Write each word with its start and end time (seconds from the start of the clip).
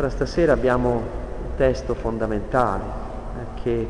Allora 0.00 0.16
stasera 0.16 0.54
abbiamo 0.54 0.92
un 0.92 1.56
testo 1.58 1.92
fondamentale 1.92 2.82
eh, 2.84 3.60
che 3.62 3.86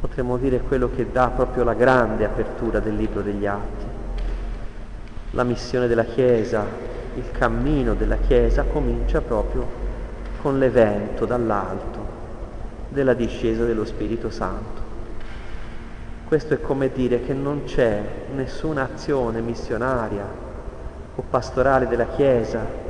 potremmo 0.00 0.38
dire 0.38 0.60
quello 0.60 0.88
che 0.88 1.12
dà 1.12 1.28
proprio 1.28 1.62
la 1.62 1.74
grande 1.74 2.24
apertura 2.24 2.80
del 2.80 2.96
libro 2.96 3.20
degli 3.20 3.44
Atti. 3.44 3.84
La 5.32 5.44
missione 5.44 5.88
della 5.88 6.04
Chiesa, 6.04 6.64
il 7.16 7.30
cammino 7.32 7.92
della 7.92 8.16
Chiesa 8.16 8.62
comincia 8.62 9.20
proprio 9.20 9.66
con 10.40 10.58
l'evento 10.58 11.26
dall'alto 11.26 11.98
della 12.88 13.12
discesa 13.12 13.66
dello 13.66 13.84
Spirito 13.84 14.30
Santo. 14.30 14.80
Questo 16.24 16.54
è 16.54 16.62
come 16.62 16.90
dire 16.90 17.20
che 17.20 17.34
non 17.34 17.64
c'è 17.64 18.00
nessuna 18.34 18.88
azione 18.90 19.42
missionaria 19.42 20.24
o 21.14 21.22
pastorale 21.28 21.88
della 21.88 22.06
Chiesa 22.06 22.83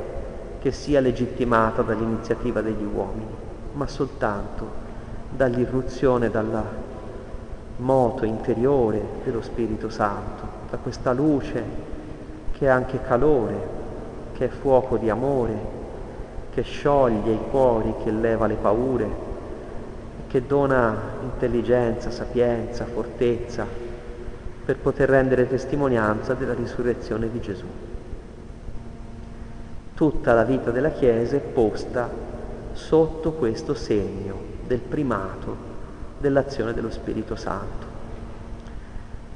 che 0.65 0.71
sia 0.71 0.99
legittimata 0.99 1.83
dall'iniziativa 1.83 2.59
degli 2.59 2.83
uomini, 2.83 3.31
ma 3.73 3.85
soltanto 3.85 4.67
dall'irruzione, 5.29 6.31
dalla 6.31 6.63
moto 7.75 8.25
interiore 8.25 8.99
dello 9.23 9.43
Spirito 9.43 9.89
Santo, 9.89 10.47
da 10.71 10.77
questa 10.77 11.13
luce 11.13 11.63
che 12.51 12.65
è 12.65 12.69
anche 12.69 12.99
calore, 12.99 13.53
che 14.33 14.45
è 14.45 14.47
fuoco 14.47 14.97
di 14.97 15.07
amore, 15.07 15.55
che 16.51 16.63
scioglie 16.63 17.33
i 17.33 17.39
cuori, 17.51 17.93
che 18.03 18.09
leva 18.09 18.47
le 18.47 18.55
paure, 18.55 19.07
che 20.25 20.47
dona 20.47 20.97
intelligenza, 21.21 22.09
sapienza, 22.09 22.85
fortezza 22.85 23.67
per 24.65 24.77
poter 24.77 25.09
rendere 25.09 25.47
testimonianza 25.47 26.33
della 26.33 26.55
risurrezione 26.55 27.29
di 27.29 27.39
Gesù 27.39 27.84
tutta 29.95 30.33
la 30.33 30.43
vita 30.43 30.71
della 30.71 30.91
Chiesa 30.91 31.37
è 31.37 31.39
posta 31.39 32.09
sotto 32.73 33.31
questo 33.31 33.73
segno 33.73 34.37
del 34.67 34.79
primato 34.79 35.55
dell'azione 36.17 36.73
dello 36.73 36.91
Spirito 36.91 37.37
Santo. 37.37 37.93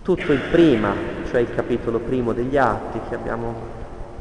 Tutto 0.02 0.34
il 0.34 0.42
prima, 0.52 0.94
cioè 1.30 1.40
il 1.40 1.56
capitolo 1.56 2.00
primo 2.00 2.34
degli 2.34 2.58
Atti 2.58 3.00
che 3.08 3.16
abbiamo 3.16 3.54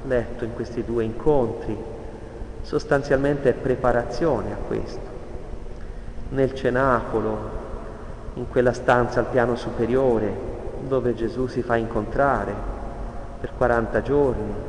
letto 0.06 0.45
in 0.45 0.55
questi 0.55 0.84
due 0.84 1.03
incontri, 1.03 1.77
sostanzialmente 2.62 3.48
è 3.48 3.55
preparazione 3.55 4.52
a 4.52 4.56
questo. 4.64 5.17
Nel 6.30 6.55
cenacolo, 6.55 7.39
in 8.34 8.48
quella 8.48 8.73
stanza 8.73 9.19
al 9.19 9.27
piano 9.27 9.56
superiore, 9.56 10.33
dove 10.86 11.14
Gesù 11.14 11.48
si 11.48 11.62
fa 11.62 11.75
incontrare 11.75 12.55
per 13.41 13.52
40 13.56 14.02
giorni, 14.02 14.67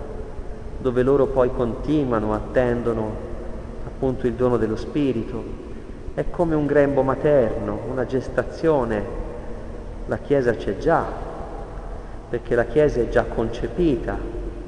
dove 0.80 1.04
loro 1.04 1.28
poi 1.28 1.52
continuano, 1.52 2.34
attendono 2.34 3.12
appunto 3.86 4.28
il 4.28 4.34
dono 4.34 4.58
dello 4.58 4.76
Spirito. 4.76 5.68
È 6.14 6.26
come 6.30 6.56
un 6.56 6.66
grembo 6.66 7.02
materno, 7.02 7.80
una 7.90 8.06
gestazione. 8.06 9.28
La 10.08 10.18
Chiesa 10.18 10.54
c'è 10.54 10.78
già, 10.78 11.06
perché 12.30 12.56
la 12.56 12.66
Chiesa 12.66 13.00
è 13.00 13.10
già 13.10 13.24
concepita 13.24 14.18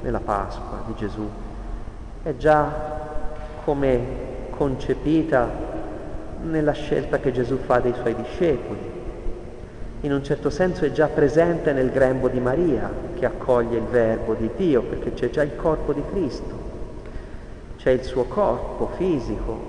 nella 0.02 0.20
Pasqua 0.20 0.82
di 0.86 0.94
Gesù, 0.94 1.28
è 2.22 2.36
già 2.36 2.70
come 3.64 4.00
concepita 4.50 5.48
nella 6.42 6.72
scelta 6.72 7.18
che 7.18 7.32
Gesù 7.32 7.56
fa 7.56 7.80
dei 7.80 7.94
suoi 7.94 8.14
discepoli 8.14 8.92
in 10.02 10.12
un 10.12 10.24
certo 10.24 10.50
senso 10.50 10.84
è 10.84 10.90
già 10.90 11.06
presente 11.06 11.72
nel 11.72 11.90
grembo 11.90 12.26
di 12.26 12.40
Maria 12.40 12.90
che 13.22 13.26
accoglie 13.26 13.76
il 13.76 13.84
verbo 13.84 14.34
di 14.34 14.50
Dio, 14.56 14.82
perché 14.82 15.14
c'è 15.14 15.30
già 15.30 15.44
il 15.44 15.54
corpo 15.54 15.92
di 15.92 16.02
Cristo, 16.10 16.58
c'è 17.76 17.90
il 17.90 18.02
suo 18.02 18.24
corpo 18.24 18.88
fisico, 18.96 19.60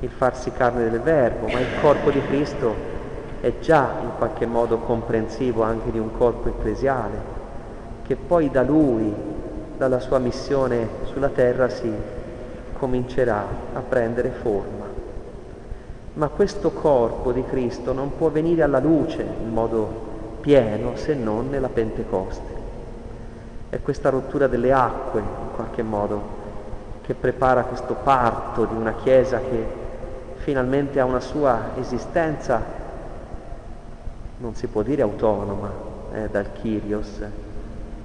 il 0.00 0.08
farsi 0.08 0.50
carne 0.50 0.88
del 0.88 1.00
verbo, 1.00 1.46
ma 1.46 1.60
il 1.60 1.78
corpo 1.82 2.10
di 2.10 2.22
Cristo 2.22 2.74
è 3.42 3.52
già 3.60 3.96
in 4.00 4.12
qualche 4.16 4.46
modo 4.46 4.78
comprensivo 4.78 5.62
anche 5.62 5.90
di 5.90 5.98
un 5.98 6.10
corpo 6.16 6.48
ecclesiale, 6.48 7.18
che 8.06 8.16
poi 8.16 8.50
da 8.50 8.62
lui, 8.62 9.12
dalla 9.76 10.00
sua 10.00 10.18
missione 10.18 10.88
sulla 11.02 11.28
terra, 11.28 11.68
si 11.68 11.92
comincerà 12.78 13.46
a 13.74 13.80
prendere 13.80 14.30
forma 14.30 14.84
ma 16.14 16.28
questo 16.28 16.70
corpo 16.70 17.30
di 17.30 17.44
Cristo 17.44 17.92
non 17.92 18.16
può 18.16 18.30
venire 18.30 18.62
alla 18.62 18.78
luce 18.78 19.20
in 19.20 19.50
modo 19.52 19.86
pieno 20.40 20.96
se 20.96 21.12
non 21.12 21.50
nella 21.50 21.68
Pentecoste. 21.68 22.55
È 23.68 23.80
questa 23.82 24.10
rottura 24.10 24.46
delle 24.46 24.72
acque, 24.72 25.20
in 25.20 25.54
qualche 25.54 25.82
modo, 25.82 26.44
che 27.02 27.14
prepara 27.14 27.64
questo 27.64 27.94
parto 27.94 28.64
di 28.64 28.74
una 28.74 28.94
Chiesa 28.94 29.38
che 29.38 29.64
finalmente 30.36 31.00
ha 31.00 31.04
una 31.04 31.20
sua 31.20 31.70
esistenza, 31.76 32.62
non 34.38 34.54
si 34.54 34.68
può 34.68 34.82
dire 34.82 35.02
autonoma 35.02 35.70
eh, 36.12 36.28
dal 36.30 36.52
Kyrios, 36.52 37.20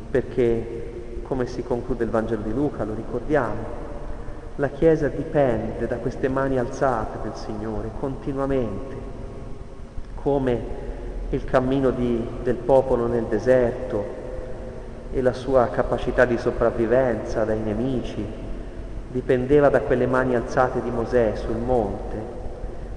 perché 0.09 1.21
come 1.23 1.45
si 1.45 1.63
conclude 1.63 2.03
il 2.03 2.09
Vangelo 2.09 2.41
di 2.41 2.53
Luca, 2.53 2.83
lo 2.83 2.93
ricordiamo, 2.93 3.79
la 4.55 4.69
Chiesa 4.69 5.07
dipende 5.07 5.87
da 5.87 5.97
queste 5.97 6.27
mani 6.27 6.57
alzate 6.57 7.19
del 7.21 7.35
Signore 7.35 7.89
continuamente, 7.99 8.95
come 10.15 10.59
il 11.29 11.45
cammino 11.45 11.91
di, 11.91 12.27
del 12.43 12.55
popolo 12.55 13.07
nel 13.07 13.23
deserto 13.25 14.19
e 15.11 15.21
la 15.21 15.33
sua 15.33 15.67
capacità 15.69 16.25
di 16.25 16.37
sopravvivenza 16.37 17.43
dai 17.43 17.59
nemici 17.59 18.25
dipendeva 19.09 19.69
da 19.69 19.81
quelle 19.81 20.07
mani 20.07 20.35
alzate 20.35 20.81
di 20.81 20.89
Mosè 20.89 21.33
sul 21.35 21.57
monte. 21.57 22.39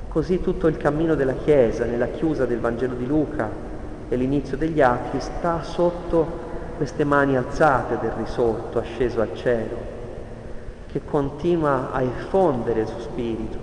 Così 0.08 0.40
tutto 0.40 0.68
il 0.68 0.76
cammino 0.76 1.14
della 1.14 1.34
Chiesa, 1.34 1.84
nella 1.84 2.06
chiusa 2.06 2.46
del 2.46 2.60
Vangelo 2.60 2.94
di 2.94 3.06
Luca 3.06 3.50
e 4.08 4.16
l'inizio 4.16 4.56
degli 4.56 4.80
Atti, 4.80 5.20
sta 5.20 5.62
sotto 5.62 6.42
queste 6.76 7.04
mani 7.04 7.36
alzate 7.36 7.98
del 8.00 8.12
risorto 8.12 8.78
asceso 8.78 9.20
al 9.20 9.34
cielo 9.34 9.94
che 10.94 11.00
continua 11.04 11.90
a 11.90 12.02
effondere 12.02 12.82
il 12.82 12.86
suo 12.86 13.00
spirito, 13.00 13.58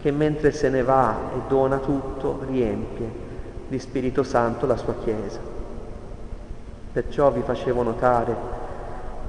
che 0.00 0.10
mentre 0.10 0.50
se 0.50 0.70
ne 0.70 0.82
va 0.82 1.14
e 1.34 1.40
dona 1.46 1.76
tutto, 1.76 2.40
riempie 2.48 3.26
di 3.68 3.78
Spirito 3.78 4.22
Santo 4.22 4.64
la 4.64 4.78
sua 4.78 4.94
Chiesa. 5.04 5.47
Perciò 6.98 7.30
vi 7.30 7.42
facevo 7.42 7.84
notare 7.84 8.34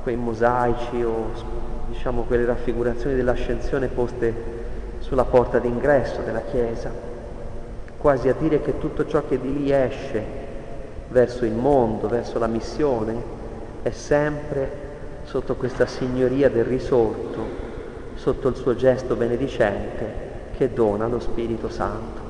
quei 0.01 0.15
mosaici 0.15 1.03
o 1.03 1.25
diciamo 1.85 2.23
quelle 2.23 2.43
raffigurazioni 2.43 3.15
dell'ascensione 3.15 3.89
poste 3.89 4.33
sulla 4.97 5.23
porta 5.25 5.59
d'ingresso 5.59 6.21
della 6.21 6.41
Chiesa, 6.41 6.89
quasi 7.95 8.27
a 8.27 8.33
dire 8.33 8.61
che 8.61 8.79
tutto 8.79 9.05
ciò 9.05 9.21
che 9.27 9.39
di 9.39 9.53
lì 9.53 9.71
esce 9.71 10.23
verso 11.09 11.45
il 11.45 11.53
mondo, 11.53 12.07
verso 12.07 12.39
la 12.39 12.47
missione, 12.47 13.21
è 13.83 13.91
sempre 13.91 14.71
sotto 15.25 15.53
questa 15.55 15.85
signoria 15.85 16.49
del 16.49 16.65
risorto, 16.65 17.45
sotto 18.15 18.47
il 18.47 18.55
suo 18.55 18.73
gesto 18.73 19.15
benedicente 19.15 20.05
che 20.57 20.73
dona 20.73 21.05
lo 21.05 21.19
Spirito 21.19 21.69
Santo. 21.69 22.28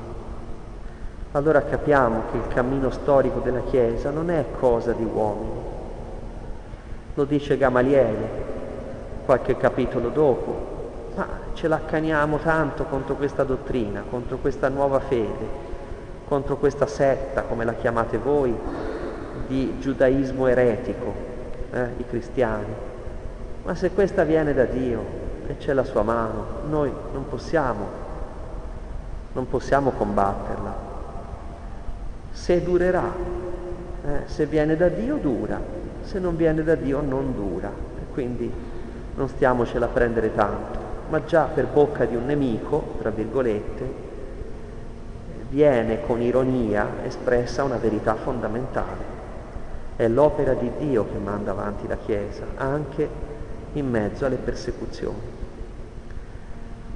Allora 1.32 1.62
capiamo 1.62 2.22
che 2.32 2.38
il 2.38 2.48
cammino 2.48 2.90
storico 2.90 3.38
della 3.38 3.60
Chiesa 3.60 4.10
non 4.10 4.30
è 4.30 4.44
cosa 4.58 4.90
di 4.90 5.04
uomini. 5.04 5.60
Lo 7.14 7.24
dice 7.24 7.56
Gamaliele 7.56 8.48
qualche 9.24 9.56
capitolo 9.56 10.08
dopo, 10.08 11.12
ma 11.14 11.28
ce 11.52 11.68
l'accaniamo 11.68 12.38
tanto 12.38 12.82
contro 12.84 13.14
questa 13.14 13.44
dottrina, 13.44 14.02
contro 14.10 14.38
questa 14.38 14.68
nuova 14.68 14.98
fede, 14.98 15.46
contro 16.26 16.56
questa 16.56 16.86
setta, 16.86 17.42
come 17.42 17.64
la 17.64 17.74
chiamate 17.74 18.18
voi, 18.18 18.52
di 19.46 19.78
giudaismo 19.78 20.48
eretico, 20.48 21.14
eh, 21.70 21.90
i 21.98 22.06
cristiani. 22.08 22.74
Ma 23.62 23.74
se 23.76 23.92
questa 23.92 24.24
viene 24.24 24.52
da 24.52 24.64
Dio 24.64 25.04
e 25.46 25.56
c'è 25.58 25.74
la 25.74 25.84
sua 25.84 26.02
mano, 26.02 26.44
noi 26.68 26.92
non 27.12 27.28
possiamo, 27.28 27.86
non 29.32 29.48
possiamo 29.48 29.90
combatterla. 29.90 30.89
Se 32.40 32.62
durerà, 32.62 33.12
eh, 34.02 34.22
se 34.24 34.46
viene 34.46 34.74
da 34.74 34.88
Dio 34.88 35.16
dura, 35.16 35.60
se 36.00 36.18
non 36.18 36.36
viene 36.36 36.64
da 36.64 36.74
Dio 36.74 37.02
non 37.02 37.34
dura. 37.34 37.70
Quindi 38.14 38.50
non 39.14 39.28
stiamocela 39.28 39.84
a 39.84 39.88
prendere 39.90 40.34
tanto, 40.34 40.78
ma 41.10 41.22
già 41.22 41.42
per 41.42 41.66
bocca 41.66 42.06
di 42.06 42.16
un 42.16 42.24
nemico, 42.24 42.94
tra 42.98 43.10
virgolette, 43.10 43.92
viene 45.50 46.00
con 46.06 46.22
ironia 46.22 46.88
espressa 47.04 47.62
una 47.62 47.76
verità 47.76 48.14
fondamentale. 48.14 49.18
È 49.96 50.08
l'opera 50.08 50.54
di 50.54 50.70
Dio 50.78 51.04
che 51.12 51.18
manda 51.18 51.50
avanti 51.50 51.86
la 51.86 51.98
Chiesa, 51.98 52.44
anche 52.56 53.06
in 53.74 53.86
mezzo 53.86 54.24
alle 54.24 54.36
persecuzioni. 54.36 55.20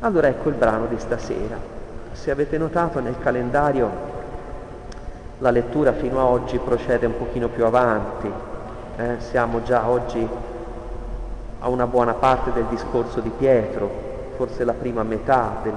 Allora 0.00 0.26
ecco 0.26 0.48
il 0.48 0.54
brano 0.54 0.86
di 0.86 0.98
stasera. 0.98 1.58
Se 2.12 2.30
avete 2.30 2.56
notato 2.56 2.98
nel 3.00 3.18
calendario 3.18 4.13
la 5.38 5.50
lettura 5.50 5.92
fino 5.92 6.20
a 6.20 6.24
oggi 6.24 6.58
procede 6.58 7.06
un 7.06 7.16
pochino 7.16 7.48
più 7.48 7.64
avanti, 7.64 8.30
eh? 8.96 9.16
siamo 9.18 9.62
già 9.62 9.88
oggi 9.88 10.26
a 11.58 11.68
una 11.68 11.86
buona 11.86 12.14
parte 12.14 12.52
del 12.52 12.64
discorso 12.64 13.20
di 13.20 13.30
Pietro 13.30 14.12
forse 14.36 14.64
la 14.64 14.72
prima 14.72 15.02
metà 15.02 15.60
del, 15.62 15.74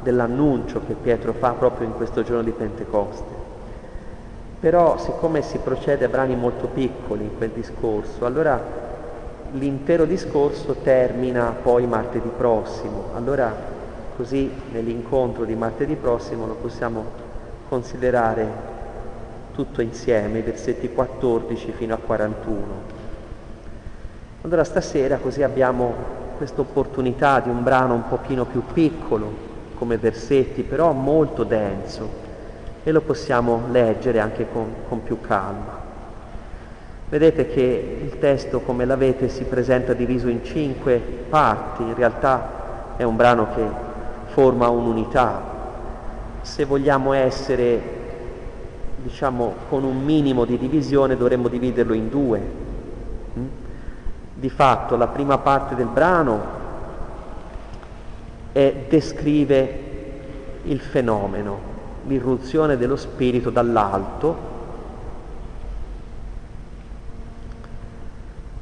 dell'annuncio 0.00 0.80
che 0.86 0.94
Pietro 0.94 1.32
fa 1.32 1.50
proprio 1.50 1.86
in 1.86 1.94
questo 1.94 2.22
giorno 2.22 2.42
di 2.42 2.50
Pentecoste. 2.50 3.46
Però 4.60 4.98
siccome 4.98 5.42
si 5.42 5.58
procede 5.58 6.04
a 6.04 6.08
brani 6.08 6.34
molto 6.34 6.66
piccoli 6.66 7.24
in 7.24 7.36
quel 7.36 7.50
discorso, 7.50 8.24
allora 8.24 8.60
l'intero 9.52 10.04
discorso 10.04 10.74
termina 10.82 11.54
poi 11.62 11.86
martedì 11.86 12.30
prossimo. 12.36 13.06
Allora 13.14 13.76
così 14.16 14.50
nell'incontro 14.72 15.44
di 15.44 15.54
martedì 15.54 15.94
prossimo 15.94 16.46
lo 16.46 16.54
possiamo 16.54 17.04
considerare 17.68 18.76
tutto 19.58 19.82
insieme, 19.82 20.38
i 20.38 20.42
versetti 20.42 20.88
14 20.88 21.72
fino 21.72 21.92
a 21.92 21.96
41. 21.96 22.64
Allora 24.42 24.62
stasera 24.62 25.16
così 25.16 25.42
abbiamo 25.42 25.92
questa 26.36 26.60
opportunità 26.60 27.40
di 27.40 27.48
un 27.48 27.64
brano 27.64 27.94
un 27.94 28.06
pochino 28.06 28.44
più 28.44 28.62
piccolo 28.72 29.46
come 29.74 29.98
versetti, 29.98 30.62
però 30.62 30.92
molto 30.92 31.42
denso 31.42 32.08
e 32.84 32.92
lo 32.92 33.00
possiamo 33.00 33.62
leggere 33.72 34.20
anche 34.20 34.46
con, 34.48 34.72
con 34.88 35.02
più 35.02 35.20
calma. 35.20 35.86
Vedete 37.08 37.48
che 37.48 37.98
il 38.04 38.16
testo 38.20 38.60
come 38.60 38.84
l'avete 38.84 39.28
si 39.28 39.42
presenta 39.42 39.92
diviso 39.92 40.28
in 40.28 40.44
cinque 40.44 40.98
parti, 41.28 41.82
in 41.82 41.96
realtà 41.96 42.94
è 42.96 43.02
un 43.02 43.16
brano 43.16 43.48
che 43.56 43.64
forma 44.26 44.68
un'unità. 44.68 45.42
Se 46.42 46.64
vogliamo 46.64 47.12
essere, 47.12 47.97
diciamo, 49.02 49.54
con 49.68 49.84
un 49.84 50.04
minimo 50.04 50.44
di 50.44 50.58
divisione 50.58 51.16
dovremmo 51.16 51.48
dividerlo 51.48 51.94
in 51.94 52.08
due. 52.08 52.40
Mm? 53.38 53.46
Di 54.34 54.50
fatto 54.50 54.96
la 54.96 55.08
prima 55.08 55.38
parte 55.38 55.74
del 55.74 55.86
brano 55.86 56.56
è, 58.52 58.86
descrive 58.88 59.86
il 60.64 60.80
fenomeno, 60.80 61.58
l'irruzione 62.06 62.76
dello 62.76 62.96
spirito 62.96 63.50
dall'alto. 63.50 64.56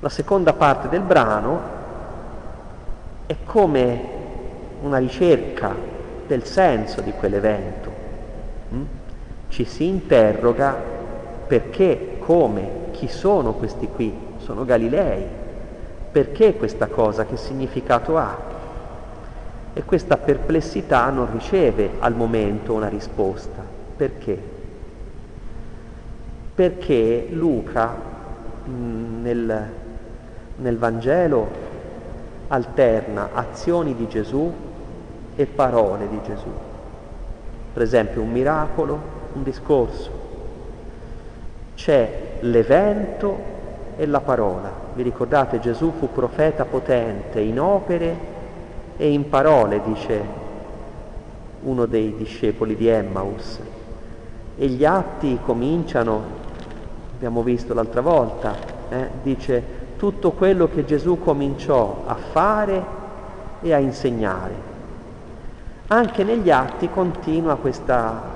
La 0.01 0.09
seconda 0.09 0.53
parte 0.53 0.89
del 0.89 1.01
brano 1.01 1.61
è 3.27 3.37
come 3.45 4.15
una 4.83 4.99
ricerca 4.99 5.75
del 6.27 6.45
senso 6.45 7.01
di 7.01 7.13
quell'evento. 7.13 7.86
Ci 9.49 9.65
si 9.65 9.87
interroga 9.87 10.75
perché, 11.47 12.17
come, 12.19 12.91
chi 12.93 13.09
sono 13.09 13.53
questi 13.55 13.89
qui? 13.89 14.15
Sono 14.39 14.65
Galilei. 14.65 15.25
Perché 16.13 16.57
questa 16.57 16.87
cosa? 16.87 17.27
Che 17.27 17.37
significato 17.37 18.17
ha? 18.17 18.55
e 19.77 19.85
questa 19.85 20.17
perplessità 20.17 21.11
non 21.11 21.31
riceve 21.31 21.91
al 21.99 22.15
momento 22.15 22.73
una 22.73 22.89
risposta. 22.89 23.63
Perché? 23.95 24.43
Perché 26.55 27.27
Luca 27.29 27.95
mm, 28.67 29.23
nel, 29.23 29.71
nel 30.57 30.79
Vangelo 30.79 31.47
alterna 32.49 33.29
azioni 33.35 33.95
di 33.95 34.09
Gesù 34.09 34.51
e 35.35 35.45
parole 35.45 36.09
di 36.09 36.21
Gesù. 36.25 36.51
Per 37.75 37.83
esempio 37.83 38.23
un 38.23 38.33
miracolo, 38.33 38.99
un 39.37 39.43
discorso. 39.43 40.11
C'è 41.75 42.39
l'evento 42.41 43.55
e 43.97 44.07
la 44.07 44.21
parola. 44.21 44.73
Vi 44.95 45.03
ricordate 45.03 45.61
Gesù 45.61 45.93
fu 45.99 46.11
profeta 46.11 46.65
potente 46.65 47.41
in 47.41 47.61
opere 47.61 48.35
e 48.97 49.13
in 49.13 49.29
parole, 49.29 49.83
dice 49.85 50.45
uno 51.63 51.87
dei 51.87 52.15
discepoli 52.17 52.77
di 52.77 52.89
Emmaus. 52.89 53.61
E 54.57 54.67
gli 54.69 54.85
atti 54.85 55.39
cominciano, 55.45 56.23
abbiamo 57.15 57.43
visto 57.43 57.75
l'altra 57.75 58.01
volta, 58.01 58.55
eh, 58.89 59.09
dice 59.23 59.85
tutto 59.99 60.33
quello 60.33 60.69
che 60.69 60.85
Gesù 60.85 61.19
cominciò 61.19 62.05
a 62.07 62.15
fare 62.15 62.85
e 63.61 63.73
a 63.73 63.79
insegnare. 63.79 64.75
Anche 65.89 66.25
negli 66.25 66.51
atti 66.51 66.89
continua 66.91 67.57
questa 67.57 68.36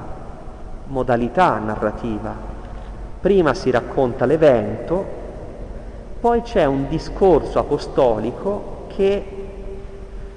modalità 0.90 1.58
narrativa. 1.58 2.34
Prima 3.20 3.54
si 3.54 3.70
racconta 3.70 4.24
l'evento, 4.24 5.18
poi 6.20 6.42
c'è 6.42 6.64
un 6.64 6.88
discorso 6.88 7.58
apostolico 7.58 8.86
che 8.88 9.24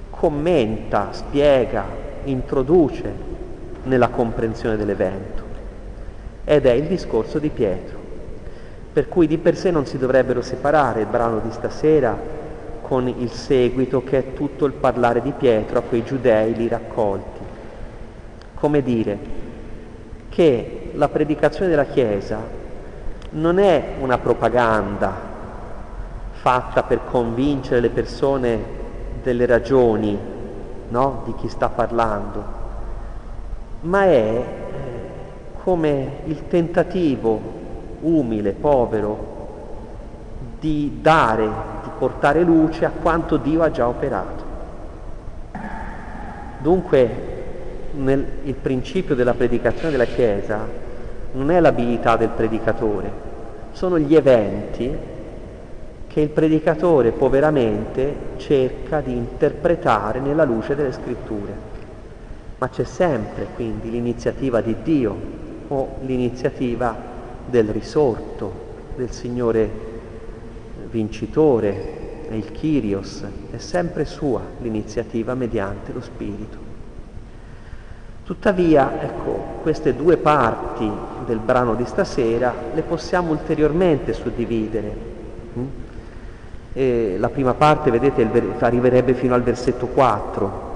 commenta, 0.10 1.10
spiega, 1.12 1.86
introduce 2.26 3.32
nella 3.84 4.10
comprensione 4.10 4.78
dell'evento. 4.78 5.42
Ed 6.46 6.66
è 6.66 6.72
il 6.72 6.88
discorso 6.88 7.40
di 7.40 7.50
Pietro. 7.50 8.02
Per 8.94 9.08
cui 9.10 9.28
di 9.28 9.38
per 9.38 9.58
sé 9.58 9.72
non 9.72 9.86
si 9.86 9.98
dovrebbero 9.98 10.42
separare 10.42 11.02
il 11.02 11.08
brano 11.08 11.40
di 11.40 11.52
stasera 11.52 12.16
con 12.82 13.08
il 13.08 13.32
seguito 13.32 14.04
che 14.04 14.18
è 14.20 14.34
tutto 14.34 14.66
il 14.66 14.74
parlare 14.74 15.22
di 15.22 15.32
Pietro 15.32 15.80
a 15.80 15.82
quei 15.82 16.04
giudei 16.04 16.54
lì 16.54 16.68
raccolti. 16.68 17.42
Come 18.54 18.84
dire 18.84 19.43
che 20.34 20.90
la 20.96 21.10
predicazione 21.10 21.70
della 21.70 21.86
Chiesa 21.86 22.40
non 23.32 23.60
è 23.60 23.84
una 24.00 24.18
propaganda 24.18 25.14
fatta 26.32 26.82
per 26.82 27.02
convincere 27.06 27.80
le 27.80 27.90
persone 27.90 28.64
delle 29.22 29.46
ragioni 29.46 30.18
no? 30.88 31.22
di 31.26 31.36
chi 31.36 31.48
sta 31.50 31.70
parlando, 31.70 32.44
ma 33.82 34.06
è 34.06 34.10
eh, 34.10 34.44
come 35.64 36.22
il 36.26 36.48
tentativo 36.48 37.40
umile, 38.02 38.54
povero, 38.54 39.32
di 40.60 40.98
dare, 41.00 41.46
di 41.84 41.90
portare 41.96 42.42
luce 42.42 42.86
a 42.86 42.92
quanto 42.92 43.38
Dio 43.38 43.62
ha 43.62 43.70
già 43.70 43.88
operato. 43.88 44.44
Dunque 46.58 47.33
nel, 47.96 48.26
il 48.44 48.56
principio 48.56 49.16
della 49.16 49.34
predicazione 49.34 49.92
della 49.92 50.06
Chiesa 50.06 50.68
non 51.34 51.52
è 51.52 51.60
l'abilità 51.60 52.16
del 52.16 52.30
predicatore, 52.30 53.12
sono 53.72 53.98
gli 53.98 54.16
eventi 54.16 54.92
che 56.08 56.22
il 56.22 56.30
predicatore 56.30 57.12
poveramente 57.12 58.16
cerca 58.38 59.02
di 59.02 59.16
interpretare 59.16 60.20
nella 60.20 60.44
luce 60.44 60.76
delle 60.76 60.92
scritture. 60.92 61.72
Ma 62.60 62.70
c'è 62.70 62.84
sempre 62.84 63.48
quindi 63.56 63.90
l'iniziativa 63.90 64.62
di 64.62 64.76
Dio 64.84 65.16
o 65.68 65.96
l'iniziativa 66.02 66.96
del 67.46 67.70
risorto, 67.70 68.52
del 68.96 69.12
Signore 69.12 69.70
vincitore, 70.90 72.02
il 72.30 72.52
Kyrios, 72.52 73.26
è 73.52 73.58
sempre 73.58 74.06
sua 74.06 74.42
l'iniziativa 74.60 75.34
mediante 75.34 75.92
lo 75.92 76.02
Spirito. 76.02 76.63
Tuttavia, 78.24 79.02
ecco, 79.02 79.32
queste 79.62 79.94
due 79.94 80.16
parti 80.16 80.90
del 81.26 81.40
brano 81.40 81.76
di 81.76 81.86
stasera 81.86 82.54
le 82.74 82.82
possiamo 82.82 83.32
ulteriormente 83.32 84.14
suddividere. 84.14 84.96
Hm? 85.54 85.66
E 86.72 87.18
la 87.20 87.30
prima 87.30 87.54
parte, 87.54 87.92
vedete, 87.92 88.28
arriverebbe 88.60 89.14
fino 89.14 89.34
al 89.34 89.44
versetto 89.44 89.88
4. 89.88 90.72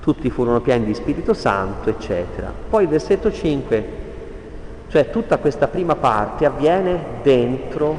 Tutti 0.00 0.30
furono 0.30 0.60
pieni 0.60 0.84
di 0.84 0.94
Spirito 0.94 1.34
Santo, 1.34 1.90
eccetera. 1.90 2.52
Poi 2.68 2.84
il 2.84 2.88
versetto 2.88 3.32
5, 3.32 3.84
cioè 4.88 5.10
tutta 5.10 5.38
questa 5.38 5.66
prima 5.66 5.96
parte 5.96 6.46
avviene 6.46 6.98
dentro 7.22 7.96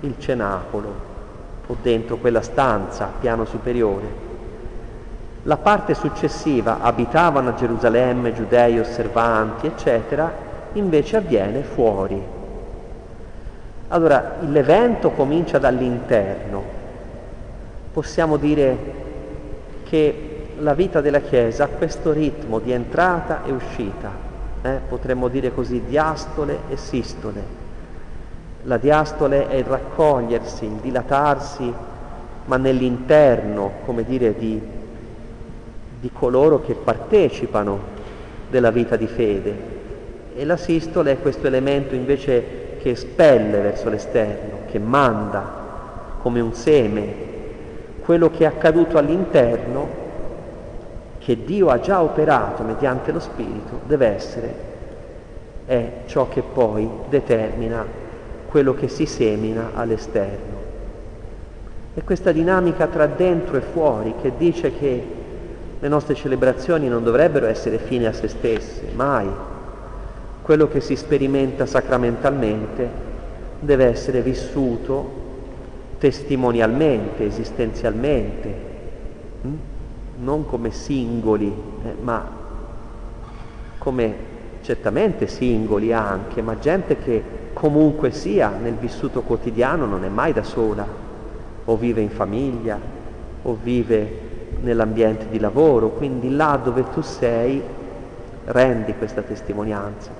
il 0.00 0.14
cenacolo 0.18 0.92
o 1.66 1.76
dentro 1.82 2.18
quella 2.18 2.42
stanza, 2.42 3.10
piano 3.18 3.44
superiore. 3.44 4.25
La 5.46 5.56
parte 5.56 5.94
successiva, 5.94 6.78
abitavano 6.80 7.48
a 7.48 7.54
Gerusalemme 7.54 8.34
giudei 8.34 8.78
osservanti, 8.78 9.66
eccetera, 9.66 10.32
invece 10.74 11.16
avviene 11.16 11.62
fuori, 11.62 12.22
allora, 13.88 14.38
l'evento 14.40 15.10
comincia 15.10 15.58
dall'interno. 15.58 16.74
Possiamo 17.92 18.36
dire 18.36 18.76
che 19.84 20.48
la 20.58 20.74
vita 20.74 21.00
della 21.00 21.20
Chiesa 21.20 21.64
ha 21.64 21.68
questo 21.68 22.10
ritmo 22.10 22.58
di 22.58 22.72
entrata 22.72 23.44
e 23.44 23.52
uscita, 23.52 24.10
eh? 24.62 24.80
potremmo 24.88 25.28
dire 25.28 25.54
così 25.54 25.84
diastole 25.86 26.62
e 26.68 26.76
sistole. 26.76 27.64
La 28.64 28.76
diastole 28.76 29.48
è 29.48 29.54
il 29.54 29.64
raccogliersi, 29.64 30.64
il 30.64 30.80
dilatarsi, 30.80 31.72
ma 32.46 32.56
nell'interno, 32.56 33.70
come 33.84 34.02
dire, 34.02 34.34
di, 34.36 34.60
di 36.06 36.12
coloro 36.12 36.60
che 36.60 36.74
partecipano 36.74 37.80
della 38.48 38.70
vita 38.70 38.94
di 38.94 39.08
fede. 39.08 39.74
E 40.36 40.44
la 40.44 40.56
sistole 40.56 41.12
è 41.12 41.20
questo 41.20 41.48
elemento 41.48 41.96
invece 41.96 42.76
che 42.78 42.90
espelle 42.90 43.60
verso 43.60 43.88
l'esterno, 43.88 44.58
che 44.70 44.78
manda 44.78 45.64
come 46.22 46.38
un 46.38 46.52
seme 46.52 47.34
quello 48.04 48.30
che 48.30 48.44
è 48.44 48.46
accaduto 48.46 48.98
all'interno, 48.98 50.04
che 51.18 51.44
Dio 51.44 51.70
ha 51.70 51.80
già 51.80 52.00
operato 52.00 52.62
mediante 52.62 53.10
lo 53.10 53.18
Spirito, 53.18 53.80
deve 53.84 54.06
essere, 54.06 54.54
è 55.66 55.90
ciò 56.06 56.28
che 56.28 56.40
poi 56.40 56.88
determina 57.08 57.84
quello 58.46 58.74
che 58.74 58.86
si 58.86 59.06
semina 59.06 59.70
all'esterno. 59.74 60.54
E 61.94 62.04
questa 62.04 62.30
dinamica 62.30 62.86
tra 62.86 63.06
dentro 63.06 63.56
e 63.56 63.60
fuori 63.60 64.14
che 64.22 64.34
dice 64.36 64.70
che 64.78 65.15
le 65.78 65.88
nostre 65.88 66.14
celebrazioni 66.14 66.88
non 66.88 67.04
dovrebbero 67.04 67.46
essere 67.46 67.78
fine 67.78 68.06
a 68.06 68.12
se 68.12 68.28
stesse, 68.28 68.88
mai. 68.94 69.28
Quello 70.42 70.68
che 70.68 70.80
si 70.80 70.96
sperimenta 70.96 71.66
sacramentalmente 71.66 72.88
deve 73.60 73.86
essere 73.86 74.22
vissuto 74.22 75.24
testimonialmente, 75.98 77.26
esistenzialmente, 77.26 78.54
hm? 79.42 79.54
non 80.18 80.46
come 80.46 80.70
singoli, 80.70 81.52
eh, 81.84 81.94
ma 82.00 82.44
come 83.78 84.14
certamente 84.62 85.26
singoli 85.26 85.92
anche, 85.92 86.42
ma 86.42 86.58
gente 86.58 86.96
che 86.98 87.22
comunque 87.52 88.10
sia 88.10 88.50
nel 88.50 88.74
vissuto 88.74 89.22
quotidiano 89.22 89.86
non 89.86 90.04
è 90.04 90.08
mai 90.08 90.32
da 90.32 90.42
sola, 90.42 90.86
o 91.64 91.76
vive 91.76 92.00
in 92.00 92.10
famiglia, 92.10 92.78
o 93.42 93.58
vive 93.60 94.25
nell'ambiente 94.66 95.28
di 95.30 95.38
lavoro, 95.38 95.90
quindi 95.90 96.34
là 96.34 96.58
dove 96.62 96.84
tu 96.90 97.00
sei 97.00 97.62
rendi 98.46 98.94
questa 98.94 99.22
testimonianza. 99.22 100.10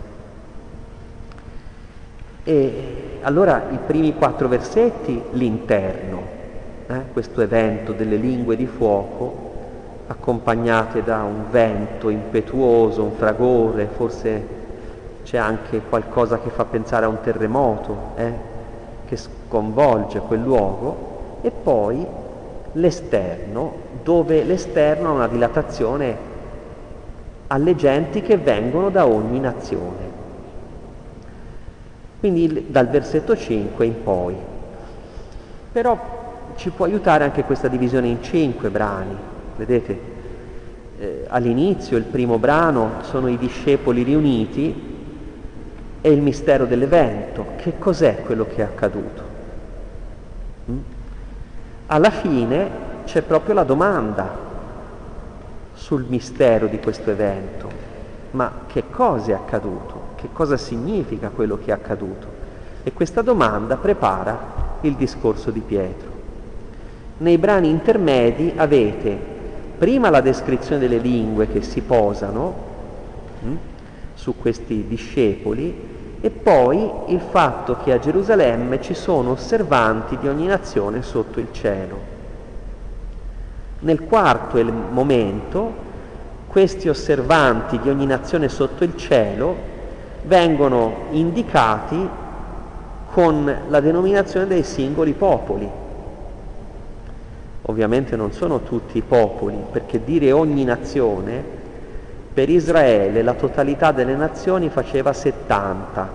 E 2.44 3.18
allora 3.22 3.66
i 3.70 3.78
primi 3.84 4.14
quattro 4.14 4.46
versetti, 4.46 5.20
l'interno, 5.32 6.22
eh, 6.86 7.00
questo 7.12 7.40
evento 7.40 7.92
delle 7.92 8.16
lingue 8.16 8.54
di 8.54 8.66
fuoco, 8.66 9.44
accompagnate 10.06 11.02
da 11.02 11.24
un 11.24 11.50
vento 11.50 12.08
impetuoso, 12.08 13.02
un 13.02 13.16
fragore, 13.16 13.88
forse 13.96 14.54
c'è 15.24 15.38
anche 15.38 15.80
qualcosa 15.88 16.38
che 16.38 16.50
fa 16.50 16.64
pensare 16.64 17.04
a 17.04 17.08
un 17.08 17.20
terremoto, 17.20 17.96
eh, 18.14 18.32
che 19.06 19.16
sconvolge 19.16 20.20
quel 20.20 20.40
luogo, 20.40 21.40
e 21.42 21.50
poi 21.50 22.06
l'esterno, 22.72 23.85
dove 24.06 24.44
l'esterno 24.44 25.08
ha 25.08 25.12
una 25.12 25.26
dilatazione 25.26 26.16
alle 27.48 27.74
genti 27.74 28.22
che 28.22 28.36
vengono 28.36 28.88
da 28.88 29.04
ogni 29.04 29.40
nazione 29.40 30.06
quindi 32.18 32.66
dal 32.68 32.88
versetto 32.88 33.36
5 33.36 33.84
in 33.84 34.02
poi. 34.02 34.34
Però 35.72 36.14
ci 36.56 36.70
può 36.70 36.86
aiutare 36.86 37.24
anche 37.24 37.44
questa 37.44 37.68
divisione 37.68 38.08
in 38.08 38.22
cinque 38.22 38.70
brani, 38.70 39.16
vedete? 39.56 40.14
Eh, 40.98 41.24
all'inizio 41.28 41.98
il 41.98 42.04
primo 42.04 42.38
brano 42.38 43.02
sono 43.02 43.28
i 43.28 43.36
discepoli 43.36 44.02
riuniti 44.02 44.94
e 46.00 46.10
il 46.10 46.22
mistero 46.22 46.64
dell'evento. 46.64 47.46
Che 47.56 47.78
cos'è 47.78 48.22
quello 48.22 48.46
che 48.46 48.56
è 48.56 48.62
accaduto? 48.62 49.22
Mm? 50.70 50.78
Alla 51.86 52.10
fine 52.10 52.70
c'è 53.06 53.22
proprio 53.22 53.54
la 53.54 53.64
domanda 53.64 54.36
sul 55.72 56.04
mistero 56.06 56.66
di 56.66 56.78
questo 56.78 57.10
evento. 57.10 57.84
Ma 58.32 58.52
che 58.66 58.90
cosa 58.90 59.30
è 59.30 59.34
accaduto? 59.34 60.06
che 60.16 60.28
cosa 60.32 60.56
significa 60.56 61.28
quello 61.28 61.58
che 61.58 61.70
è 61.70 61.72
accaduto. 61.72 62.44
E 62.82 62.92
questa 62.92 63.22
domanda 63.22 63.76
prepara 63.76 64.78
il 64.80 64.94
discorso 64.94 65.50
di 65.50 65.60
Pietro. 65.60 66.14
Nei 67.18 67.38
brani 67.38 67.68
intermedi 67.68 68.52
avete 68.56 69.34
prima 69.78 70.10
la 70.10 70.20
descrizione 70.20 70.80
delle 70.80 70.98
lingue 70.98 71.48
che 71.48 71.62
si 71.62 71.80
posano 71.82 72.54
mh, 73.40 73.48
hm, 73.48 73.56
su 74.14 74.36
questi 74.36 74.86
discepoli 74.88 75.94
e 76.20 76.30
poi 76.30 76.90
il 77.08 77.20
fatto 77.20 77.76
che 77.82 77.92
a 77.92 77.98
Gerusalemme 77.98 78.80
ci 78.80 78.94
sono 78.94 79.32
osservanti 79.32 80.16
di 80.18 80.28
ogni 80.28 80.46
nazione 80.46 81.02
sotto 81.02 81.40
il 81.40 81.48
cielo. 81.52 82.15
Nel 83.86 84.02
quarto 84.02 84.60
momento, 84.64 85.72
questi 86.48 86.88
osservanti 86.88 87.78
di 87.78 87.88
ogni 87.88 88.04
nazione 88.04 88.48
sotto 88.48 88.82
il 88.82 88.96
cielo 88.96 89.54
vengono 90.24 91.04
indicati 91.10 92.08
con 93.12 93.56
la 93.68 93.78
denominazione 93.78 94.48
dei 94.48 94.64
singoli 94.64 95.12
popoli. 95.12 95.70
Ovviamente 97.62 98.16
non 98.16 98.32
sono 98.32 98.62
tutti 98.62 98.98
i 98.98 99.02
popoli, 99.02 99.56
perché 99.70 100.02
dire 100.02 100.32
ogni 100.32 100.64
nazione, 100.64 101.40
per 102.34 102.48
Israele 102.48 103.22
la 103.22 103.34
totalità 103.34 103.92
delle 103.92 104.16
nazioni 104.16 104.68
faceva 104.68 105.12
70 105.12 106.08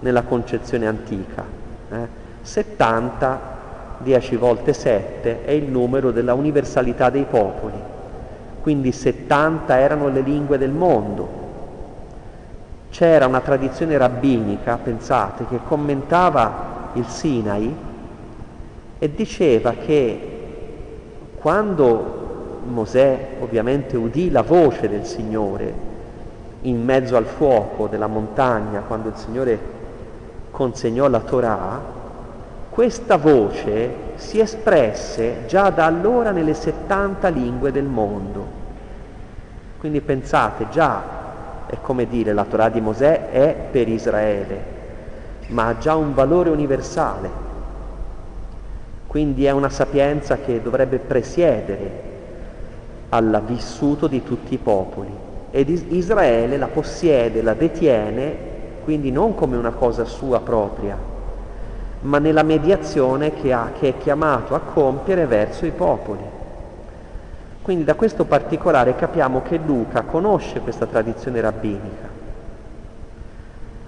nella 0.00 0.22
concezione 0.24 0.86
antica. 0.86 1.42
Eh? 1.90 2.06
70, 2.42 3.51
10 4.02 4.36
volte 4.36 4.72
7, 4.72 5.44
è 5.44 5.50
il 5.50 5.64
numero 5.64 6.10
della 6.10 6.34
universalità 6.34 7.10
dei 7.10 7.24
popoli. 7.28 7.80
Quindi 8.60 8.92
70 8.92 9.78
erano 9.78 10.08
le 10.08 10.20
lingue 10.20 10.58
del 10.58 10.70
mondo, 10.70 11.40
c'era 12.90 13.26
una 13.26 13.40
tradizione 13.40 13.96
rabbinica, 13.96 14.76
pensate, 14.76 15.46
che 15.48 15.60
commentava 15.66 16.90
il 16.92 17.06
Sinai 17.06 17.74
e 18.98 19.14
diceva 19.14 19.72
che 19.72 20.30
quando 21.40 22.60
Mosè 22.64 23.28
ovviamente 23.40 23.96
udì 23.96 24.30
la 24.30 24.42
voce 24.42 24.88
del 24.88 25.04
Signore 25.06 25.90
in 26.62 26.84
mezzo 26.84 27.16
al 27.16 27.24
fuoco 27.24 27.88
della 27.88 28.06
montagna, 28.06 28.82
quando 28.86 29.08
il 29.08 29.16
Signore 29.16 29.58
consegnò 30.50 31.08
la 31.08 31.20
Torah, 31.20 31.80
questa 32.72 33.18
voce 33.18 33.90
si 34.14 34.40
espresse 34.40 35.44
già 35.46 35.68
da 35.68 35.84
allora 35.84 36.30
nelle 36.30 36.54
70 36.54 37.28
lingue 37.28 37.70
del 37.70 37.84
mondo. 37.84 38.46
Quindi 39.78 40.00
pensate, 40.00 40.64
già 40.70 41.02
è 41.66 41.76
come 41.82 42.08
dire 42.08 42.32
la 42.32 42.44
Torah 42.44 42.70
di 42.70 42.80
Mosè 42.80 43.28
è 43.28 43.54
per 43.70 43.88
Israele, 43.88 44.64
ma 45.48 45.66
ha 45.66 45.76
già 45.76 45.96
un 45.96 46.14
valore 46.14 46.48
universale, 46.48 47.28
quindi 49.06 49.44
è 49.44 49.50
una 49.50 49.68
sapienza 49.68 50.38
che 50.38 50.62
dovrebbe 50.62 50.96
presiedere 50.96 51.90
al 53.10 53.42
vissuto 53.44 54.06
di 54.06 54.22
tutti 54.22 54.54
i 54.54 54.58
popoli 54.58 55.12
ed 55.50 55.68
Israele 55.68 56.56
la 56.56 56.68
possiede, 56.68 57.42
la 57.42 57.52
detiene, 57.52 58.34
quindi 58.82 59.10
non 59.10 59.34
come 59.34 59.58
una 59.58 59.72
cosa 59.72 60.06
sua 60.06 60.40
propria, 60.40 61.11
ma 62.02 62.18
nella 62.18 62.42
mediazione 62.42 63.32
che, 63.32 63.52
ha, 63.52 63.70
che 63.78 63.88
è 63.88 63.98
chiamato 63.98 64.54
a 64.54 64.60
compiere 64.60 65.26
verso 65.26 65.66
i 65.66 65.70
popoli. 65.70 66.40
Quindi 67.62 67.84
da 67.84 67.94
questo 67.94 68.24
particolare 68.24 68.96
capiamo 68.96 69.42
che 69.42 69.60
Luca 69.64 70.02
conosce 70.02 70.60
questa 70.60 70.86
tradizione 70.86 71.40
rabbinica. 71.40 72.10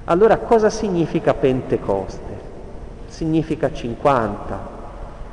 Allora 0.05 0.37
cosa 0.37 0.71
significa 0.71 1.35
Pentecoste? 1.35 2.53
Significa 3.07 3.73
50, 3.73 4.69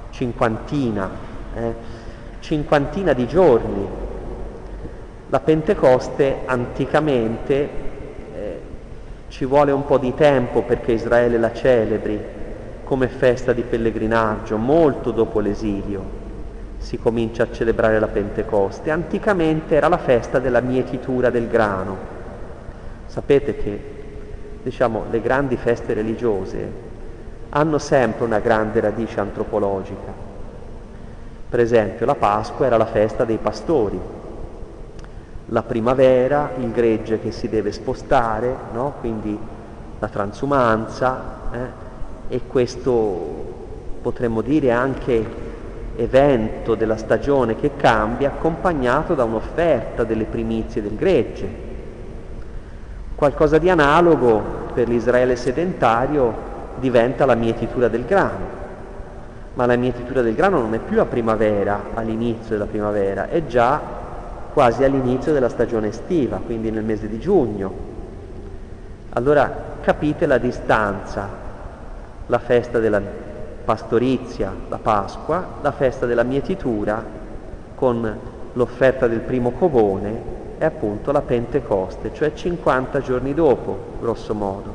cinquantina, 0.09 1.09
eh? 1.55 1.73
cinquantina 2.39 3.13
di 3.13 3.27
giorni. 3.27 3.87
La 5.29 5.39
Pentecoste 5.39 6.39
anticamente 6.45 7.69
eh, 8.33 8.61
ci 9.27 9.45
vuole 9.45 9.71
un 9.71 9.85
po' 9.85 9.99
di 9.99 10.15
tempo 10.15 10.63
perché 10.63 10.93
Israele 10.93 11.37
la 11.37 11.53
celebri 11.53 12.39
come 12.91 13.07
festa 13.07 13.53
di 13.53 13.61
pellegrinaggio, 13.61 14.57
molto 14.57 15.11
dopo 15.11 15.39
l'esilio 15.39 16.03
si 16.77 16.99
comincia 16.99 17.43
a 17.43 17.47
celebrare 17.49 18.01
la 18.01 18.09
Pentecoste. 18.09 18.91
Anticamente 18.91 19.75
era 19.75 19.87
la 19.87 19.97
festa 19.97 20.39
della 20.39 20.59
mietitura 20.59 21.29
del 21.29 21.47
grano. 21.47 21.95
Sapete 23.05 23.55
che 23.55 23.83
diciamo, 24.61 25.05
le 25.09 25.21
grandi 25.21 25.55
feste 25.55 25.93
religiose 25.93 26.69
hanno 27.51 27.77
sempre 27.77 28.25
una 28.25 28.39
grande 28.39 28.81
radice 28.81 29.21
antropologica. 29.21 30.11
Per 31.47 31.59
esempio 31.61 32.05
la 32.05 32.15
Pasqua 32.15 32.65
era 32.65 32.75
la 32.75 32.87
festa 32.87 33.23
dei 33.23 33.37
pastori, 33.37 33.99
la 35.45 35.63
primavera 35.63 36.51
il 36.57 36.73
gregge 36.73 37.21
che 37.21 37.31
si 37.31 37.47
deve 37.47 37.71
spostare, 37.71 38.53
no? 38.73 38.95
quindi 38.99 39.39
la 39.97 40.07
transumanza, 40.09 41.23
eh? 41.53 41.89
E 42.31 42.43
questo 42.47 43.49
potremmo 44.01 44.39
dire 44.41 44.71
anche 44.71 45.49
evento 45.97 46.75
della 46.75 46.95
stagione 46.95 47.57
che 47.57 47.71
cambia 47.75 48.29
accompagnato 48.29 49.15
da 49.15 49.25
un'offerta 49.25 50.05
delle 50.05 50.23
primizie 50.23 50.81
del 50.81 50.95
gregge. 50.95 51.49
Qualcosa 53.15 53.57
di 53.57 53.69
analogo 53.69 54.41
per 54.73 54.87
l'Israele 54.87 55.35
sedentario 55.35 56.33
diventa 56.79 57.25
la 57.25 57.35
mietitura 57.35 57.89
del 57.89 58.05
grano. 58.05 58.59
ma 59.53 59.65
la 59.65 59.75
mietitura 59.75 60.21
del 60.21 60.35
grano 60.35 60.61
non 60.61 60.73
è 60.73 60.79
più 60.79 60.99
a 61.01 61.05
primavera, 61.05 61.87
all'inizio 61.93 62.51
della 62.51 62.65
primavera, 62.65 63.27
è 63.27 63.45
già 63.47 63.79
quasi 64.53 64.83
all'inizio 64.83 65.33
della 65.33 65.49
stagione 65.49 65.89
estiva, 65.89 66.39
quindi 66.43 66.71
nel 66.71 66.83
mese 66.83 67.07
di 67.07 67.19
giugno. 67.19 67.89
Allora 69.09 69.53
capite 69.81 70.25
la 70.25 70.37
distanza, 70.37 71.27
la 72.31 72.39
festa 72.39 72.79
della 72.79 73.01
pastorizia, 73.65 74.55
la 74.69 74.77
Pasqua, 74.77 75.45
la 75.61 75.73
festa 75.73 76.05
della 76.05 76.23
mietitura 76.23 77.03
con 77.75 78.19
l'offerta 78.53 79.07
del 79.07 79.19
primo 79.19 79.51
covone 79.51 80.39
è 80.57 80.63
appunto 80.63 81.11
la 81.11 81.21
Pentecoste, 81.21 82.13
cioè 82.13 82.31
50 82.31 83.01
giorni 83.01 83.33
dopo, 83.33 83.77
grosso 83.99 84.33
modo. 84.33 84.73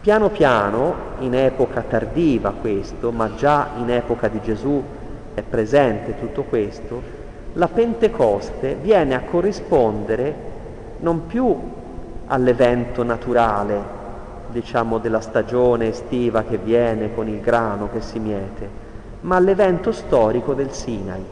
Piano 0.00 0.28
piano, 0.28 0.94
in 1.18 1.34
epoca 1.34 1.80
tardiva 1.80 2.52
questo, 2.52 3.10
ma 3.10 3.34
già 3.34 3.70
in 3.78 3.90
epoca 3.90 4.28
di 4.28 4.40
Gesù 4.40 4.80
è 5.34 5.42
presente 5.42 6.16
tutto 6.20 6.44
questo, 6.44 7.02
la 7.54 7.66
Pentecoste 7.66 8.76
viene 8.80 9.16
a 9.16 9.22
corrispondere 9.22 10.34
non 11.00 11.26
più 11.26 11.56
all'evento 12.26 13.02
naturale, 13.02 13.97
diciamo, 14.50 14.98
della 14.98 15.20
stagione 15.20 15.88
estiva 15.88 16.42
che 16.42 16.56
viene 16.56 17.14
con 17.14 17.28
il 17.28 17.40
grano 17.40 17.90
che 17.90 18.00
si 18.00 18.18
miete, 18.18 18.68
ma 19.20 19.36
all'evento 19.36 19.92
storico 19.92 20.54
del 20.54 20.72
Sinai. 20.72 21.24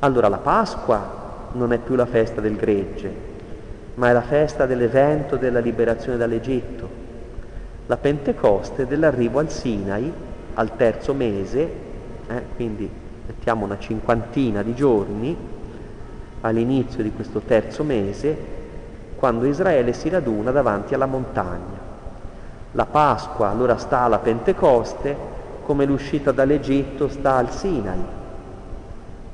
Allora 0.00 0.28
la 0.28 0.38
Pasqua 0.38 1.20
non 1.52 1.72
è 1.72 1.78
più 1.78 1.94
la 1.94 2.06
festa 2.06 2.40
del 2.40 2.56
gregge, 2.56 3.14
ma 3.94 4.08
è 4.08 4.12
la 4.12 4.22
festa 4.22 4.66
dell'evento 4.66 5.36
della 5.36 5.60
liberazione 5.60 6.16
dall'Egitto, 6.16 6.88
la 7.86 7.96
Pentecoste 7.96 8.86
dell'arrivo 8.86 9.38
al 9.38 9.50
Sinai 9.50 10.12
al 10.54 10.76
terzo 10.76 11.14
mese, 11.14 11.60
eh, 12.28 12.42
quindi 12.56 12.88
mettiamo 13.26 13.64
una 13.64 13.78
cinquantina 13.78 14.62
di 14.62 14.74
giorni 14.74 15.36
all'inizio 16.40 17.02
di 17.02 17.12
questo 17.12 17.40
terzo 17.40 17.84
mese, 17.84 18.60
quando 19.22 19.46
Israele 19.46 19.92
si 19.92 20.08
raduna 20.08 20.50
davanti 20.50 20.94
alla 20.94 21.06
montagna. 21.06 21.78
La 22.72 22.86
Pasqua 22.86 23.50
allora 23.50 23.76
sta 23.76 24.00
alla 24.00 24.18
Pentecoste 24.18 25.16
come 25.64 25.84
l'uscita 25.84 26.32
dall'Egitto 26.32 27.06
sta 27.06 27.36
al 27.36 27.52
Sinai, 27.52 28.02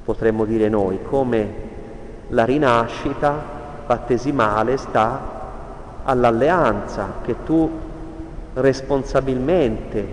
potremmo 0.04 0.44
dire 0.44 0.68
noi, 0.68 1.00
come 1.02 1.52
la 2.28 2.44
rinascita 2.44 3.32
battesimale 3.86 4.76
sta 4.76 5.20
all'alleanza 6.04 7.20
che 7.22 7.42
tu 7.42 7.70
responsabilmente 8.52 10.06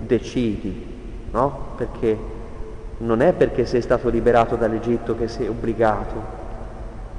decidi, 0.00 1.28
no? 1.30 1.66
Perché 1.76 2.18
non 2.96 3.22
è 3.22 3.32
perché 3.32 3.64
sei 3.64 3.80
stato 3.80 4.08
liberato 4.08 4.56
dall'Egitto 4.56 5.16
che 5.16 5.28
sei 5.28 5.46
obbligato 5.46 6.39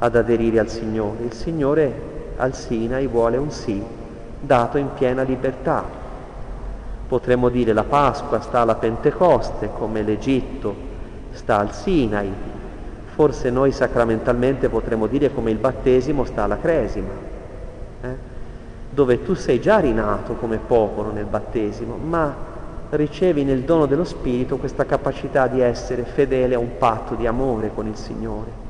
ad 0.03 0.15
aderire 0.15 0.59
al 0.59 0.69
Signore. 0.69 1.23
Il 1.23 1.33
Signore 1.33 2.09
al 2.37 2.55
Sinai 2.55 3.05
vuole 3.05 3.37
un 3.37 3.51
sì 3.51 3.81
dato 4.39 4.77
in 4.77 4.89
piena 4.95 5.21
libertà. 5.21 5.83
Potremmo 7.07 7.49
dire 7.49 7.73
la 7.73 7.83
Pasqua 7.83 8.39
sta 8.39 8.61
alla 8.61 8.75
Pentecoste 8.75 9.69
come 9.77 10.01
l'Egitto 10.01 10.89
sta 11.31 11.59
al 11.59 11.73
Sinai, 11.73 12.31
forse 13.13 13.49
noi 13.51 13.71
sacramentalmente 13.71 14.69
potremmo 14.69 15.07
dire 15.07 15.31
come 15.31 15.51
il 15.51 15.57
battesimo 15.57 16.23
sta 16.23 16.43
alla 16.43 16.57
cresima, 16.57 17.11
eh? 18.01 18.15
dove 18.89 19.23
tu 19.23 19.35
sei 19.35 19.61
già 19.61 19.79
rinato 19.79 20.33
come 20.33 20.57
popolo 20.57 21.11
nel 21.11 21.25
battesimo, 21.25 21.95
ma 21.95 22.33
ricevi 22.89 23.43
nel 23.43 23.61
dono 23.61 23.85
dello 23.85 24.03
Spirito 24.03 24.57
questa 24.57 24.85
capacità 24.85 25.47
di 25.47 25.61
essere 25.61 26.03
fedele 26.03 26.55
a 26.55 26.59
un 26.59 26.77
patto 26.77 27.13
di 27.15 27.27
amore 27.27 27.71
con 27.73 27.87
il 27.87 27.95
Signore. 27.95 28.60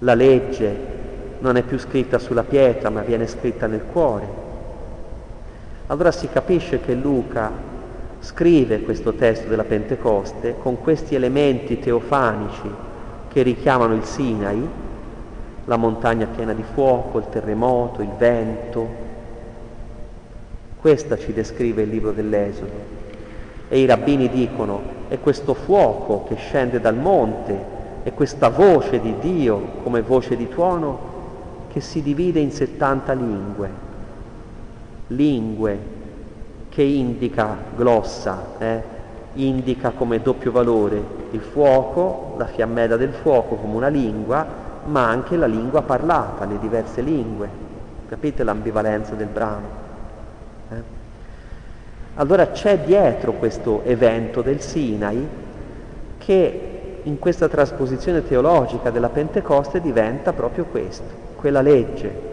La 0.00 0.14
legge 0.14 0.76
non 1.40 1.56
è 1.56 1.62
più 1.62 1.78
scritta 1.78 2.18
sulla 2.18 2.42
pietra, 2.42 2.88
ma 2.88 3.02
viene 3.02 3.26
scritta 3.26 3.66
nel 3.66 3.84
cuore. 3.92 4.26
Allora 5.88 6.10
si 6.10 6.28
capisce 6.28 6.80
che 6.80 6.94
Luca 6.94 7.50
scrive 8.20 8.80
questo 8.80 9.14
testo 9.14 9.48
della 9.48 9.64
Pentecoste 9.64 10.56
con 10.58 10.80
questi 10.80 11.14
elementi 11.14 11.78
teofanici 11.78 12.70
che 13.28 13.42
richiamano 13.42 13.94
il 13.94 14.04
Sinai, 14.04 14.68
la 15.64 15.76
montagna 15.76 16.26
piena 16.26 16.54
di 16.54 16.64
fuoco, 16.74 17.18
il 17.18 17.28
terremoto, 17.28 18.00
il 18.00 18.12
vento. 18.16 18.88
Questa 20.80 21.18
ci 21.18 21.32
descrive 21.32 21.82
il 21.82 21.90
libro 21.90 22.12
dell'Esodo. 22.12 22.98
E 23.68 23.78
i 23.78 23.86
rabbini 23.86 24.28
dicono, 24.30 24.80
è 25.08 25.18
questo 25.20 25.54
fuoco 25.54 26.24
che 26.24 26.36
scende 26.36 26.80
dal 26.80 26.96
monte, 26.96 27.78
è 28.02 28.12
questa 28.14 28.48
voce 28.48 29.00
di 29.00 29.14
Dio 29.20 29.58
come 29.82 30.00
voce 30.00 30.36
di 30.36 30.48
tuono 30.48 31.08
che 31.68 31.80
si 31.80 32.02
divide 32.02 32.40
in 32.40 32.50
70 32.50 33.12
lingue, 33.12 33.70
lingue 35.08 35.78
che 36.68 36.82
indica 36.82 37.56
glossa, 37.76 38.44
eh? 38.58 38.82
indica 39.34 39.90
come 39.90 40.20
doppio 40.20 40.50
valore 40.50 41.02
il 41.30 41.40
fuoco, 41.40 42.34
la 42.38 42.46
fiammella 42.46 42.96
del 42.96 43.12
fuoco 43.12 43.56
come 43.56 43.76
una 43.76 43.88
lingua, 43.88 44.46
ma 44.84 45.06
anche 45.06 45.36
la 45.36 45.46
lingua 45.46 45.82
parlata, 45.82 46.44
le 46.46 46.58
diverse 46.58 47.02
lingue. 47.02 47.48
Capite 48.08 48.42
l'ambivalenza 48.42 49.14
del 49.14 49.28
brano? 49.28 49.66
Eh? 50.70 50.98
Allora 52.14 52.50
c'è 52.50 52.78
dietro 52.78 53.32
questo 53.34 53.82
evento 53.84 54.42
del 54.42 54.60
Sinai 54.60 55.26
che 56.18 56.69
in 57.04 57.18
questa 57.18 57.48
trasposizione 57.48 58.26
teologica 58.26 58.90
della 58.90 59.08
Pentecoste 59.08 59.80
diventa 59.80 60.32
proprio 60.32 60.64
questo, 60.64 61.04
quella 61.36 61.62
legge, 61.62 62.28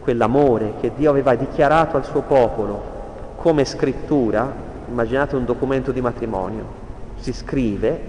quell'amore 0.00 0.74
che 0.80 0.92
Dio 0.96 1.10
aveva 1.10 1.34
dichiarato 1.34 1.96
al 1.96 2.04
suo 2.04 2.22
popolo 2.22 2.90
come 3.36 3.64
scrittura, 3.64 4.52
immaginate 4.88 5.36
un 5.36 5.44
documento 5.44 5.92
di 5.92 6.00
matrimonio, 6.00 6.80
si 7.16 7.32
scrive 7.32 8.00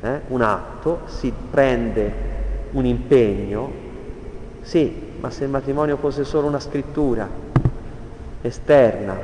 eh, 0.00 0.20
un 0.28 0.42
atto, 0.42 1.00
si 1.06 1.32
prende 1.50 2.12
un 2.72 2.84
impegno, 2.84 3.70
sì, 4.62 5.16
ma 5.20 5.30
se 5.30 5.44
il 5.44 5.50
matrimonio 5.50 5.96
fosse 5.96 6.24
solo 6.24 6.46
una 6.46 6.60
scrittura 6.60 7.28
esterna, 8.40 9.16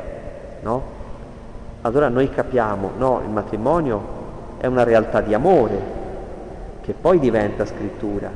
no? 0.63 0.99
Allora 1.83 2.09
noi 2.09 2.29
capiamo, 2.29 2.91
no, 2.97 3.21
il 3.25 3.31
matrimonio 3.31 4.19
è 4.59 4.67
una 4.67 4.83
realtà 4.83 5.21
di 5.21 5.33
amore 5.33 5.99
che 6.81 6.93
poi 6.93 7.19
diventa 7.19 7.65
scrittura, 7.65 8.31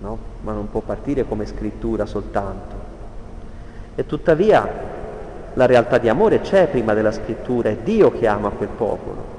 no? 0.00 0.18
Ma 0.42 0.52
non 0.52 0.70
può 0.70 0.80
partire 0.80 1.26
come 1.26 1.46
scrittura 1.46 2.06
soltanto. 2.06 2.74
E 3.94 4.06
tuttavia 4.06 4.68
la 5.54 5.66
realtà 5.66 5.98
di 5.98 6.08
amore 6.08 6.40
c'è 6.40 6.68
prima 6.68 6.94
della 6.94 7.10
scrittura, 7.10 7.70
è 7.70 7.76
Dio 7.76 8.12
che 8.12 8.26
ama 8.26 8.50
quel 8.50 8.68
popolo. 8.68 9.36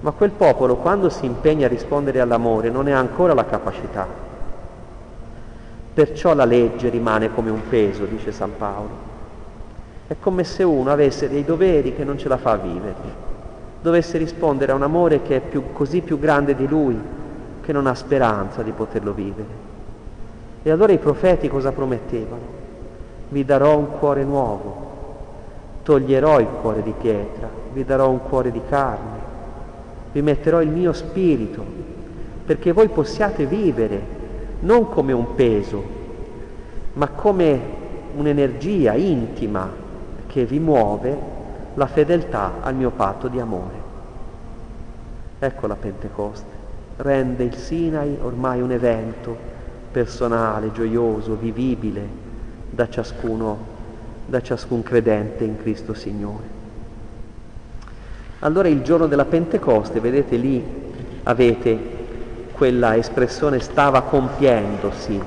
Ma 0.00 0.12
quel 0.12 0.30
popolo 0.30 0.76
quando 0.76 1.10
si 1.10 1.26
impegna 1.26 1.66
a 1.66 1.68
rispondere 1.68 2.20
all'amore 2.20 2.70
non 2.70 2.84
ne 2.84 2.94
ha 2.94 2.98
ancora 2.98 3.34
la 3.34 3.44
capacità. 3.44 4.06
Perciò 5.92 6.32
la 6.32 6.46
legge 6.46 6.88
rimane 6.88 7.34
come 7.34 7.50
un 7.50 7.68
peso, 7.68 8.06
dice 8.06 8.32
San 8.32 8.56
Paolo. 8.56 9.08
È 10.06 10.16
come 10.18 10.44
se 10.44 10.62
uno 10.62 10.90
avesse 10.90 11.28
dei 11.28 11.44
doveri 11.44 11.94
che 11.94 12.04
non 12.04 12.16
ce 12.16 12.28
la 12.28 12.38
fa 12.38 12.52
a 12.52 12.56
vivere, 12.56 13.28
dovesse 13.82 14.18
rispondere 14.18 14.72
a 14.72 14.74
un 14.74 14.82
amore 14.82 15.22
che 15.22 15.36
è 15.36 15.40
più, 15.40 15.72
così 15.72 16.00
più 16.00 16.18
grande 16.18 16.54
di 16.54 16.66
lui 16.66 16.98
che 17.60 17.72
non 17.72 17.86
ha 17.86 17.94
speranza 17.94 18.62
di 18.62 18.72
poterlo 18.72 19.12
vivere. 19.12 19.68
E 20.62 20.70
allora 20.70 20.92
i 20.92 20.98
profeti 20.98 21.48
cosa 21.48 21.72
promettevano? 21.72 22.58
Vi 23.28 23.44
darò 23.44 23.78
un 23.78 23.98
cuore 23.98 24.24
nuovo, 24.24 24.88
toglierò 25.82 26.40
il 26.40 26.48
cuore 26.60 26.82
di 26.82 26.94
pietra, 26.98 27.48
vi 27.72 27.84
darò 27.84 28.10
un 28.10 28.20
cuore 28.22 28.50
di 28.50 28.60
carne 28.68 29.20
vi 30.12 30.22
metterò 30.22 30.60
il 30.60 30.68
mio 30.68 30.92
spirito, 30.92 31.64
perché 32.44 32.72
voi 32.72 32.88
possiate 32.88 33.46
vivere 33.46 34.18
non 34.60 34.88
come 34.88 35.12
un 35.12 35.34
peso, 35.34 35.82
ma 36.94 37.08
come 37.08 37.78
un'energia 38.16 38.94
intima 38.94 39.70
che 40.26 40.44
vi 40.44 40.58
muove 40.58 41.29
la 41.74 41.86
fedeltà 41.86 42.54
al 42.60 42.74
mio 42.74 42.90
patto 42.90 43.28
di 43.28 43.40
amore. 43.40 43.88
Ecco 45.38 45.66
la 45.66 45.76
Pentecoste, 45.76 46.58
rende 46.96 47.44
il 47.44 47.56
Sinai 47.56 48.18
ormai 48.20 48.60
un 48.60 48.72
evento 48.72 49.36
personale, 49.90 50.72
gioioso, 50.72 51.36
vivibile 51.36 52.06
da 52.70 52.88
ciascuno, 52.88 53.58
da 54.26 54.40
ciascun 54.40 54.82
credente 54.82 55.44
in 55.44 55.56
Cristo 55.56 55.94
Signore. 55.94 56.58
Allora 58.40 58.68
il 58.68 58.82
giorno 58.82 59.06
della 59.06 59.24
Pentecoste, 59.24 60.00
vedete 60.00 60.36
lì 60.36 60.78
avete 61.24 61.98
quella 62.52 62.96
espressione 62.96 63.58
stava 63.60 64.02
compiendosi, 64.02 65.20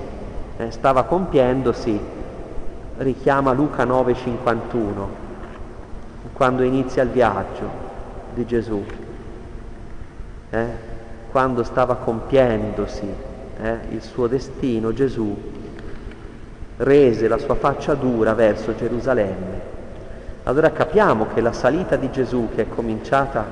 eh, 0.58 0.72
stava 0.72 1.04
compiendosi, 1.04 2.00
richiama 2.98 3.52
Luca 3.54 3.86
9,51, 3.86 5.08
quando 6.34 6.64
inizia 6.64 7.04
il 7.04 7.10
viaggio. 7.10 7.92
di 8.34 8.46
Gesù, 8.46 8.84
eh? 10.50 10.68
quando 11.30 11.64
stava 11.64 11.96
compiendosi 11.96 13.08
eh, 13.62 13.78
il 13.90 14.02
suo 14.02 14.28
destino, 14.28 14.92
Gesù 14.92 15.36
rese 16.78 17.28
la 17.28 17.38
sua 17.38 17.56
faccia 17.56 17.94
dura 17.94 18.34
verso 18.34 18.76
Gerusalemme. 18.76 19.72
Allora 20.44 20.72
capiamo 20.72 21.28
che 21.34 21.42
la 21.42 21.54
salita 21.54 21.96
di 21.96 22.12
Gesù 22.12 22.50
che 22.54 22.64
è 22.64 22.70
cominciata 22.70 23.46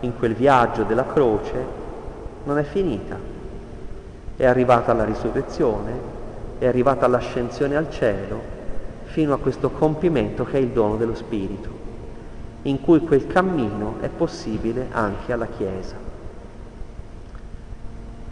in 0.00 0.16
quel 0.16 0.34
viaggio 0.34 0.82
della 0.82 1.06
croce 1.06 1.82
non 2.44 2.58
è 2.58 2.62
finita, 2.62 3.16
è 4.36 4.44
arrivata 4.44 4.90
alla 4.92 5.04
risurrezione, 5.04 5.92
è 6.58 6.66
arrivata 6.66 7.06
all'ascensione 7.06 7.76
al 7.76 7.90
cielo, 7.90 8.52
fino 9.04 9.32
a 9.32 9.38
questo 9.38 9.70
compimento 9.70 10.44
che 10.44 10.58
è 10.58 10.60
il 10.60 10.68
dono 10.68 10.96
dello 10.96 11.14
Spirito, 11.14 11.73
in 12.64 12.80
cui 12.80 13.00
quel 13.00 13.26
cammino 13.26 13.96
è 14.00 14.08
possibile 14.08 14.88
anche 14.90 15.32
alla 15.32 15.46
Chiesa. 15.46 16.12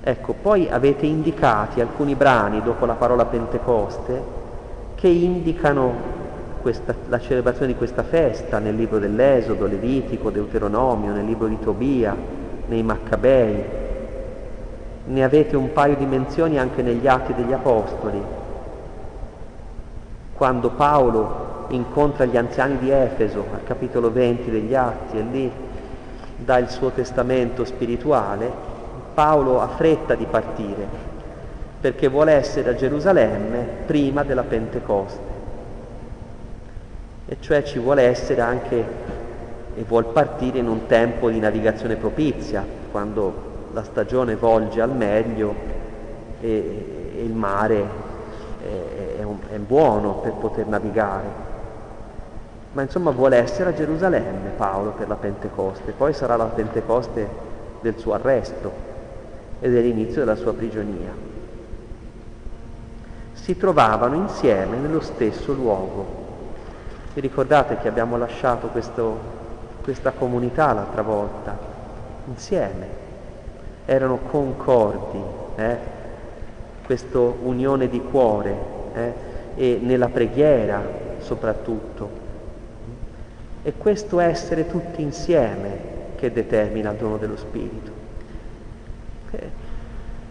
Ecco, 0.05 0.33
poi 0.33 0.69
avete 0.69 1.07
indicati 1.07 1.81
alcuni 1.81 2.15
brani 2.15 2.63
dopo 2.63 2.87
la 2.87 2.95
parola 2.95 3.25
Pentecoste 3.25 4.41
che 4.95 5.09
indicano 5.09 6.21
questa, 6.61 6.95
la 7.09 7.21
celebrazione 7.21 7.73
di 7.73 7.77
questa 7.77 8.03
festa 8.03 8.59
nel 8.59 8.75
libro 8.75 8.99
dell'Esodo, 8.99 9.67
Levitico, 9.67 10.31
Deuteronomio, 10.31 11.13
nel 11.13 11.25
libro 11.25 11.47
di 11.47 11.59
Tobia, 11.59 12.17
nei 12.67 12.83
Maccabei. 12.83 13.65
Ne 15.05 15.25
avete 15.25 15.57
un 15.57 15.73
paio 15.73 15.97
di 15.97 16.07
menzioni 16.07 16.59
anche 16.59 16.83
negli 16.83 17.07
Atti 17.07 17.35
degli 17.35 17.53
Apostoli, 17.53 18.23
quando 20.33 20.71
Paolo 20.71 21.52
incontra 21.69 22.25
gli 22.25 22.37
anziani 22.37 22.79
di 22.79 22.91
Efeso, 22.91 23.45
al 23.53 23.65
capitolo 23.65 24.11
20 24.11 24.51
degli 24.51 24.75
Atti, 24.75 25.19
e 25.19 25.23
lì 25.23 25.51
dà 26.37 26.59
il 26.59 26.69
suo 26.69 26.91
testamento 26.91 27.65
spirituale, 27.65 28.51
Paolo 29.15 29.61
ha 29.61 29.69
fretta 29.69 30.15
di 30.15 30.27
partire 30.27 31.11
perché 31.83 32.07
vuole 32.07 32.35
essere 32.35 32.71
a 32.71 32.75
Gerusalemme 32.77 33.67
prima 33.87 34.23
della 34.23 34.45
Pentecoste. 34.45 35.31
E 37.27 37.37
cioè 37.41 37.65
ci 37.65 37.81
vuole 37.81 38.03
essere 38.03 38.41
anche 38.41 38.85
e 39.75 39.83
vuol 39.83 40.07
partire 40.07 40.59
in 40.59 40.69
un 40.69 40.87
tempo 40.87 41.29
di 41.29 41.41
navigazione 41.41 41.97
propizia, 41.97 42.65
quando 42.93 43.51
la 43.73 43.83
stagione 43.83 44.37
volge 44.37 44.81
al 44.81 44.95
meglio 44.95 45.55
e, 46.41 47.11
e 47.17 47.25
il 47.25 47.33
mare 47.33 47.85
è, 48.63 49.19
è, 49.19 49.23
un, 49.25 49.39
è 49.51 49.57
buono 49.57 50.19
per 50.19 50.35
poter 50.35 50.69
navigare. 50.69 51.51
Ma 52.73 52.83
insomma 52.83 53.11
vuole 53.11 53.37
essere 53.37 53.71
a 53.71 53.75
Gerusalemme 53.75 54.51
Paolo 54.57 54.91
per 54.91 55.07
la 55.07 55.15
Pentecoste, 55.17 55.93
poi 55.93 56.15
sarà 56.15 56.37
la 56.37 56.45
Pentecoste 56.45 57.29
del 57.81 57.99
suo 57.99 58.15
arresto 58.15 58.73
e 59.61 59.69
dell'inizio 59.69 60.21
della 60.21 60.37
sua 60.37 60.55
prigionia. 60.55 61.11
Si 63.33 63.57
trovavano 63.57 64.15
insieme 64.15 64.77
nello 64.79 65.01
stesso 65.01 65.53
luogo. 65.53 66.21
Vi 67.13 67.21
ricordate 67.21 67.77
che 67.77 67.89
abbiamo 67.89 68.17
lasciato 68.17 68.69
questo, 68.69 69.19
questa 69.83 70.13
comunità 70.13 70.73
l'altra 70.73 71.03
volta? 71.03 71.59
Insieme. 72.27 73.01
Erano 73.85 74.19
concordi, 74.31 75.21
eh? 75.57 75.77
questa 76.87 77.19
unione 77.19 77.89
di 77.89 78.01
cuore 78.01 78.57
eh? 78.95 79.13
e 79.57 79.79
nella 79.83 80.09
preghiera 80.09 80.81
soprattutto. 81.19 82.22
E 83.63 83.75
questo 83.77 84.19
essere 84.21 84.67
tutti 84.67 85.03
insieme 85.03 85.91
che 86.17 86.33
determina 86.33 86.91
il 86.91 86.97
dono 86.97 87.17
dello 87.17 87.37
Spirito. 87.37 88.01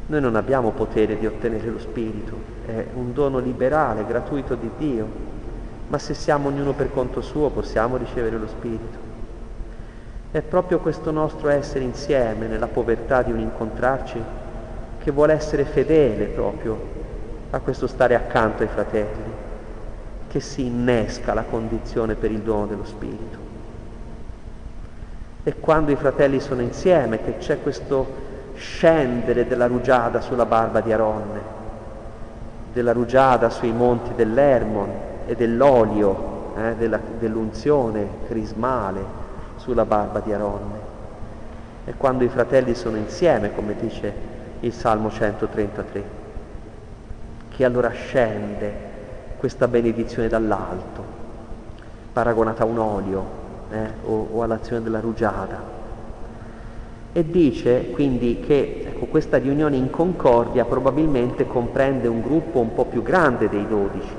Noi 0.07 0.19
non 0.19 0.35
abbiamo 0.35 0.71
potere 0.71 1.17
di 1.17 1.25
ottenere 1.25 1.67
lo 1.69 1.79
Spirito, 1.79 2.35
è 2.65 2.85
un 2.95 3.13
dono 3.13 3.39
liberale, 3.39 4.05
gratuito 4.05 4.55
di 4.55 4.69
Dio, 4.77 5.07
ma 5.87 5.97
se 5.97 6.13
siamo 6.13 6.49
ognuno 6.49 6.73
per 6.73 6.91
conto 6.91 7.21
suo 7.21 7.49
possiamo 7.49 7.95
ricevere 7.95 8.37
lo 8.37 8.47
Spirito. 8.47 8.97
È 10.31 10.41
proprio 10.41 10.79
questo 10.79 11.11
nostro 11.11 11.47
essere 11.47 11.85
insieme 11.85 12.47
nella 12.47 12.67
povertà 12.67 13.21
di 13.21 13.31
un 13.31 13.39
incontrarci 13.39 14.21
che 14.99 15.11
vuole 15.11 15.33
essere 15.33 15.63
fedele 15.63 16.25
proprio 16.25 16.77
a 17.49 17.59
questo 17.59 17.87
stare 17.87 18.15
accanto 18.15 18.63
ai 18.63 18.69
fratelli, 18.69 19.30
che 20.31 20.39
si 20.39 20.65
innesca 20.65 21.33
la 21.33 21.43
condizione 21.43 22.15
per 22.15 22.31
il 22.31 22.39
dono 22.39 22.65
dello 22.65 22.85
Spirito. 22.85 23.37
E 25.43 25.59
quando 25.59 25.91
i 25.91 25.97
fratelli 25.97 26.39
sono 26.39 26.61
insieme, 26.61 27.21
che 27.21 27.37
c'è 27.37 27.61
questo 27.61 28.29
scendere 28.53 29.45
della 29.45 29.67
rugiada 29.67 30.21
sulla 30.21 30.45
barba 30.45 30.79
di 30.79 30.93
Aronne, 30.93 31.41
della 32.71 32.93
rugiada 32.93 33.49
sui 33.49 33.73
monti 33.73 34.13
dell'Ermon 34.15 34.89
e 35.25 35.35
dell'olio, 35.35 36.53
eh, 36.55 36.75
della, 36.77 36.99
dell'unzione 37.19 38.07
crismale 38.27 39.03
sulla 39.57 39.83
barba 39.83 40.21
di 40.21 40.31
Aronne. 40.31 40.79
E 41.83 41.93
quando 41.97 42.23
i 42.23 42.29
fratelli 42.29 42.73
sono 42.73 42.95
insieme, 42.95 43.53
come 43.53 43.75
dice 43.77 44.13
il 44.61 44.71
Salmo 44.71 45.11
133, 45.11 46.03
che 47.49 47.65
allora 47.65 47.89
scende 47.89 48.90
questa 49.41 49.67
benedizione 49.67 50.27
dall'alto, 50.27 51.03
paragonata 52.13 52.61
a 52.61 52.67
un 52.67 52.77
olio 52.77 53.25
eh, 53.71 53.87
o, 54.05 54.27
o 54.33 54.43
all'azione 54.43 54.83
della 54.83 54.99
rugiada 54.99 55.59
e 57.11 57.25
dice 57.25 57.89
quindi 57.89 58.39
che 58.45 58.83
ecco, 58.85 59.05
questa 59.07 59.37
riunione 59.37 59.77
in 59.77 59.89
concordia 59.89 60.63
probabilmente 60.65 61.47
comprende 61.47 62.07
un 62.07 62.21
gruppo 62.21 62.59
un 62.59 62.75
po' 62.75 62.85
più 62.85 63.01
grande 63.01 63.49
dei 63.49 63.67
dodici. 63.67 64.13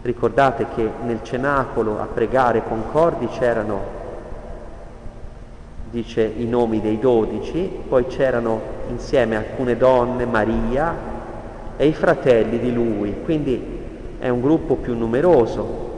Ricordate 0.00 0.68
che 0.74 0.90
nel 1.04 1.18
cenacolo 1.22 2.00
a 2.00 2.06
pregare 2.06 2.62
concordi 2.66 3.26
c'erano, 3.26 3.80
dice, 5.90 6.22
i 6.22 6.46
nomi 6.46 6.80
dei 6.80 6.98
dodici, 6.98 7.70
poi 7.86 8.06
c'erano 8.06 8.62
insieme 8.88 9.36
alcune 9.36 9.76
donne, 9.76 10.24
Maria 10.24 10.96
e 11.76 11.86
i 11.86 11.92
fratelli 11.92 12.58
di 12.58 12.72
lui, 12.72 13.20
quindi 13.24 13.69
è 14.20 14.28
un 14.28 14.40
gruppo 14.42 14.76
più 14.76 14.94
numeroso. 14.94 15.88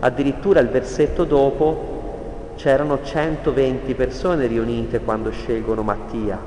Addirittura 0.00 0.60
il 0.60 0.68
versetto 0.68 1.24
dopo 1.24 2.54
c'erano 2.56 3.02
120 3.02 3.94
persone 3.94 4.46
riunite 4.46 5.00
quando 5.00 5.30
scelgono 5.30 5.82
Mattia, 5.82 6.38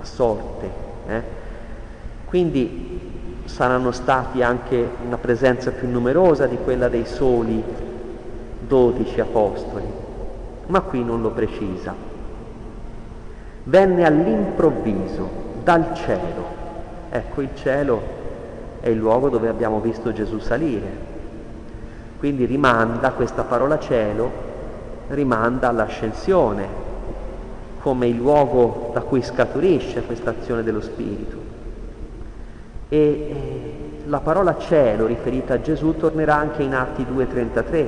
a 0.00 0.04
sorte. 0.04 0.70
Eh? 1.06 1.22
Quindi 2.24 3.12
saranno 3.44 3.92
stati 3.92 4.42
anche 4.42 4.88
una 5.04 5.18
presenza 5.18 5.70
più 5.70 5.86
numerosa 5.86 6.46
di 6.46 6.56
quella 6.56 6.88
dei 6.88 7.04
soli 7.04 7.62
12 8.66 9.20
apostoli, 9.20 9.86
ma 10.68 10.80
qui 10.80 11.04
non 11.04 11.20
lo 11.20 11.30
precisa. 11.30 11.94
Venne 13.64 14.06
all'improvviso 14.06 15.28
dal 15.62 15.94
cielo. 15.94 16.62
Ecco, 17.10 17.42
il 17.42 17.50
cielo 17.54 18.13
è 18.84 18.90
il 18.90 18.98
luogo 18.98 19.30
dove 19.30 19.48
abbiamo 19.48 19.80
visto 19.80 20.12
Gesù 20.12 20.40
salire. 20.40 20.90
Quindi 22.18 22.44
rimanda 22.44 23.12
questa 23.12 23.42
parola 23.42 23.78
cielo 23.78 24.30
rimanda 25.08 25.68
all'ascensione 25.68 26.68
come 27.80 28.08
il 28.08 28.16
luogo 28.16 28.90
da 28.92 29.00
cui 29.00 29.22
scaturisce 29.22 30.02
questa 30.02 30.34
azione 30.38 30.62
dello 30.62 30.82
Spirito. 30.82 31.36
E 32.90 32.98
eh, 32.98 33.74
la 34.04 34.20
parola 34.20 34.58
cielo 34.58 35.06
riferita 35.06 35.54
a 35.54 35.60
Gesù 35.62 35.96
tornerà 35.96 36.36
anche 36.36 36.62
in 36.62 36.74
Atti 36.74 37.06
2.33, 37.10 37.86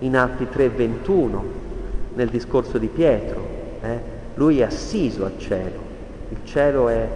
in 0.00 0.16
Atti 0.16 0.48
3.21, 0.52 1.40
nel 2.14 2.30
discorso 2.30 2.78
di 2.78 2.88
Pietro. 2.88 3.46
Eh? 3.80 4.00
Lui 4.34 4.58
è 4.58 4.64
assiso 4.64 5.24
al 5.24 5.38
cielo, 5.38 5.78
il 6.30 6.38
cielo 6.42 6.88
è 6.88 7.08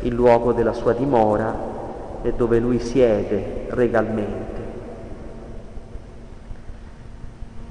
il 0.00 0.14
luogo 0.14 0.54
della 0.54 0.72
sua 0.72 0.94
dimora 0.94 1.74
e 2.22 2.32
dove 2.32 2.58
lui 2.58 2.78
siede 2.78 3.66
regalmente. 3.68 4.64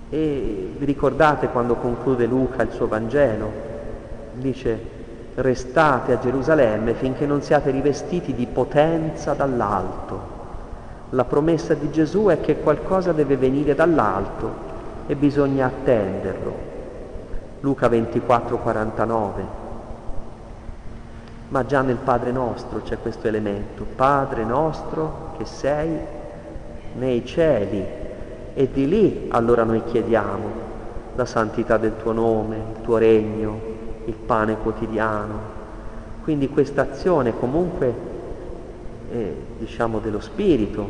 E 0.09 0.73
vi 0.77 0.85
ricordate 0.85 1.47
quando 1.47 1.75
conclude 1.75 2.25
Luca 2.25 2.63
il 2.63 2.71
suo 2.71 2.87
Vangelo? 2.87 3.51
Dice, 4.33 4.79
restate 5.35 6.13
a 6.13 6.19
Gerusalemme 6.19 6.93
finché 6.93 7.25
non 7.25 7.41
siate 7.41 7.71
rivestiti 7.71 8.33
di 8.33 8.45
potenza 8.45 9.33
dall'alto. 9.33 10.33
La 11.09 11.25
promessa 11.25 11.73
di 11.73 11.91
Gesù 11.91 12.27
è 12.27 12.39
che 12.39 12.59
qualcosa 12.59 13.11
deve 13.11 13.35
venire 13.37 13.75
dall'alto 13.75 14.73
e 15.07 15.15
bisogna 15.15 15.67
attenderlo. 15.67 16.73
Luca 17.61 17.87
24, 17.87 18.57
49. 18.57 19.64
Ma 21.47 21.65
già 21.65 21.81
nel 21.81 21.97
Padre 21.97 22.31
nostro 22.31 22.81
c'è 22.81 22.97
questo 22.97 23.27
elemento. 23.27 23.85
Padre 23.95 24.43
nostro 24.43 25.33
che 25.37 25.45
sei 25.45 25.97
nei 26.97 27.25
cieli 27.25 27.85
e 28.53 28.69
di 28.71 28.87
lì 28.87 29.27
allora 29.29 29.63
noi 29.63 29.83
chiediamo 29.83 30.63
la 31.15 31.25
santità 31.25 31.77
del 31.77 31.93
tuo 31.97 32.11
nome, 32.11 32.55
il 32.55 32.81
tuo 32.81 32.97
regno, 32.97 33.59
il 34.05 34.13
pane 34.13 34.57
quotidiano. 34.57 35.53
Quindi 36.23 36.49
questa 36.49 36.81
azione 36.81 37.37
comunque, 37.37 37.93
eh, 39.11 39.35
diciamo, 39.59 39.99
dello 39.99 40.19
Spirito, 40.19 40.87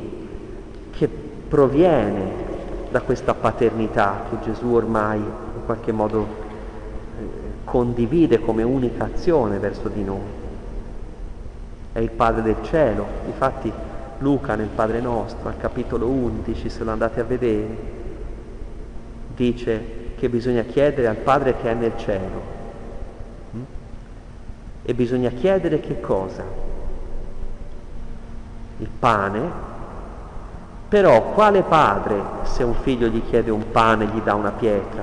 che 0.91 1.07
proviene 1.07 2.43
da 2.89 3.01
questa 3.01 3.33
paternità 3.33 4.23
che 4.29 4.37
Gesù 4.45 4.67
ormai 4.67 5.19
in 5.19 5.65
qualche 5.65 5.91
modo 5.91 6.25
eh, 7.19 7.23
condivide 7.65 8.39
come 8.39 8.63
unica 8.63 9.05
azione 9.05 9.59
verso 9.59 9.89
di 9.89 10.03
noi. 10.03 10.34
È 11.95 11.99
il 11.99 12.11
Padre 12.11 12.41
del 12.41 12.57
cielo, 12.63 13.07
infatti 13.25 13.71
Luca 14.17 14.55
nel 14.55 14.67
Padre 14.67 14.99
nostro, 14.99 15.47
al 15.47 15.55
capitolo 15.55 16.07
11, 16.07 16.67
se 16.67 16.83
lo 16.83 16.91
andate 16.91 17.21
a 17.21 17.23
vedere, 17.23 17.77
dice 19.33 20.11
che 20.17 20.27
bisogna 20.27 20.63
chiedere 20.63 21.07
al 21.07 21.15
Padre 21.15 21.55
che 21.55 21.71
è 21.71 21.73
nel 21.73 21.93
cielo. 21.95 22.41
Mm? 23.55 23.61
E 24.83 24.93
bisogna 24.93 25.29
chiedere 25.29 25.79
che 25.79 26.01
cosa? 26.01 26.43
Il 28.79 28.89
pane. 28.99 29.49
Però 30.89 31.31
quale 31.31 31.61
padre, 31.61 32.21
se 32.41 32.63
un 32.63 32.73
figlio 32.73 33.07
gli 33.07 33.23
chiede 33.29 33.51
un 33.51 33.71
pane, 33.71 34.07
gli 34.07 34.19
dà 34.19 34.33
una 34.33 34.51
pietra? 34.51 35.01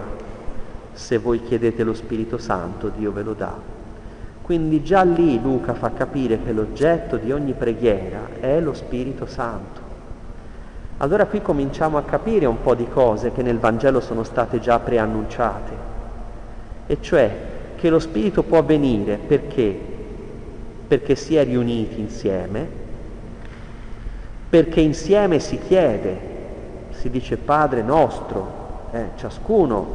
Se 0.93 1.17
voi 1.17 1.43
chiedete 1.43 1.85
lo 1.85 1.95
Spirito 1.95 2.37
Santo, 2.37 2.89
Dio 2.91 3.13
ve 3.13 3.23
lo 3.23 3.33
dà. 3.33 3.81
Quindi 4.43 4.83
già 4.83 5.03
lì 5.03 5.41
Luca 5.41 5.73
fa 5.73 5.93
capire 5.93 6.43
che 6.43 6.53
l'oggetto 6.53 7.17
di 7.17 7.31
ogni 7.33 7.53
preghiera 7.53 8.29
è 8.41 8.61
lo 8.61 8.75
Spirito 8.75 9.25
Santo. 9.25 9.81
Allora 10.99 11.27
qui 11.27 11.41
cominciamo 11.41 11.97
a 11.97 12.03
capire 12.03 12.47
un 12.47 12.61
po' 12.61 12.75
di 12.75 12.87
cose 12.89 13.33
che 13.33 13.43
nel 13.43 13.59
Vangelo 13.59 14.01
sono 14.01 14.25
state 14.25 14.61
già 14.61 14.79
preannunciate, 14.79 15.73
e 16.87 16.99
cioè 17.01 17.35
che 17.77 17.89
lo 17.89 17.99
Spirito 17.99 18.43
può 18.43 18.63
venire 18.63 19.17
perché? 19.17 19.79
Perché 20.87 21.15
si 21.17 21.35
è 21.35 21.45
riuniti 21.45 21.99
insieme, 21.99 22.69
perché 24.49 24.81
insieme 24.81 25.39
si 25.39 25.59
chiede, 25.59 26.31
si 26.91 27.11
dice 27.11 27.37
Padre 27.37 27.83
nostro, 27.83 28.61
eh, 28.93 29.07
ciascuno, 29.17 29.87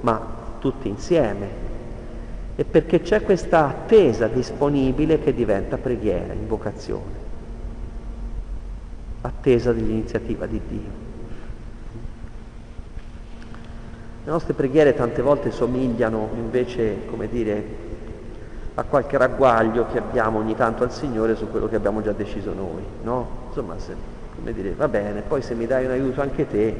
ma 0.00 0.20
tutti 0.58 0.88
insieme, 0.88 1.61
e 2.54 2.64
perché 2.64 3.00
c'è 3.00 3.22
questa 3.22 3.66
attesa 3.68 4.26
disponibile 4.26 5.18
che 5.18 5.32
diventa 5.32 5.78
preghiera, 5.78 6.32
invocazione 6.32 7.22
attesa 9.22 9.72
dell'iniziativa 9.72 10.46
di 10.46 10.60
Dio. 10.66 11.00
Le 14.24 14.30
nostre 14.30 14.52
preghiere 14.52 14.94
tante 14.94 15.22
volte 15.22 15.50
somigliano 15.50 16.28
invece, 16.36 17.06
come 17.06 17.28
dire, 17.28 17.90
a 18.74 18.84
qualche 18.84 19.18
ragguaglio 19.18 19.86
che 19.86 19.98
abbiamo 19.98 20.38
ogni 20.38 20.54
tanto 20.54 20.84
al 20.84 20.92
Signore 20.92 21.34
su 21.34 21.50
quello 21.50 21.68
che 21.68 21.76
abbiamo 21.76 22.02
già 22.02 22.12
deciso 22.12 22.52
noi, 22.54 22.82
no? 23.02 23.46
Insomma, 23.48 23.78
se, 23.78 23.94
come 24.36 24.52
dire, 24.52 24.74
va 24.74 24.88
bene, 24.88 25.22
poi 25.22 25.42
se 25.42 25.54
mi 25.54 25.66
dai 25.66 25.84
un 25.84 25.90
aiuto 25.90 26.20
anche 26.20 26.46
te, 26.46 26.76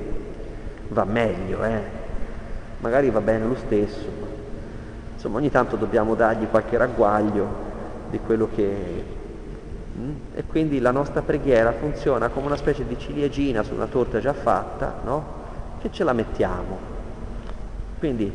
va 0.88 1.04
meglio, 1.04 1.64
eh? 1.64 2.00
Magari 2.78 3.10
va 3.10 3.20
bene 3.20 3.46
lo 3.46 3.56
stesso, 3.56 4.08
insomma 5.22 5.38
ogni 5.38 5.50
tanto 5.50 5.76
dobbiamo 5.76 6.14
dargli 6.14 6.48
qualche 6.48 6.76
ragguaglio 6.76 7.70
di 8.10 8.18
quello 8.18 8.48
che 8.52 9.20
Mm? 9.98 10.12
E 10.34 10.44
quindi 10.44 10.80
la 10.80 10.90
nostra 10.90 11.20
preghiera 11.20 11.72
funziona 11.72 12.28
come 12.28 12.46
una 12.46 12.56
specie 12.56 12.86
di 12.86 12.98
ciliegina 12.98 13.62
su 13.62 13.74
una 13.74 13.86
torta 13.86 14.20
già 14.20 14.32
fatta, 14.32 15.00
no? 15.04 15.24
Che 15.80 15.90
ce 15.90 16.02
la 16.02 16.14
mettiamo. 16.14 16.78
Quindi 17.98 18.32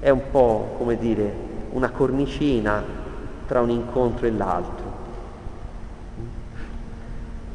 è 0.00 0.10
un 0.10 0.22
po' 0.30 0.74
come 0.76 0.98
dire 0.98 1.32
una 1.70 1.90
cornicina 1.90 2.82
tra 3.46 3.60
un 3.60 3.70
incontro 3.70 4.26
e 4.26 4.30
l'altro. 4.32 4.86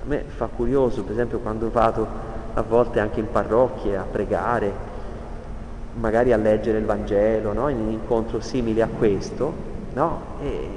A 0.03 0.05
me 0.05 0.23
fa 0.25 0.47
curioso, 0.47 1.03
per 1.03 1.11
esempio, 1.11 1.39
quando 1.39 1.69
vado 1.69 2.07
a 2.53 2.61
volte 2.61 2.99
anche 2.99 3.19
in 3.19 3.29
parrocchie 3.29 3.97
a 3.97 4.05
pregare, 4.09 4.91
magari 5.95 6.33
a 6.33 6.37
leggere 6.37 6.77
il 6.77 6.85
Vangelo, 6.85 7.53
no? 7.53 7.69
in 7.69 7.79
un 7.79 7.91
incontro 7.91 8.39
simile 8.39 8.81
a 8.81 8.87
questo, 8.87 9.53
no? 9.93 10.21
E 10.41 10.69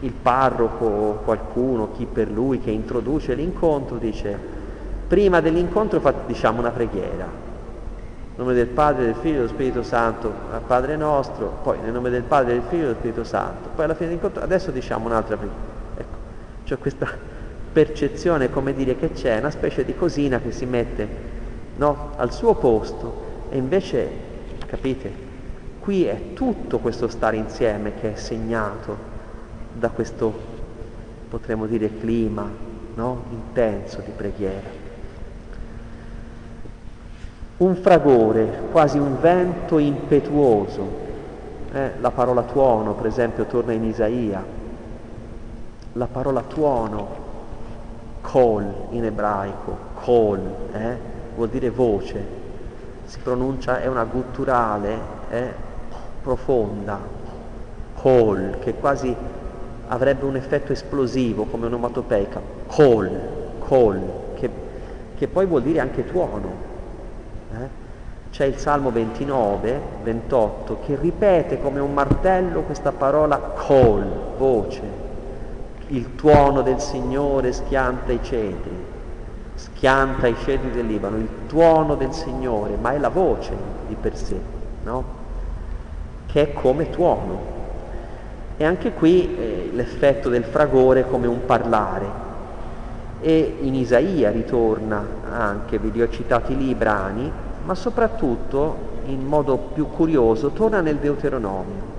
il 0.00 0.12
parroco 0.12 0.84
o 0.84 1.12
qualcuno, 1.24 1.92
chi 1.92 2.06
per 2.06 2.30
lui 2.30 2.58
che 2.60 2.70
introduce 2.70 3.34
l'incontro, 3.34 3.96
dice 3.96 4.58
prima 5.06 5.40
dell'incontro 5.40 6.00
diciamo 6.26 6.60
una 6.60 6.70
preghiera. 6.70 7.26
Nel 7.26 8.46
nome 8.46 8.54
del 8.54 8.68
Padre, 8.68 9.04
del 9.04 9.14
Figlio 9.16 9.34
e 9.34 9.36
dello 9.38 9.48
Spirito 9.48 9.82
Santo, 9.82 10.32
al 10.52 10.62
Padre 10.66 10.96
nostro, 10.96 11.58
poi 11.62 11.78
nel 11.82 11.92
nome 11.92 12.10
del 12.10 12.22
Padre, 12.22 12.54
del 12.54 12.62
Figlio 12.68 12.82
e 12.82 12.86
dello 12.86 12.98
Spirito 12.98 13.24
Santo. 13.24 13.68
Poi 13.74 13.84
alla 13.84 13.94
fine 13.94 14.08
dell'incontro 14.08 14.42
adesso 14.42 14.70
diciamo 14.70 15.06
un'altra 15.06 15.36
preghiera. 15.36 15.62
Ecco, 15.96 16.16
c'è 16.64 16.78
questa 16.78 17.06
percezione, 17.72 18.50
come 18.50 18.72
dire, 18.72 18.96
che 18.96 19.12
c'è 19.12 19.38
una 19.38 19.50
specie 19.50 19.84
di 19.84 19.94
cosina 19.94 20.40
che 20.40 20.52
si 20.52 20.64
mette 20.64 21.08
no, 21.76 22.12
al 22.16 22.32
suo 22.32 22.54
posto 22.54 23.28
e 23.50 23.56
invece, 23.56 24.08
capite, 24.70 25.12
qui 25.80 26.04
è 26.04 26.32
tutto 26.32 26.78
questo 26.78 27.08
stare 27.08 27.36
insieme 27.36 27.94
che 28.00 28.12
è 28.12 28.16
segnato 28.16 28.96
da 29.72 29.88
questo, 29.88 30.32
potremmo 31.28 31.66
dire, 31.66 31.98
clima 31.98 32.48
no? 32.94 33.24
intenso 33.30 34.00
di 34.04 34.12
preghiera. 34.14 34.78
Un 37.56 37.74
fragore, 37.74 38.62
quasi 38.70 38.98
un 38.98 39.20
vento 39.20 39.78
impetuoso. 39.78 41.08
Eh? 41.72 41.90
La 42.00 42.12
parola 42.12 42.42
tuono, 42.42 42.94
per 42.94 43.06
esempio, 43.06 43.44
torna 43.46 43.72
in 43.72 43.84
Isaia. 43.84 44.42
La 45.94 46.06
parola 46.06 46.42
tuono, 46.42 47.08
kol 48.20 48.72
in 48.90 49.04
ebraico, 49.04 49.76
kol, 49.94 50.40
eh? 50.72 50.96
vuol 51.34 51.48
dire 51.48 51.70
voce, 51.70 52.39
si 53.10 53.18
pronuncia, 53.18 53.80
è 53.80 53.88
una 53.88 54.04
gutturale 54.04 54.98
eh? 55.30 55.52
profonda, 56.22 56.96
kol, 57.96 58.58
che 58.60 58.74
quasi 58.74 59.12
avrebbe 59.88 60.24
un 60.26 60.36
effetto 60.36 60.70
esplosivo 60.70 61.46
come 61.46 61.66
onomatopeica, 61.66 62.40
call, 62.68 63.20
call, 63.66 64.00
che, 64.34 64.48
che 65.16 65.26
poi 65.26 65.44
vuol 65.46 65.62
dire 65.62 65.80
anche 65.80 66.06
tuono. 66.06 66.52
Eh? 67.52 67.78
C'è 68.30 68.44
il 68.44 68.58
Salmo 68.58 68.92
29, 68.92 69.80
28, 70.04 70.78
che 70.86 70.94
ripete 70.94 71.60
come 71.60 71.80
un 71.80 71.92
martello 71.92 72.60
questa 72.60 72.92
parola 72.92 73.54
call, 73.56 74.36
voce. 74.38 74.82
Il 75.88 76.14
tuono 76.14 76.62
del 76.62 76.78
Signore 76.78 77.52
schianta 77.52 78.12
i 78.12 78.20
cedri, 78.22 78.86
schianta 79.60 80.26
i 80.26 80.36
cedri 80.42 80.70
del 80.70 80.86
Libano, 80.86 81.18
il 81.18 81.28
tuono 81.46 81.94
del 81.94 82.12
Signore, 82.12 82.76
ma 82.80 82.92
è 82.92 82.98
la 82.98 83.10
voce 83.10 83.52
di 83.86 83.94
per 83.94 84.16
sé, 84.16 84.40
no? 84.84 85.04
Che 86.26 86.42
è 86.42 86.52
come 86.54 86.88
tuono, 86.88 87.58
e 88.56 88.64
anche 88.64 88.92
qui 88.92 89.36
eh, 89.36 89.70
l'effetto 89.72 90.30
del 90.30 90.44
fragore 90.44 91.06
come 91.06 91.26
un 91.26 91.44
parlare. 91.44 92.28
E 93.20 93.58
in 93.60 93.74
Isaia 93.74 94.30
ritorna 94.30 95.04
anche, 95.30 95.78
vi 95.78 96.00
ho 96.00 96.08
citati 96.08 96.56
lì 96.56 96.70
i 96.70 96.74
brani, 96.74 97.30
ma 97.62 97.74
soprattutto 97.74 98.88
in 99.06 99.26
modo 99.26 99.56
più 99.74 99.88
curioso 99.90 100.50
torna 100.50 100.80
nel 100.80 100.96
Deuteronomio. 100.96 101.98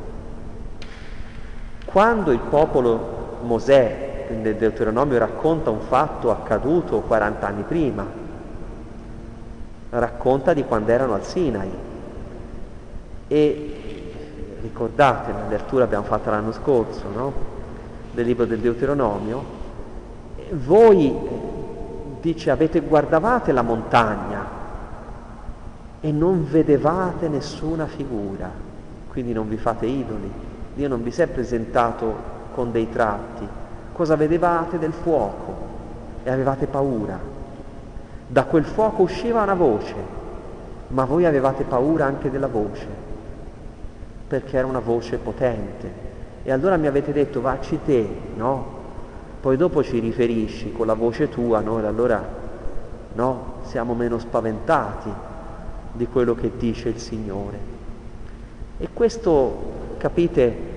Quando 1.85 2.31
il 2.31 2.39
popolo 2.39 3.39
Mosè 3.43 4.10
nel 4.31 4.55
Deuteronomio 4.55 5.17
racconta 5.17 5.69
un 5.69 5.81
fatto 5.81 6.31
accaduto 6.31 6.99
40 7.01 7.47
anni 7.47 7.63
prima, 7.63 8.05
racconta 9.89 10.53
di 10.53 10.63
quando 10.63 10.91
erano 10.91 11.13
al 11.13 11.25
Sinai 11.25 11.69
e 13.27 13.75
ricordate 14.61 15.31
la 15.31 15.47
lettura 15.49 15.83
abbiamo 15.83 16.05
fatto 16.05 16.29
l'anno 16.29 16.51
scorso, 16.51 17.03
no? 17.13 17.33
del 18.13 18.25
libro 18.25 18.45
del 18.45 18.59
Deuteronomio, 18.59 19.59
voi, 20.51 21.15
dice, 22.19 22.51
avete 22.51 22.81
guardavate 22.81 23.51
la 23.51 23.61
montagna 23.61 24.59
e 26.01 26.11
non 26.11 26.45
vedevate 26.49 27.29
nessuna 27.29 27.85
figura, 27.85 28.49
quindi 29.09 29.33
non 29.33 29.47
vi 29.47 29.57
fate 29.57 29.85
idoli. 29.85 30.31
Dio 30.73 30.87
non 30.87 31.03
vi 31.03 31.11
si 31.11 31.21
è 31.21 31.27
presentato 31.27 32.15
con 32.53 32.71
dei 32.71 32.89
tratti. 32.89 33.47
Cosa 33.93 34.15
vedevate 34.15 34.77
del 34.77 34.93
fuoco 34.93 35.55
e 36.23 36.31
avevate 36.31 36.67
paura. 36.67 37.19
Da 38.27 38.45
quel 38.45 38.63
fuoco 38.63 39.03
usciva 39.03 39.43
una 39.43 39.53
voce, 39.53 39.95
ma 40.87 41.05
voi 41.05 41.25
avevate 41.25 41.63
paura 41.63 42.05
anche 42.05 42.29
della 42.29 42.47
voce 42.47 43.09
perché 44.31 44.55
era 44.55 44.65
una 44.65 44.79
voce 44.79 45.17
potente. 45.17 45.91
E 46.43 46.53
allora 46.53 46.77
mi 46.77 46.87
avete 46.87 47.11
detto 47.11 47.41
vacci 47.41 47.79
te, 47.83 48.07
no? 48.35 48.79
Poi 49.41 49.57
dopo 49.57 49.83
ci 49.83 49.99
riferisci 49.99 50.71
con 50.71 50.87
la 50.87 50.93
voce 50.93 51.27
tua, 51.27 51.59
no? 51.59 51.81
E 51.81 51.85
allora 51.85 52.25
no, 53.13 53.55
siamo 53.63 53.93
meno 53.93 54.19
spaventati 54.19 55.11
di 55.91 56.07
quello 56.07 56.33
che 56.33 56.51
dice 56.57 56.87
il 56.87 56.97
Signore. 56.97 57.57
E 58.77 58.87
questo, 58.93 59.97
capite, 59.97 60.70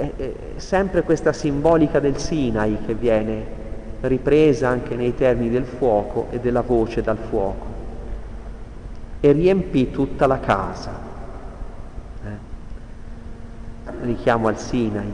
è, 0.00 0.12
è 0.16 0.32
sempre 0.56 1.02
questa 1.02 1.32
simbolica 1.32 2.00
del 2.00 2.16
Sinai 2.16 2.78
che 2.86 2.94
viene 2.94 3.58
ripresa 4.00 4.68
anche 4.68 4.96
nei 4.96 5.14
termini 5.14 5.50
del 5.50 5.64
fuoco 5.64 6.28
e 6.30 6.40
della 6.40 6.62
voce 6.62 7.02
dal 7.02 7.18
fuoco. 7.18 7.66
E 9.20 9.32
riempì 9.32 9.90
tutta 9.90 10.26
la 10.26 10.40
casa. 10.40 10.90
Eh? 12.24 12.48
Richiamo 14.02 14.48
al 14.48 14.58
Sinai, 14.58 15.12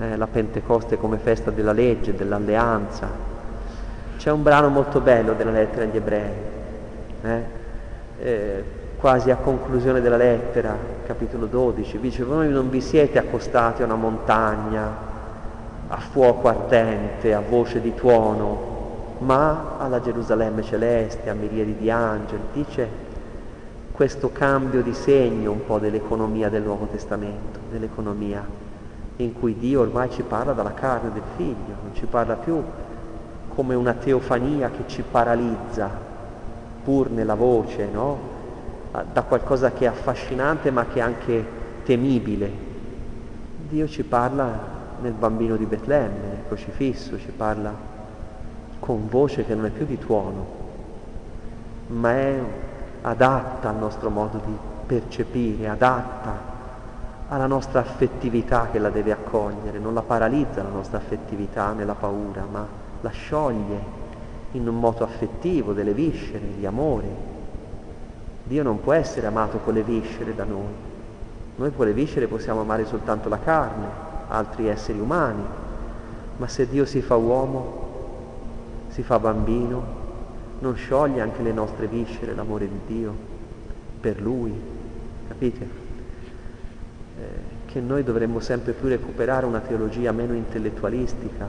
eh? 0.00 0.16
la 0.16 0.26
Pentecoste 0.26 0.98
come 0.98 1.18
festa 1.18 1.52
della 1.52 1.72
legge, 1.72 2.14
dell'alleanza. 2.14 3.08
C'è 4.16 4.30
un 4.30 4.42
brano 4.42 4.68
molto 4.68 5.00
bello 5.00 5.34
della 5.34 5.52
lettera 5.52 5.84
agli 5.84 5.96
ebrei, 5.96 6.32
eh? 7.22 7.62
Quasi 9.04 9.30
a 9.30 9.36
conclusione 9.36 10.00
della 10.00 10.16
lettera, 10.16 10.74
capitolo 11.04 11.44
12, 11.44 12.00
dice 12.00 12.24
voi 12.24 12.48
non 12.48 12.70
vi 12.70 12.80
siete 12.80 13.18
accostati 13.18 13.82
a 13.82 13.84
una 13.84 13.96
montagna, 13.96 14.96
a 15.88 15.98
fuoco 15.98 16.48
ardente, 16.48 17.34
a 17.34 17.42
voce 17.46 17.82
di 17.82 17.94
tuono, 17.94 19.16
ma 19.18 19.76
alla 19.76 20.00
Gerusalemme 20.00 20.62
celeste, 20.62 21.28
a 21.28 21.34
miriadi 21.34 21.76
di 21.76 21.90
angeli. 21.90 22.44
Dice 22.54 22.88
questo 23.92 24.32
cambio 24.32 24.80
di 24.80 24.94
segno 24.94 25.50
un 25.50 25.66
po' 25.66 25.78
dell'economia 25.78 26.48
del 26.48 26.62
Nuovo 26.62 26.86
Testamento, 26.86 27.58
dell'economia 27.70 28.42
in 29.16 29.34
cui 29.38 29.58
Dio 29.58 29.82
ormai 29.82 30.08
ci 30.12 30.22
parla 30.22 30.54
dalla 30.54 30.72
carne 30.72 31.12
del 31.12 31.22
figlio, 31.36 31.74
non 31.82 31.90
ci 31.92 32.06
parla 32.06 32.36
più 32.36 32.58
come 33.54 33.74
una 33.74 33.92
teofania 33.92 34.70
che 34.70 34.84
ci 34.86 35.02
paralizza, 35.02 35.90
pur 36.82 37.10
nella 37.10 37.34
voce, 37.34 37.86
no? 37.92 38.32
Da 39.02 39.22
qualcosa 39.22 39.72
che 39.72 39.86
è 39.86 39.88
affascinante 39.88 40.70
ma 40.70 40.86
che 40.86 40.98
è 41.00 41.02
anche 41.02 41.44
temibile. 41.84 42.50
Dio 43.68 43.88
ci 43.88 44.04
parla 44.04 44.72
nel 45.00 45.12
bambino 45.12 45.56
di 45.56 45.66
Betlemme, 45.66 46.28
nel 46.28 46.42
crocifisso, 46.46 47.18
ci 47.18 47.32
parla 47.36 47.74
con 48.78 49.08
voce 49.08 49.44
che 49.44 49.54
non 49.54 49.66
è 49.66 49.70
più 49.70 49.86
di 49.86 49.98
tuono, 49.98 50.46
ma 51.88 52.12
è 52.12 52.38
adatta 53.02 53.70
al 53.70 53.76
nostro 53.76 54.10
modo 54.10 54.40
di 54.44 54.56
percepire, 54.86 55.68
adatta 55.68 56.52
alla 57.28 57.46
nostra 57.46 57.80
affettività 57.80 58.68
che 58.70 58.78
la 58.78 58.90
deve 58.90 59.12
accogliere, 59.12 59.78
non 59.78 59.94
la 59.94 60.02
paralizza 60.02 60.62
la 60.62 60.68
nostra 60.68 60.98
affettività 60.98 61.72
nella 61.72 61.94
paura, 61.94 62.46
ma 62.48 62.66
la 63.00 63.10
scioglie 63.10 64.02
in 64.52 64.68
un 64.68 64.78
moto 64.78 65.02
affettivo 65.02 65.72
delle 65.72 65.94
viscere, 65.94 66.56
di 66.56 66.64
amore. 66.64 67.33
Dio 68.44 68.62
non 68.62 68.80
può 68.80 68.92
essere 68.92 69.26
amato 69.26 69.58
con 69.58 69.72
le 69.72 69.82
viscere 69.82 70.34
da 70.34 70.44
noi. 70.44 70.92
Noi 71.56 71.72
con 71.74 71.86
le 71.86 71.92
viscere 71.92 72.26
possiamo 72.26 72.60
amare 72.60 72.84
soltanto 72.84 73.28
la 73.28 73.38
carne, 73.38 73.86
altri 74.28 74.68
esseri 74.68 74.98
umani, 74.98 75.42
ma 76.36 76.48
se 76.48 76.68
Dio 76.68 76.84
si 76.84 77.00
fa 77.00 77.16
uomo, 77.16 77.82
si 78.88 79.02
fa 79.02 79.18
bambino, 79.18 80.02
non 80.58 80.76
scioglie 80.76 81.20
anche 81.20 81.42
le 81.42 81.52
nostre 81.52 81.86
viscere 81.86 82.34
l'amore 82.34 82.68
di 82.68 82.80
Dio 82.86 83.14
per 84.00 84.20
Lui, 84.20 84.52
capite? 85.28 85.68
Eh, 87.18 87.62
che 87.66 87.80
noi 87.80 88.02
dovremmo 88.04 88.40
sempre 88.40 88.72
più 88.72 88.88
recuperare 88.88 89.46
una 89.46 89.60
teologia 89.60 90.12
meno 90.12 90.34
intellettualistica 90.34 91.48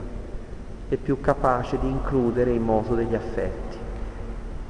e 0.88 0.96
più 0.96 1.20
capace 1.20 1.78
di 1.78 1.88
includere 1.88 2.52
il 2.52 2.60
moto 2.60 2.94
degli 2.94 3.14
affetti, 3.14 3.76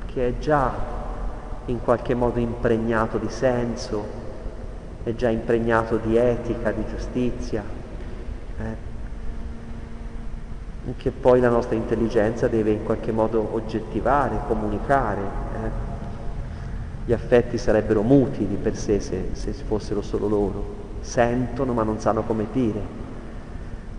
che 0.06 0.28
è 0.28 0.38
già 0.38 0.95
in 1.66 1.80
qualche 1.82 2.14
modo 2.14 2.38
impregnato 2.38 3.18
di 3.18 3.28
senso, 3.28 4.24
è 5.02 5.14
già 5.14 5.28
impregnato 5.28 5.96
di 5.96 6.16
etica, 6.16 6.72
di 6.72 6.84
giustizia, 6.88 7.64
eh, 8.58 8.94
che 10.96 11.10
poi 11.10 11.40
la 11.40 11.48
nostra 11.48 11.74
intelligenza 11.74 12.46
deve 12.46 12.70
in 12.70 12.84
qualche 12.84 13.10
modo 13.10 13.48
oggettivare, 13.52 14.40
comunicare. 14.46 15.20
Eh. 15.20 15.84
Gli 17.04 17.12
affetti 17.12 17.58
sarebbero 17.58 18.02
muti 18.02 18.46
di 18.46 18.56
per 18.56 18.76
sé 18.76 19.00
se, 19.00 19.30
se 19.32 19.52
fossero 19.52 20.02
solo 20.02 20.28
loro, 20.28 20.74
sentono 21.00 21.72
ma 21.72 21.82
non 21.82 22.00
sanno 22.00 22.22
come 22.22 22.46
dire, 22.52 22.80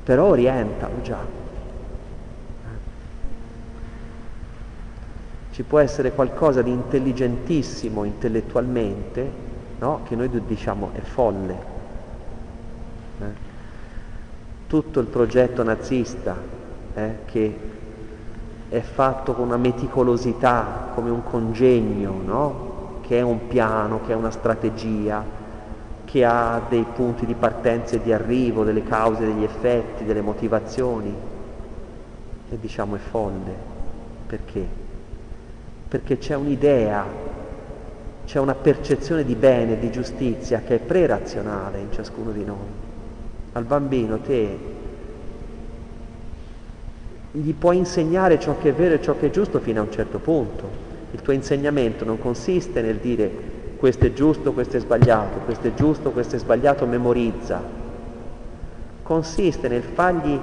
però 0.03 0.25
orientano 0.27 1.01
già. 1.01 1.46
Ci 5.57 5.63
può 5.63 5.79
essere 5.79 6.11
qualcosa 6.11 6.61
di 6.61 6.69
intelligentissimo 6.69 8.03
intellettualmente, 8.03 9.27
no? 9.79 10.01
che 10.03 10.15
noi 10.15 10.29
diciamo 10.45 10.91
è 10.93 10.99
folle. 10.99 11.55
Eh 13.19 13.45
tutto 14.67 14.99
il 14.99 15.07
progetto 15.07 15.63
nazista 15.63 16.35
eh, 16.93 17.19
che 17.25 17.59
è 18.69 18.81
fatto 18.81 19.33
con 19.33 19.47
una 19.47 19.57
meticolosità, 19.57 20.91
come 20.93 21.09
un 21.09 21.23
congegno, 21.23 22.13
no? 22.23 22.99
che 23.01 23.17
è 23.17 23.21
un 23.21 23.47
piano, 23.47 24.01
che 24.05 24.11
è 24.11 24.15
una 24.15 24.29
strategia, 24.29 25.23
che 26.03 26.25
ha 26.25 26.61
dei 26.67 26.85
punti 26.93 27.25
di 27.25 27.33
partenza 27.33 27.95
e 27.95 28.01
di 28.01 28.11
arrivo, 28.11 28.65
delle 28.65 28.83
cause, 28.83 29.25
degli 29.25 29.43
effetti, 29.43 30.03
delle 30.03 30.21
motivazioni. 30.21 31.15
E 32.49 32.59
diciamo 32.59 32.95
è 32.95 32.99
folle. 32.99 33.75
Perché? 34.27 34.86
Perché 35.87 36.17
c'è 36.17 36.35
un'idea, 36.35 37.05
c'è 38.25 38.39
una 38.39 38.55
percezione 38.55 39.23
di 39.23 39.35
bene, 39.35 39.79
di 39.79 39.89
giustizia 39.89 40.61
che 40.65 40.75
è 40.75 40.79
pre-razionale 40.79 41.79
in 41.79 41.91
ciascuno 41.91 42.31
di 42.31 42.43
noi 42.43 42.85
al 43.57 43.63
bambino 43.63 44.19
te 44.19 44.75
gli 47.31 47.53
puoi 47.53 47.77
insegnare 47.77 48.39
ciò 48.39 48.57
che 48.57 48.69
è 48.69 48.73
vero 48.73 48.95
e 48.95 49.01
ciò 49.01 49.17
che 49.17 49.27
è 49.27 49.29
giusto 49.29 49.59
fino 49.59 49.81
a 49.81 49.83
un 49.83 49.91
certo 49.91 50.17
punto. 50.17 50.85
Il 51.11 51.21
tuo 51.21 51.33
insegnamento 51.33 52.03
non 52.03 52.17
consiste 52.17 52.81
nel 52.81 52.95
dire 52.95 53.29
questo 53.77 54.05
è 54.05 54.13
giusto, 54.13 54.53
questo 54.53 54.77
è 54.77 54.79
sbagliato, 54.79 55.39
questo 55.39 55.67
è 55.67 55.73
giusto, 55.73 56.11
questo 56.11 56.35
è 56.35 56.39
sbagliato, 56.39 56.85
memorizza. 56.85 57.61
Consiste 59.03 59.67
nel 59.67 59.83
fargli 59.83 60.39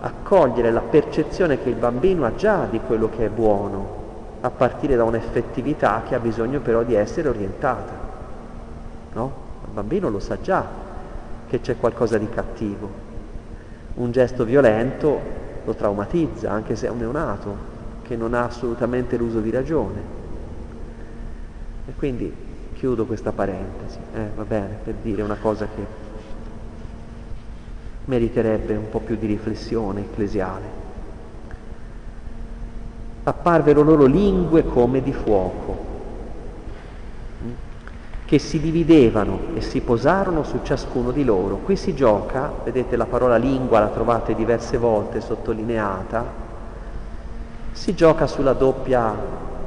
accogliere 0.00 0.70
la 0.70 0.80
percezione 0.80 1.62
che 1.62 1.68
il 1.68 1.74
bambino 1.74 2.24
ha 2.24 2.34
già 2.34 2.66
di 2.70 2.80
quello 2.86 3.10
che 3.10 3.26
è 3.26 3.28
buono, 3.28 3.99
a 4.42 4.50
partire 4.50 4.96
da 4.96 5.04
un'effettività 5.04 6.02
che 6.06 6.14
ha 6.14 6.18
bisogno 6.18 6.60
però 6.60 6.82
di 6.82 6.94
essere 6.94 7.28
orientata. 7.28 7.92
No? 9.12 9.32
Il 9.66 9.72
bambino 9.72 10.08
lo 10.08 10.18
sa 10.18 10.40
già, 10.40 10.66
che 11.46 11.60
c'è 11.60 11.76
qualcosa 11.76 12.16
di 12.16 12.28
cattivo. 12.28 13.08
Un 13.94 14.10
gesto 14.12 14.44
violento 14.44 15.20
lo 15.64 15.74
traumatizza, 15.74 16.50
anche 16.50 16.74
se 16.76 16.86
è 16.86 16.90
un 16.90 16.98
neonato, 16.98 17.56
che 18.02 18.16
non 18.16 18.34
ha 18.34 18.44
assolutamente 18.44 19.16
l'uso 19.16 19.40
di 19.40 19.50
ragione. 19.50 20.18
E 21.86 21.92
quindi 21.96 22.32
chiudo 22.72 23.04
questa 23.04 23.32
parentesi, 23.32 23.98
eh, 24.14 24.30
va 24.34 24.44
bene, 24.44 24.78
per 24.82 24.94
dire 25.02 25.22
una 25.22 25.36
cosa 25.36 25.66
che 25.66 26.08
meriterebbe 28.06 28.74
un 28.74 28.88
po' 28.88 29.00
più 29.00 29.16
di 29.16 29.26
riflessione 29.26 30.00
ecclesiale. 30.00 30.79
Apparvero 33.22 33.82
loro 33.82 34.06
lingue 34.06 34.64
come 34.64 35.02
di 35.02 35.12
fuoco 35.12 35.88
che 38.30 38.38
si 38.38 38.60
dividevano 38.60 39.40
e 39.56 39.60
si 39.60 39.80
posarono 39.80 40.44
su 40.44 40.60
ciascuno 40.62 41.10
di 41.10 41.24
loro. 41.24 41.56
Qui 41.56 41.74
si 41.74 41.96
gioca, 41.96 42.52
vedete 42.62 42.94
la 42.94 43.06
parola 43.06 43.34
lingua 43.36 43.80
la 43.80 43.88
trovate 43.88 44.36
diverse 44.36 44.78
volte 44.78 45.20
sottolineata, 45.20 46.24
si 47.72 47.92
gioca 47.96 48.26
doppia, 48.52 49.16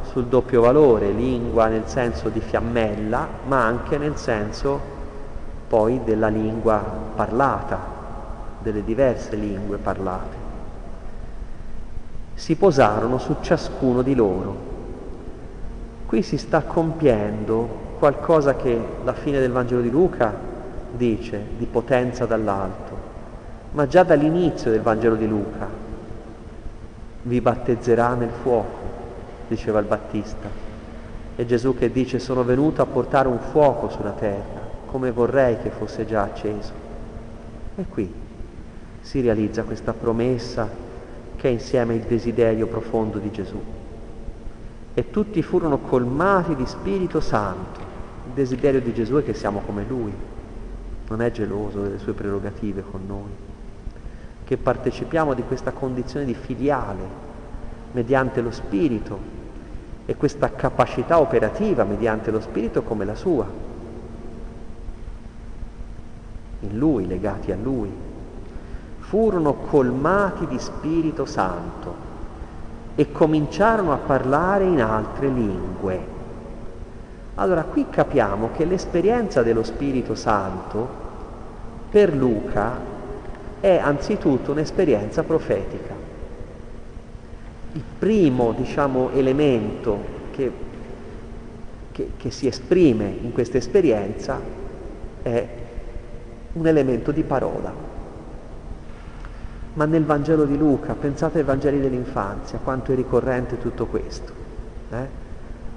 sul 0.03 0.27
doppio 0.27 0.61
valore, 0.61 1.11
lingua 1.11 1.67
nel 1.67 1.87
senso 1.87 2.29
di 2.29 2.39
fiammella, 2.39 3.27
ma 3.47 3.65
anche 3.65 3.97
nel 3.97 4.15
senso 4.15 4.79
poi 5.67 5.99
della 6.05 6.29
lingua 6.29 6.81
parlata, 7.15 7.79
delle 8.59 8.85
diverse 8.85 9.35
lingue 9.35 9.75
parlate. 9.75 10.42
Si 12.33 12.55
posarono 12.55 13.17
su 13.17 13.37
ciascuno 13.41 14.01
di 14.01 14.15
loro. 14.15 14.71
Qui 16.05 16.21
si 16.21 16.37
sta 16.37 16.61
compiendo 16.61 17.81
qualcosa 17.99 18.55
che 18.55 18.79
la 19.03 19.13
fine 19.13 19.39
del 19.39 19.51
Vangelo 19.51 19.81
di 19.81 19.89
Luca 19.89 20.33
dice 20.91 21.41
di 21.57 21.65
potenza 21.65 22.25
dall'alto, 22.25 22.97
ma 23.71 23.87
già 23.87 24.03
dall'inizio 24.03 24.71
del 24.71 24.81
Vangelo 24.81 25.15
di 25.15 25.27
Luca 25.27 25.67
vi 27.23 27.39
battezzerà 27.39 28.13
nel 28.13 28.31
fuoco, 28.41 28.77
diceva 29.47 29.79
il 29.79 29.85
Battista. 29.85 30.49
E 31.35 31.45
Gesù 31.45 31.75
che 31.75 31.91
dice 31.91 32.19
sono 32.19 32.43
venuto 32.43 32.81
a 32.81 32.85
portare 32.85 33.27
un 33.27 33.39
fuoco 33.39 33.89
sulla 33.89 34.11
terra, 34.11 34.61
come 34.85 35.11
vorrei 35.11 35.57
che 35.59 35.69
fosse 35.69 36.05
già 36.05 36.23
acceso. 36.23 36.71
E 37.75 37.85
qui 37.87 38.13
si 39.01 39.21
realizza 39.21 39.63
questa 39.63 39.93
promessa 39.93 40.69
che 41.43 41.49
è 41.49 41.51
insieme 41.51 41.95
il 41.95 42.03
desiderio 42.03 42.67
profondo 42.67 43.17
di 43.17 43.29
Gesù. 43.29 43.61
E 44.93 45.09
tutti 45.09 45.41
furono 45.41 45.79
colmati 45.79 46.55
di 46.55 46.65
Spirito 46.65 47.19
Santo 47.19 47.81
il 48.27 48.31
desiderio 48.31 48.79
di 48.79 48.93
Gesù 48.93 49.15
è 49.15 49.23
che 49.25 49.33
siamo 49.33 49.59
come 49.65 49.83
Lui, 49.85 50.13
non 51.09 51.21
è 51.21 51.31
geloso 51.31 51.81
delle 51.81 51.97
sue 51.97 52.13
prerogative 52.13 52.81
con 52.89 53.01
noi, 53.05 53.29
che 54.45 54.55
partecipiamo 54.55 55.33
di 55.33 55.43
questa 55.43 55.71
condizione 55.71 56.23
di 56.23 56.33
filiale 56.33 57.01
mediante 57.91 58.39
lo 58.39 58.51
Spirito 58.51 59.19
e 60.05 60.15
questa 60.15 60.49
capacità 60.49 61.19
operativa 61.19 61.83
mediante 61.83 62.31
lo 62.31 62.39
Spirito 62.39 62.83
come 62.83 63.03
la 63.03 63.15
sua, 63.15 63.45
in 66.61 66.77
Lui, 66.77 67.05
legati 67.05 67.51
a 67.51 67.57
Lui. 67.61 68.11
Furono 69.13 69.53
colmati 69.53 70.47
di 70.47 70.57
Spirito 70.57 71.25
Santo 71.25 71.95
e 72.95 73.11
cominciarono 73.11 73.93
a 73.93 73.97
parlare 73.97 74.63
in 74.63 74.81
altre 74.81 75.27
lingue. 75.27 75.99
Allora 77.35 77.61
qui 77.61 77.85
capiamo 77.91 78.49
che 78.55 78.65
l'esperienza 78.65 79.43
dello 79.43 79.61
Spirito 79.61 80.15
Santo 80.15 80.87
per 81.91 82.15
Luca 82.15 82.75
è 83.59 83.77
anzitutto 83.77 84.49
un'esperienza 84.49 85.21
profetica. 85.21 85.93
Il 87.73 87.83
primo 87.99 88.51
diciamo, 88.53 89.11
elemento 89.11 89.99
che, 90.31 90.51
che, 91.91 92.11
che 92.17 92.31
si 92.31 92.47
esprime 92.47 93.15
in 93.21 93.31
questa 93.31 93.57
esperienza 93.57 94.39
è 95.21 95.47
un 96.53 96.65
elemento 96.65 97.11
di 97.11 97.21
parola. 97.21 97.82
Ma 99.73 99.85
nel 99.85 100.05
Vangelo 100.05 100.45
di 100.45 100.57
Luca, 100.57 100.93
pensate 100.93 101.39
ai 101.39 101.43
Vangeli 101.43 101.79
dell'infanzia, 101.79 102.59
quanto 102.63 102.91
è 102.91 102.95
ricorrente 102.95 103.59
tutto 103.59 103.87
questo. 103.87 104.31
Eh? 104.91 105.21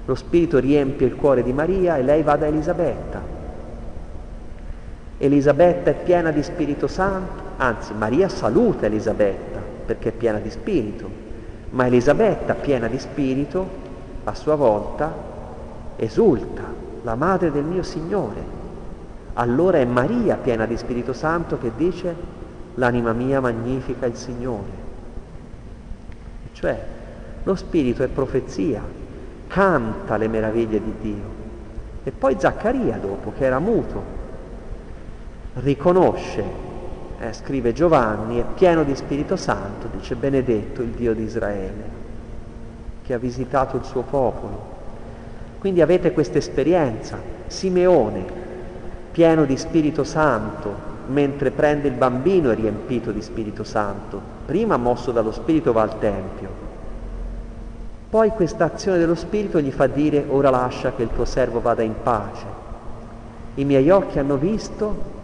Lo 0.05 0.15
Spirito 0.15 0.59
riempie 0.59 1.07
il 1.07 1.15
cuore 1.15 1.43
di 1.43 1.51
Maria 1.51 1.97
e 1.97 2.03
lei 2.03 2.21
va 2.21 2.35
da 2.35 2.45
Elisabetta. 2.45 3.21
Elisabetta 5.17 5.89
è 5.89 5.95
piena 5.95 6.31
di 6.31 6.43
Spirito 6.43 6.87
Santo, 6.87 7.41
anzi 7.57 7.93
Maria 7.93 8.29
saluta 8.29 8.85
Elisabetta 8.85 9.59
perché 9.85 10.09
è 10.09 10.11
piena 10.11 10.37
di 10.37 10.51
Spirito, 10.51 11.09
ma 11.71 11.87
Elisabetta 11.87 12.53
piena 12.53 12.87
di 12.87 12.99
Spirito 12.99 13.67
a 14.25 14.35
sua 14.35 14.55
volta 14.55 15.11
esulta, 15.95 16.61
la 17.01 17.15
madre 17.15 17.51
del 17.51 17.63
mio 17.63 17.83
Signore. 17.83 18.55
Allora 19.33 19.79
è 19.79 19.85
Maria 19.85 20.35
piena 20.35 20.65
di 20.65 20.77
Spirito 20.77 21.13
Santo 21.13 21.57
che 21.57 21.71
dice 21.75 22.15
l'anima 22.77 23.13
mia 23.13 23.39
magnifica 23.39 24.05
il 24.05 24.15
Signore. 24.15 24.85
Cioè, 26.53 26.83
lo 27.43 27.55
Spirito 27.55 28.03
è 28.03 28.07
profezia, 28.07 28.81
canta 29.47 30.17
le 30.17 30.27
meraviglie 30.27 30.81
di 30.81 30.93
Dio. 30.99 31.35
E 32.03 32.11
poi 32.11 32.35
Zaccaria, 32.39 32.97
dopo, 32.97 33.33
che 33.37 33.45
era 33.45 33.59
muto, 33.59 34.15
riconosce, 35.55 36.43
eh, 37.19 37.33
scrive 37.33 37.73
Giovanni, 37.73 38.39
è 38.39 38.45
pieno 38.55 38.83
di 38.83 38.95
Spirito 38.95 39.35
Santo, 39.35 39.87
dice 39.91 40.15
benedetto 40.15 40.81
il 40.81 40.89
Dio 40.89 41.13
di 41.13 41.23
Israele, 41.23 41.83
che 43.03 43.13
ha 43.13 43.17
visitato 43.17 43.77
il 43.77 43.83
suo 43.83 44.01
popolo. 44.01 44.75
Quindi 45.59 45.81
avete 45.81 46.11
questa 46.11 46.37
esperienza. 46.37 47.19
Simeone, 47.47 48.25
pieno 49.11 49.45
di 49.45 49.57
Spirito 49.57 50.03
Santo, 50.03 50.95
mentre 51.07 51.51
prende 51.51 51.87
il 51.87 51.93
bambino 51.93 52.51
è 52.51 52.55
riempito 52.55 53.11
di 53.11 53.21
Spirito 53.21 53.63
Santo, 53.63 54.19
prima 54.45 54.77
mosso 54.77 55.11
dallo 55.11 55.31
Spirito 55.31 55.71
va 55.71 55.81
al 55.81 55.99
Tempio, 55.99 56.65
poi 58.09 58.29
questa 58.29 58.65
azione 58.65 58.99
dello 58.99 59.15
Spirito 59.15 59.59
gli 59.59 59.71
fa 59.71 59.87
dire 59.87 60.23
ora 60.29 60.49
lascia 60.49 60.93
che 60.93 61.03
il 61.03 61.09
tuo 61.13 61.25
servo 61.25 61.59
vada 61.59 61.81
in 61.81 61.93
pace. 62.01 62.45
I 63.55 63.65
miei 63.65 63.89
occhi 63.89 64.17
hanno 64.17 64.37
visto 64.37 65.15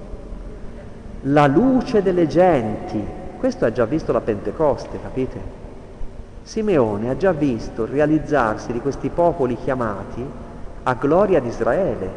la 1.21 1.47
luce 1.47 2.01
delle 2.01 2.27
genti, 2.27 3.01
questo 3.39 3.63
ha 3.63 3.71
già 3.71 3.85
visto 3.85 4.11
la 4.11 4.19
Pentecoste, 4.19 4.99
capite? 5.01 5.61
Simeone 6.41 7.09
ha 7.09 7.15
già 7.15 7.31
visto 7.31 7.85
realizzarsi 7.85 8.73
di 8.73 8.81
questi 8.81 9.07
popoli 9.07 9.55
chiamati 9.55 10.25
a 10.83 10.93
gloria 10.95 11.39
di 11.39 11.47
Israele, 11.47 12.09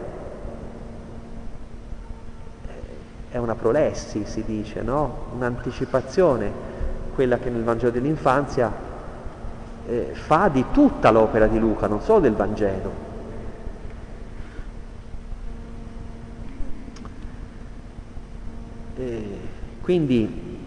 è 3.36 3.38
una 3.38 3.54
prolessi, 3.54 4.24
si 4.24 4.42
dice, 4.44 4.80
no? 4.80 5.26
un'anticipazione, 5.34 6.50
quella 7.14 7.36
che 7.36 7.50
nel 7.50 7.64
Vangelo 7.64 7.90
dell'infanzia 7.90 8.72
eh, 9.86 10.10
fa 10.12 10.48
di 10.48 10.64
tutta 10.72 11.10
l'opera 11.10 11.46
di 11.46 11.58
Luca, 11.58 11.86
non 11.86 12.00
solo 12.00 12.20
del 12.20 12.32
Vangelo. 12.32 13.04
E 18.96 19.38
quindi, 19.82 20.58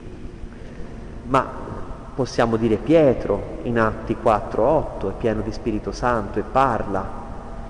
ma 1.24 1.48
possiamo 2.14 2.56
dire 2.56 2.76
Pietro 2.76 3.58
in 3.64 3.80
Atti 3.80 4.16
4-8 4.24 5.10
è 5.10 5.14
pieno 5.18 5.42
di 5.42 5.52
Spirito 5.52 5.92
Santo 5.92 6.38
e 6.38 6.44
parla, 6.44 7.04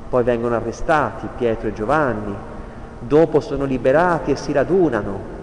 poi 0.09 0.23
vengono 0.23 0.55
arrestati 0.55 1.29
Pietro 1.37 1.69
e 1.69 1.73
Giovanni, 1.73 2.48
dopo 2.99 3.39
sono 3.39 3.65
liberati 3.65 4.31
e 4.31 4.35
si 4.35 4.51
radunano 4.51 5.37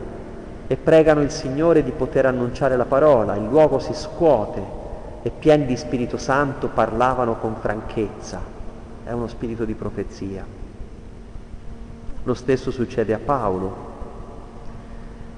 e 0.67 0.77
pregano 0.77 1.23
il 1.23 1.31
Signore 1.31 1.83
di 1.83 1.93
poter 1.93 2.27
annunciare 2.27 2.77
la 2.77 2.85
parola, 2.85 3.37
il 3.37 3.47
luogo 3.47 3.79
si 3.79 3.95
scuote 3.95 4.63
e 5.23 5.31
pieni 5.31 5.67
di 5.67 5.77
Spirito 5.77 6.19
Santo 6.19 6.69
parlavano 6.69 7.37
con 7.37 7.57
franchezza, 7.57 8.41
è 9.05 9.13
uno 9.13 9.27
spirito 9.27 9.65
di 9.65 9.75
profezia. 9.75 10.45
Lo 12.23 12.35
stesso 12.35 12.71
succede 12.71 13.15
a 13.15 13.19
Paolo. 13.19 13.95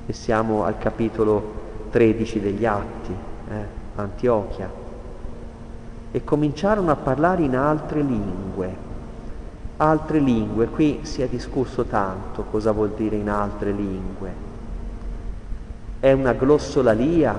E 0.07 0.13
siamo 0.15 0.65
al 0.65 0.79
capitolo 0.79 1.53
13 1.91 2.41
degli 2.41 2.65
Atti, 2.65 3.15
eh, 3.51 3.65
Antiochia, 3.97 4.71
e 6.11 6.25
cominciarono 6.25 6.91
a 6.91 6.97
parlare 6.97 7.43
in 7.43 7.57
altre 7.57 8.01
lingue 8.01 8.88
altre 9.79 10.19
lingue, 10.19 10.67
qui 10.67 11.01
si 11.03 11.23
è 11.23 11.29
discusso 11.29 11.85
tanto 11.85 12.45
cosa 12.51 12.73
vuol 12.73 12.91
dire 12.97 13.17
in 13.17 13.31
altre 13.31 13.71
lingue. 13.71 14.47
È 16.01 16.13
una 16.13 16.33
glossolalia 16.33 17.35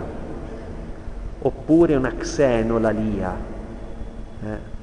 oppure 1.41 1.95
una 1.95 2.11
xenolalia? 2.11 3.35
Eh? 4.43 4.77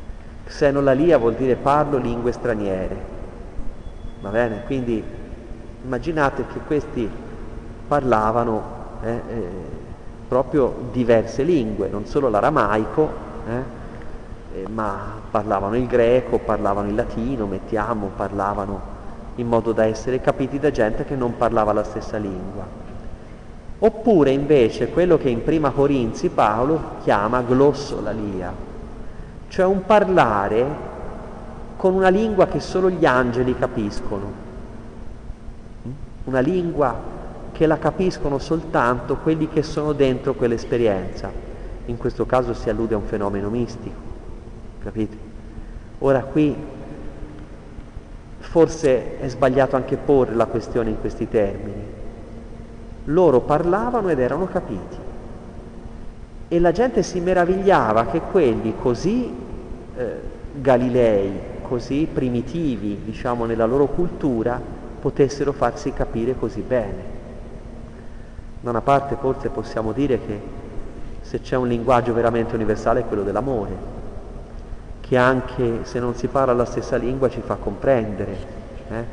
Xenolalia 0.46 1.18
vuol 1.18 1.34
dire 1.34 1.56
parlo 1.56 1.96
lingue 1.96 2.32
straniere, 2.32 2.96
va 4.20 4.28
bene? 4.28 4.62
Quindi 4.64 5.02
immaginate 5.82 6.46
che 6.52 6.60
questi 6.66 7.08
parlavano 7.88 8.74
eh, 9.02 9.20
eh, 9.28 9.48
proprio 10.28 10.88
diverse 10.92 11.42
lingue, 11.42 11.88
non 11.88 12.04
solo 12.04 12.28
l'aramaico, 12.28 13.10
eh, 13.48 13.75
eh, 14.56 14.66
ma 14.70 15.20
parlavano 15.30 15.76
il 15.76 15.86
greco, 15.86 16.38
parlavano 16.38 16.88
il 16.88 16.94
latino, 16.94 17.46
mettiamo, 17.46 18.10
parlavano 18.16 18.94
in 19.34 19.46
modo 19.48 19.72
da 19.72 19.84
essere 19.84 20.20
capiti 20.20 20.58
da 20.58 20.70
gente 20.70 21.04
che 21.04 21.14
non 21.14 21.36
parlava 21.36 21.74
la 21.74 21.84
stessa 21.84 22.16
lingua. 22.16 22.64
Oppure 23.78 24.30
invece 24.30 24.88
quello 24.88 25.18
che 25.18 25.28
in 25.28 25.42
prima 25.42 25.70
Corinzi 25.70 26.30
Paolo 26.30 26.94
chiama 27.02 27.42
glossolalia, 27.42 28.50
cioè 29.48 29.66
un 29.66 29.84
parlare 29.84 30.94
con 31.76 31.92
una 31.92 32.08
lingua 32.08 32.46
che 32.46 32.60
solo 32.60 32.88
gli 32.88 33.04
angeli 33.04 33.54
capiscono, 33.54 34.44
una 36.24 36.40
lingua 36.40 37.14
che 37.52 37.66
la 37.66 37.78
capiscono 37.78 38.38
soltanto 38.38 39.16
quelli 39.16 39.50
che 39.50 39.62
sono 39.62 39.92
dentro 39.92 40.32
quell'esperienza. 40.32 41.30
In 41.84 41.98
questo 41.98 42.24
caso 42.24 42.54
si 42.54 42.70
allude 42.70 42.94
a 42.94 42.98
un 42.98 43.04
fenomeno 43.04 43.50
mistico 43.50 44.05
capite? 44.86 45.16
Ora 45.98 46.20
qui 46.20 46.54
forse 48.38 49.18
è 49.18 49.28
sbagliato 49.28 49.74
anche 49.74 49.96
porre 49.96 50.34
la 50.34 50.46
questione 50.46 50.90
in 50.90 51.00
questi 51.00 51.28
termini. 51.28 51.94
Loro 53.06 53.40
parlavano 53.40 54.08
ed 54.10 54.20
erano 54.20 54.46
capiti 54.46 54.96
e 56.48 56.60
la 56.60 56.70
gente 56.70 57.02
si 57.02 57.18
meravigliava 57.18 58.06
che 58.06 58.20
quelli 58.20 58.74
così 58.80 59.34
eh, 59.96 60.20
galilei, 60.52 61.32
così 61.62 62.06
primitivi, 62.12 63.00
diciamo, 63.04 63.44
nella 63.46 63.66
loro 63.66 63.86
cultura, 63.86 64.60
potessero 65.00 65.50
farsi 65.50 65.92
capire 65.92 66.36
così 66.36 66.60
bene. 66.60 67.14
Da 68.60 68.70
una 68.70 68.80
parte 68.80 69.16
forse 69.16 69.48
possiamo 69.48 69.90
dire 69.90 70.20
che 70.24 70.40
se 71.22 71.40
c'è 71.40 71.56
un 71.56 71.66
linguaggio 71.66 72.12
veramente 72.12 72.54
universale 72.54 73.00
è 73.00 73.04
quello 73.04 73.24
dell'amore, 73.24 73.95
che 75.08 75.16
anche 75.16 75.80
se 75.84 76.00
non 76.00 76.14
si 76.14 76.26
parla 76.26 76.52
la 76.52 76.64
stessa 76.64 76.96
lingua 76.96 77.28
ci 77.28 77.40
fa 77.40 77.54
comprendere. 77.54 78.36
Eh? 78.88 79.04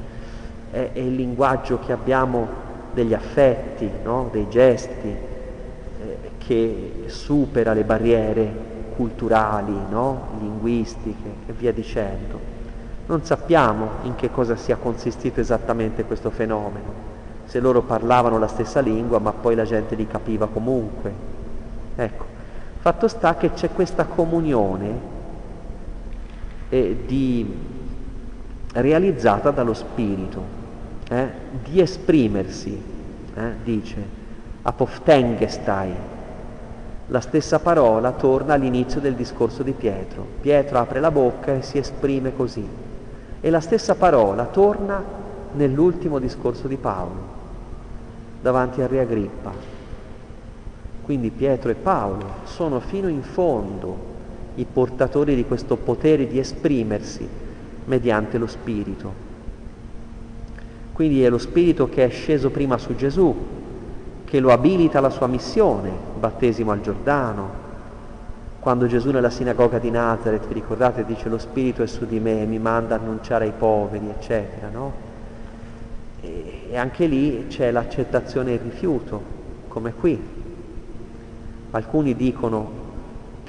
È, 0.71 0.91
è, 0.93 0.99
il 0.99 1.15
linguaggio 1.15 1.79
che 1.79 1.91
abbiamo 1.91 2.47
degli 2.93 3.13
affetti, 3.13 3.89
no? 4.03 4.29
dei 4.31 4.49
gesti, 4.49 5.07
eh, 5.09 6.17
che 6.39 7.03
supera 7.07 7.73
le 7.73 7.83
barriere 7.83 8.71
culturali, 8.95 9.75
no? 9.89 10.29
linguistiche 10.39 11.29
e 11.45 11.53
via 11.53 11.71
dicendo. 11.71 12.51
Non 13.05 13.23
sappiamo 13.23 13.89
in 14.03 14.15
che 14.15 14.31
cosa 14.31 14.55
sia 14.55 14.77
consistito 14.77 15.41
esattamente 15.41 16.05
questo 16.05 16.31
fenomeno, 16.31 17.11
se 17.45 17.59
loro 17.59 17.81
parlavano 17.81 18.39
la 18.39 18.47
stessa 18.47 18.79
lingua, 18.79 19.19
ma 19.19 19.31
poi 19.31 19.53
la 19.53 19.65
gente 19.65 19.93
li 19.93 20.07
capiva 20.07 20.47
comunque. 20.47 21.13
Ecco, 21.95 22.25
fatto 22.79 23.07
sta 23.07 23.35
che 23.35 23.51
c'è 23.51 23.69
questa 23.69 24.05
comunione 24.05 25.12
eh, 26.74 26.97
di, 27.05 27.55
realizzata 28.74 29.51
dallo 29.51 29.76
Spirito, 29.76 30.41
eh, 31.07 31.30
di 31.63 31.80
esprimersi, 31.80 32.82
eh, 33.36 33.51
dice, 33.63 34.03
apoftengestai. 34.63 35.93
La 37.07 37.19
stessa 37.19 37.59
parola 37.59 38.13
torna 38.13 38.55
all'inizio 38.55 38.99
del 38.99 39.13
discorso 39.13 39.61
di 39.61 39.74
Pietro. 39.74 40.26
Pietro 40.41 40.80
apre 40.80 40.99
la 40.99 41.11
bocca 41.11 41.53
e 41.53 41.61
si 41.61 41.78
esprime 41.78 42.36
così. 42.36 42.67
E 43.39 43.49
la 43.51 43.59
stessa 43.59 43.93
parola 43.93 44.45
torna 44.45 45.03
nell'ultimo 45.51 46.17
discorso 46.17 46.67
di 46.67 46.78
Paolo, 46.78 47.21
davanti 48.41 48.82
a 48.82 48.88
Re 48.88 49.01
Agrippa. 49.01 49.51
Quindi 51.03 51.30
Pietro 51.30 51.69
e 51.69 51.76
Paolo 51.76 52.26
sono 52.45 52.80
fino 52.80 53.09
in 53.09 53.21
fondo 53.21 54.12
i 54.55 54.65
portatori 54.71 55.35
di 55.35 55.45
questo 55.45 55.77
potere 55.77 56.27
di 56.27 56.39
esprimersi 56.39 57.27
mediante 57.85 58.37
lo 58.37 58.47
Spirito. 58.47 59.31
Quindi 60.93 61.23
è 61.23 61.29
lo 61.29 61.39
Spirito 61.39 61.89
che 61.89 62.05
è 62.05 62.09
sceso 62.09 62.49
prima 62.51 62.77
su 62.77 62.95
Gesù, 62.95 63.35
che 64.25 64.39
lo 64.39 64.51
abilita 64.51 64.99
alla 64.99 65.09
sua 65.09 65.27
missione, 65.27 65.89
battesimo 66.19 66.71
al 66.71 66.81
Giordano. 66.81 67.61
Quando 68.59 68.85
Gesù 68.85 69.09
nella 69.09 69.29
sinagoga 69.29 69.79
di 69.79 69.89
Nazareth, 69.89 70.47
vi 70.47 70.53
ricordate, 70.53 71.03
dice 71.03 71.29
lo 71.29 71.37
Spirito 71.37 71.83
è 71.83 71.87
su 71.87 72.05
di 72.05 72.19
me, 72.19 72.45
mi 72.45 72.59
manda 72.59 72.95
a 72.95 72.99
annunciare 72.99 73.45
ai 73.45 73.53
poveri, 73.57 74.07
eccetera, 74.09 74.69
no? 74.69 74.93
E 76.21 76.77
anche 76.77 77.05
lì 77.05 77.47
c'è 77.49 77.71
l'accettazione 77.71 78.51
e 78.51 78.53
il 78.53 78.59
rifiuto, 78.61 79.21
come 79.67 79.93
qui. 79.93 80.17
Alcuni 81.71 82.15
dicono 82.15 82.82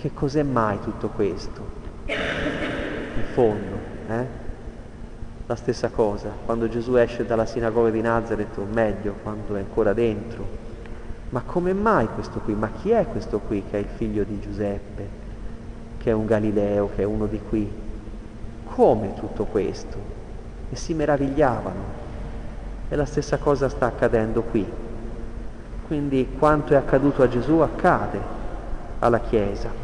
che 0.04 0.12
cos'è 0.12 0.42
mai 0.42 0.78
tutto 0.80 1.08
questo? 1.08 1.62
In 2.04 3.24
fondo, 3.32 3.78
eh? 4.08 4.26
La 5.46 5.56
stessa 5.56 5.88
cosa, 5.88 6.28
quando 6.44 6.68
Gesù 6.68 6.96
esce 6.96 7.24
dalla 7.24 7.46
sinagoga 7.46 7.88
di 7.88 8.02
Nazareth, 8.02 8.58
o 8.58 8.66
meglio, 8.70 9.14
quando 9.22 9.56
è 9.56 9.60
ancora 9.60 9.94
dentro. 9.94 10.46
Ma 11.30 11.40
come 11.40 11.72
mai 11.72 12.06
questo 12.08 12.40
qui? 12.40 12.52
Ma 12.52 12.68
chi 12.82 12.90
è 12.90 13.06
questo 13.06 13.38
qui 13.38 13.64
che 13.70 13.78
è 13.78 13.80
il 13.80 13.88
figlio 13.94 14.24
di 14.24 14.38
Giuseppe, 14.40 15.08
che 15.96 16.10
è 16.10 16.12
un 16.12 16.26
Galileo, 16.26 16.90
che 16.94 17.00
è 17.00 17.06
uno 17.06 17.24
di 17.24 17.40
qui? 17.48 17.66
Come 18.74 19.14
tutto 19.14 19.46
questo? 19.46 19.96
E 20.68 20.76
si 20.76 20.92
meravigliavano. 20.92 21.82
E 22.90 22.94
la 22.94 23.06
stessa 23.06 23.38
cosa 23.38 23.70
sta 23.70 23.86
accadendo 23.86 24.42
qui. 24.42 24.70
Quindi 25.86 26.28
quanto 26.38 26.74
è 26.74 26.76
accaduto 26.76 27.22
a 27.22 27.28
Gesù 27.28 27.56
accade 27.60 28.20
alla 28.98 29.20
Chiesa. 29.20 29.83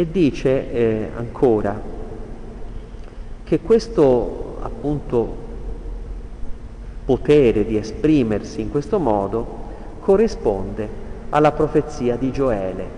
E 0.00 0.10
dice 0.10 0.72
eh, 0.72 1.10
ancora 1.14 1.78
che 3.44 3.60
questo 3.60 4.56
appunto 4.62 5.36
potere 7.04 7.66
di 7.66 7.76
esprimersi 7.76 8.62
in 8.62 8.70
questo 8.70 8.98
modo 8.98 9.58
corrisponde 10.00 10.88
alla 11.28 11.52
profezia 11.52 12.16
di 12.16 12.32
Gioele. 12.32 12.88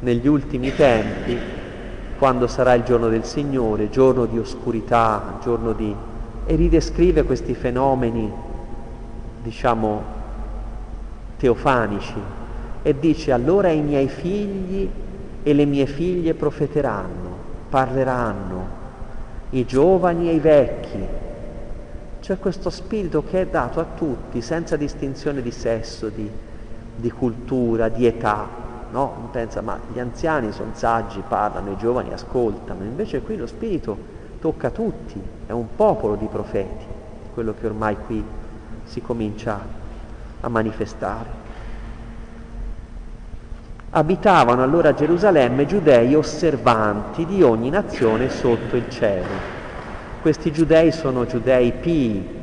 Negli 0.00 0.26
ultimi 0.26 0.74
tempi, 0.74 1.38
quando 2.18 2.48
sarà 2.48 2.74
il 2.74 2.82
giorno 2.82 3.08
del 3.08 3.24
Signore, 3.24 3.88
giorno 3.88 4.26
di 4.26 4.36
oscurità, 4.36 5.38
giorno 5.40 5.72
di 5.72 5.94
e 6.44 6.54
ridescrive 6.56 7.22
questi 7.22 7.54
fenomeni, 7.54 8.28
diciamo, 9.44 10.02
teofanici 11.36 12.20
e 12.82 12.98
dice 12.98 13.30
allora 13.30 13.68
i 13.68 13.80
miei 13.80 14.08
figli 14.08 14.90
e 15.42 15.52
le 15.54 15.64
mie 15.64 15.86
figlie 15.86 16.34
profeteranno, 16.34 17.36
parleranno, 17.68 18.78
i 19.50 19.64
giovani 19.64 20.28
e 20.28 20.34
i 20.34 20.38
vecchi. 20.38 21.06
C'è 22.20 22.38
questo 22.38 22.70
spirito 22.70 23.24
che 23.24 23.42
è 23.42 23.46
dato 23.46 23.80
a 23.80 23.86
tutti, 23.96 24.42
senza 24.42 24.76
distinzione 24.76 25.42
di 25.42 25.50
sesso, 25.50 26.08
di, 26.08 26.30
di 26.94 27.10
cultura, 27.10 27.88
di 27.88 28.06
età. 28.06 28.46
No? 28.90 29.28
Pensa, 29.32 29.60
ma 29.62 29.78
gli 29.92 29.98
anziani 29.98 30.52
sono 30.52 30.72
saggi, 30.74 31.22
parlano, 31.26 31.70
i 31.70 31.76
giovani 31.76 32.12
ascoltano. 32.12 32.84
Invece 32.84 33.22
qui 33.22 33.36
lo 33.36 33.46
spirito 33.46 33.96
tocca 34.40 34.70
tutti, 34.70 35.20
è 35.46 35.52
un 35.52 35.74
popolo 35.74 36.16
di 36.16 36.26
profeti, 36.26 36.84
quello 37.32 37.54
che 37.58 37.66
ormai 37.66 37.96
qui 38.06 38.22
si 38.84 39.00
comincia 39.00 39.58
a 40.40 40.48
manifestare. 40.48 41.39
Abitavano 43.92 44.62
allora 44.62 44.94
Gerusalemme 44.94 45.66
giudei 45.66 46.14
osservanti 46.14 47.26
di 47.26 47.42
ogni 47.42 47.70
nazione 47.70 48.28
sotto 48.28 48.76
il 48.76 48.88
cielo. 48.88 49.58
Questi 50.22 50.52
giudei 50.52 50.92
sono 50.92 51.26
giudei 51.26 51.72
pii 51.72 52.38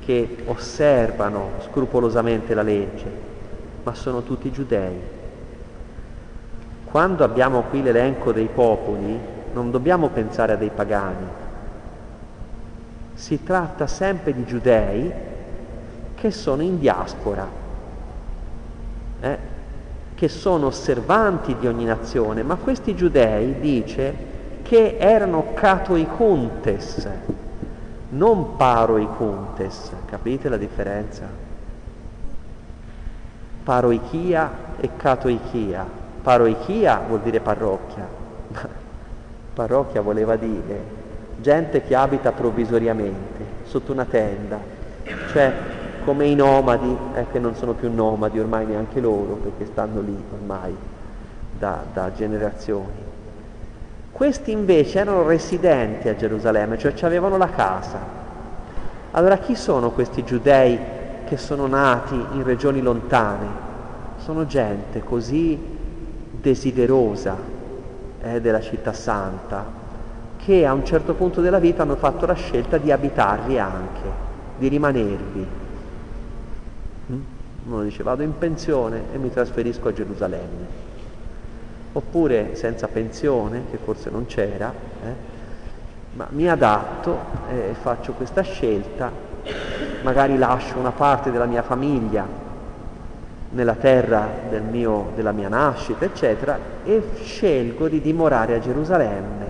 che 0.00 0.36
osservano 0.46 1.50
scrupolosamente 1.68 2.54
la 2.54 2.62
legge, 2.62 3.04
ma 3.82 3.92
sono 3.92 4.22
tutti 4.22 4.50
giudei. 4.50 4.98
Quando 6.84 7.22
abbiamo 7.22 7.64
qui 7.68 7.82
l'elenco 7.82 8.32
dei 8.32 8.48
popoli, 8.48 9.18
non 9.52 9.70
dobbiamo 9.70 10.08
pensare 10.08 10.54
a 10.54 10.56
dei 10.56 10.70
pagani, 10.70 11.26
si 13.12 13.42
tratta 13.42 13.86
sempre 13.86 14.32
di 14.32 14.46
giudei 14.46 15.12
che 16.14 16.30
sono 16.30 16.62
in 16.62 16.78
diaspora, 16.78 17.46
eh, 19.20 19.51
che 20.14 20.28
sono 20.28 20.66
osservanti 20.66 21.56
di 21.58 21.66
ogni 21.66 21.84
nazione, 21.84 22.42
ma 22.42 22.56
questi 22.56 22.94
giudei 22.94 23.58
dice 23.60 24.14
che 24.62 24.96
erano 24.98 25.52
catoicuntes, 25.54 27.08
non 28.10 28.56
paroicuntes, 28.56 29.92
capite 30.06 30.48
la 30.48 30.56
differenza? 30.56 31.26
Paroichia 33.64 34.50
e 34.78 34.90
catoichia. 34.96 36.00
Paroichia 36.22 37.02
vuol 37.06 37.20
dire 37.20 37.40
parrocchia, 37.40 38.06
Parrocchia 39.54 40.00
voleva 40.00 40.36
dire 40.36 41.00
gente 41.42 41.82
che 41.82 41.94
abita 41.94 42.32
provvisoriamente, 42.32 43.44
sotto 43.64 43.92
una 43.92 44.04
tenda, 44.04 44.58
cioè 45.32 45.52
come 46.04 46.26
i 46.26 46.34
nomadi, 46.34 46.96
eh, 47.14 47.26
che 47.30 47.38
non 47.38 47.54
sono 47.54 47.72
più 47.72 47.92
nomadi 47.92 48.38
ormai 48.38 48.66
neanche 48.66 49.00
loro, 49.00 49.34
perché 49.34 49.66
stanno 49.66 50.00
lì 50.00 50.16
ormai 50.32 50.74
da, 51.50 51.84
da 51.92 52.12
generazioni. 52.12 53.10
Questi 54.10 54.52
invece 54.52 55.00
erano 55.00 55.26
residenti 55.26 56.08
a 56.08 56.16
Gerusalemme, 56.16 56.78
cioè 56.78 56.94
avevano 57.02 57.36
la 57.36 57.48
casa. 57.48 57.98
Allora 59.12 59.38
chi 59.38 59.54
sono 59.54 59.90
questi 59.90 60.24
giudei 60.24 60.78
che 61.24 61.36
sono 61.36 61.66
nati 61.66 62.14
in 62.14 62.42
regioni 62.42 62.80
lontane? 62.82 63.46
Sono 64.18 64.46
gente 64.46 65.02
così 65.02 65.58
desiderosa 66.30 67.36
eh, 68.22 68.40
della 68.40 68.60
città 68.60 68.92
santa, 68.92 69.64
che 70.36 70.66
a 70.66 70.72
un 70.72 70.84
certo 70.84 71.14
punto 71.14 71.40
della 71.40 71.58
vita 71.58 71.82
hanno 71.82 71.96
fatto 71.96 72.26
la 72.26 72.34
scelta 72.34 72.78
di 72.78 72.90
abitarvi 72.90 73.58
anche, 73.58 74.10
di 74.58 74.68
rimanervi. 74.68 75.61
Uno 77.64 77.82
dice 77.82 78.02
vado 78.02 78.22
in 78.22 78.36
pensione 78.36 79.04
e 79.12 79.18
mi 79.18 79.30
trasferisco 79.30 79.88
a 79.88 79.92
Gerusalemme. 79.92 80.90
Oppure 81.92 82.54
senza 82.54 82.88
pensione, 82.88 83.64
che 83.70 83.76
forse 83.76 84.10
non 84.10 84.26
c'era, 84.26 84.72
eh, 85.04 85.30
ma 86.14 86.26
mi 86.30 86.48
adatto 86.48 87.18
e 87.50 87.74
faccio 87.80 88.12
questa 88.12 88.42
scelta, 88.42 89.10
magari 90.02 90.36
lascio 90.38 90.78
una 90.78 90.90
parte 90.90 91.30
della 91.30 91.46
mia 91.46 91.62
famiglia 91.62 92.26
nella 93.50 93.74
terra 93.74 94.28
del 94.48 94.62
mio, 94.62 95.12
della 95.14 95.32
mia 95.32 95.48
nascita, 95.48 96.04
eccetera, 96.04 96.58
e 96.84 97.02
scelgo 97.22 97.88
di 97.88 98.00
dimorare 98.00 98.54
a 98.54 98.58
Gerusalemme 98.58 99.42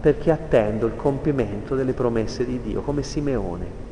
perché 0.00 0.30
attendo 0.30 0.86
il 0.86 0.94
compimento 0.94 1.74
delle 1.74 1.92
promesse 1.92 2.44
di 2.44 2.60
Dio, 2.60 2.80
come 2.82 3.02
Simeone. 3.02 3.85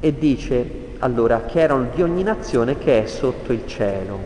E 0.00 0.18
dice 0.18 0.88
allora 1.00 1.42
che 1.42 1.60
erano 1.60 1.88
di 1.94 2.02
ogni 2.02 2.22
nazione 2.22 2.78
che 2.78 3.02
è 3.02 3.06
sotto 3.06 3.52
il 3.52 3.66
cielo, 3.66 4.18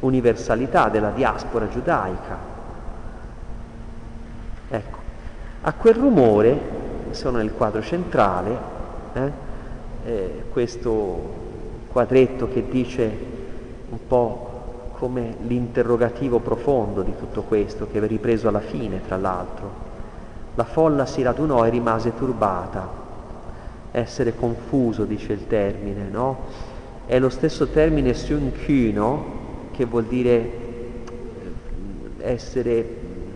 universalità 0.00 0.88
della 0.88 1.10
diaspora 1.10 1.68
giudaica. 1.68 2.36
Ecco, 4.68 4.98
a 5.62 5.72
quel 5.72 5.94
rumore, 5.94 6.58
sono 7.10 7.38
nel 7.38 7.52
quadro 7.52 7.80
centrale, 7.80 8.56
eh? 9.12 9.46
Eh, 10.04 10.44
questo 10.50 11.34
quadretto 11.90 12.48
che 12.48 12.68
dice 12.68 13.10
un 13.88 13.98
po' 14.06 14.92
come 14.92 15.36
l'interrogativo 15.46 16.38
profondo 16.38 17.02
di 17.02 17.14
tutto 17.16 17.42
questo, 17.42 17.88
che 17.90 18.00
è 18.00 18.06
ripreso 18.06 18.48
alla 18.48 18.60
fine, 18.60 19.00
tra 19.06 19.16
l'altro. 19.16 19.86
La 20.54 20.64
folla 20.64 21.06
si 21.06 21.22
radunò 21.22 21.64
e 21.64 21.70
rimase 21.70 22.14
turbata. 22.16 23.06
Essere 23.90 24.34
confuso, 24.34 25.04
dice 25.04 25.32
il 25.32 25.46
termine, 25.46 26.08
no? 26.10 26.40
È 27.06 27.18
lo 27.18 27.30
stesso 27.30 27.68
termine 27.68 28.12
syunkyno, 28.14 29.36
che 29.72 29.84
vuol 29.84 30.04
dire 30.04 30.32
eh, 30.32 30.52
essere 32.18 32.84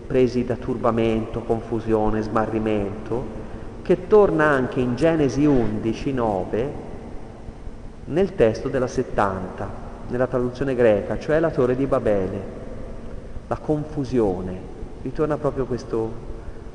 presi 0.05 0.45
da 0.45 0.55
turbamento, 0.55 1.41
confusione, 1.41 2.21
smarrimento, 2.21 3.41
che 3.81 4.07
torna 4.07 4.45
anche 4.45 4.79
in 4.79 4.95
Genesi 4.95 5.45
11, 5.45 6.13
9, 6.13 6.71
nel 8.05 8.35
testo 8.35 8.69
della 8.69 8.87
70, 8.87 9.69
nella 10.09 10.27
traduzione 10.27 10.75
greca, 10.75 11.17
cioè 11.17 11.39
la 11.39 11.49
torre 11.49 11.75
di 11.75 11.85
Babele, 11.85 12.41
la 13.47 13.57
confusione. 13.57 14.71
Ritorna 15.01 15.37
proprio 15.37 15.65
questo, 15.65 16.11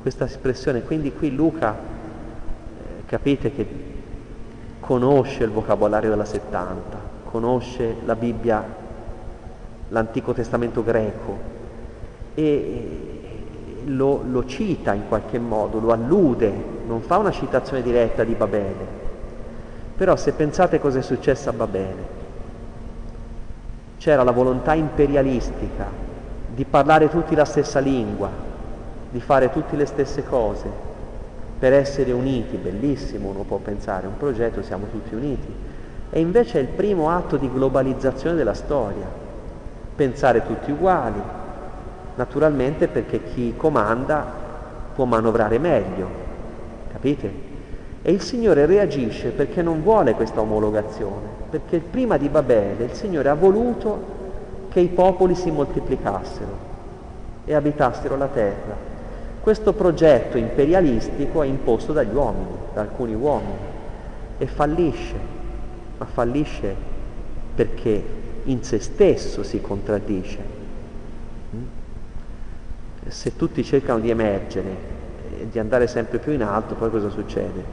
questa 0.02 0.24
espressione. 0.24 0.82
Quindi 0.82 1.12
qui 1.12 1.34
Luca, 1.34 1.76
capite 3.08 3.50
che 3.54 3.66
conosce 4.80 5.42
il 5.42 5.50
vocabolario 5.50 6.10
della 6.10 6.26
70, 6.26 6.98
conosce 7.24 7.96
la 8.04 8.14
Bibbia, 8.14 8.62
l'Antico 9.88 10.34
Testamento 10.34 10.84
greco 10.84 11.38
e 12.34 12.98
lo, 13.86 14.22
lo 14.28 14.44
cita 14.44 14.92
in 14.92 15.08
qualche 15.08 15.38
modo, 15.38 15.80
lo 15.80 15.90
allude, 15.90 16.52
non 16.86 17.00
fa 17.00 17.16
una 17.16 17.30
citazione 17.30 17.82
diretta 17.82 18.24
di 18.24 18.34
Babele. 18.34 19.06
Però 19.96 20.14
se 20.14 20.32
pensate 20.32 20.78
cosa 20.78 20.98
è 20.98 21.02
successo 21.02 21.48
a 21.48 21.54
Babele, 21.54 22.16
c'era 23.96 24.22
la 24.22 24.32
volontà 24.32 24.74
imperialistica 24.74 25.86
di 26.54 26.64
parlare 26.66 27.08
tutti 27.08 27.34
la 27.34 27.46
stessa 27.46 27.78
lingua, 27.78 28.28
di 29.10 29.20
fare 29.20 29.50
tutte 29.50 29.76
le 29.76 29.86
stesse 29.86 30.24
cose, 30.24 30.87
per 31.58 31.72
essere 31.72 32.12
uniti, 32.12 32.56
bellissimo 32.56 33.30
uno 33.30 33.42
può 33.42 33.58
pensare, 33.58 34.06
un 34.06 34.16
progetto 34.16 34.62
siamo 34.62 34.86
tutti 34.90 35.14
uniti, 35.14 35.52
e 36.10 36.20
invece 36.20 36.58
è 36.58 36.62
il 36.62 36.68
primo 36.68 37.10
atto 37.10 37.36
di 37.36 37.50
globalizzazione 37.50 38.36
della 38.36 38.54
storia, 38.54 39.06
pensare 39.94 40.46
tutti 40.46 40.70
uguali, 40.70 41.20
naturalmente 42.14 42.88
perché 42.88 43.24
chi 43.24 43.54
comanda 43.56 44.24
può 44.94 45.04
manovrare 45.04 45.58
meglio, 45.58 46.08
capite? 46.92 47.46
E 48.02 48.12
il 48.12 48.20
Signore 48.22 48.64
reagisce 48.64 49.30
perché 49.30 49.60
non 49.60 49.82
vuole 49.82 50.14
questa 50.14 50.40
omologazione, 50.40 51.26
perché 51.50 51.78
prima 51.78 52.16
di 52.16 52.28
Babele 52.28 52.84
il 52.84 52.92
Signore 52.92 53.28
ha 53.28 53.34
voluto 53.34 54.16
che 54.70 54.80
i 54.80 54.88
popoli 54.88 55.34
si 55.34 55.50
moltiplicassero 55.50 56.66
e 57.44 57.54
abitassero 57.54 58.16
la 58.16 58.28
terra. 58.28 58.87
Questo 59.40 59.72
progetto 59.72 60.36
imperialistico 60.36 61.42
è 61.42 61.46
imposto 61.46 61.92
dagli 61.92 62.14
uomini, 62.14 62.56
da 62.74 62.82
alcuni 62.82 63.14
uomini, 63.14 63.56
e 64.38 64.46
fallisce, 64.46 65.14
ma 65.96 66.04
fallisce 66.04 66.74
perché 67.54 68.04
in 68.44 68.62
se 68.62 68.78
stesso 68.78 69.42
si 69.42 69.60
contraddice. 69.60 70.56
Se 73.08 73.36
tutti 73.36 73.64
cercano 73.64 74.00
di 74.00 74.10
emergere 74.10 74.96
e 75.40 75.48
di 75.48 75.58
andare 75.58 75.86
sempre 75.86 76.18
più 76.18 76.32
in 76.32 76.42
alto, 76.42 76.74
poi 76.74 76.90
cosa 76.90 77.08
succede? 77.08 77.64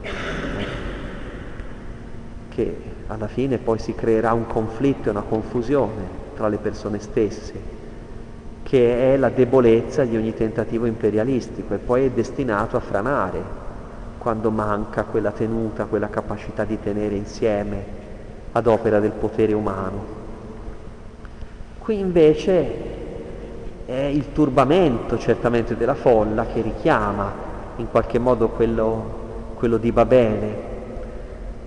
Che 2.48 2.80
alla 3.08 3.28
fine 3.28 3.58
poi 3.58 3.78
si 3.78 3.94
creerà 3.94 4.32
un 4.32 4.46
conflitto 4.46 5.08
e 5.08 5.10
una 5.10 5.22
confusione 5.22 6.24
tra 6.34 6.48
le 6.48 6.56
persone 6.56 7.00
stesse, 7.00 7.74
che 8.66 9.14
è 9.14 9.16
la 9.16 9.28
debolezza 9.28 10.02
di 10.02 10.16
ogni 10.16 10.34
tentativo 10.34 10.86
imperialistico 10.86 11.74
e 11.74 11.78
poi 11.78 12.06
è 12.06 12.10
destinato 12.10 12.76
a 12.76 12.80
franare 12.80 13.40
quando 14.18 14.50
manca 14.50 15.04
quella 15.04 15.30
tenuta, 15.30 15.84
quella 15.84 16.08
capacità 16.08 16.64
di 16.64 16.76
tenere 16.80 17.14
insieme 17.14 17.84
ad 18.50 18.66
opera 18.66 18.98
del 18.98 19.12
potere 19.12 19.52
umano. 19.52 20.04
Qui 21.78 21.96
invece 21.96 22.72
è 23.86 23.92
il 23.92 24.32
turbamento 24.32 25.16
certamente 25.16 25.76
della 25.76 25.94
folla 25.94 26.46
che 26.46 26.60
richiama 26.60 27.32
in 27.76 27.88
qualche 27.88 28.18
modo 28.18 28.48
quello, 28.48 29.54
quello 29.54 29.76
di 29.76 29.92
Babele. 29.92 30.54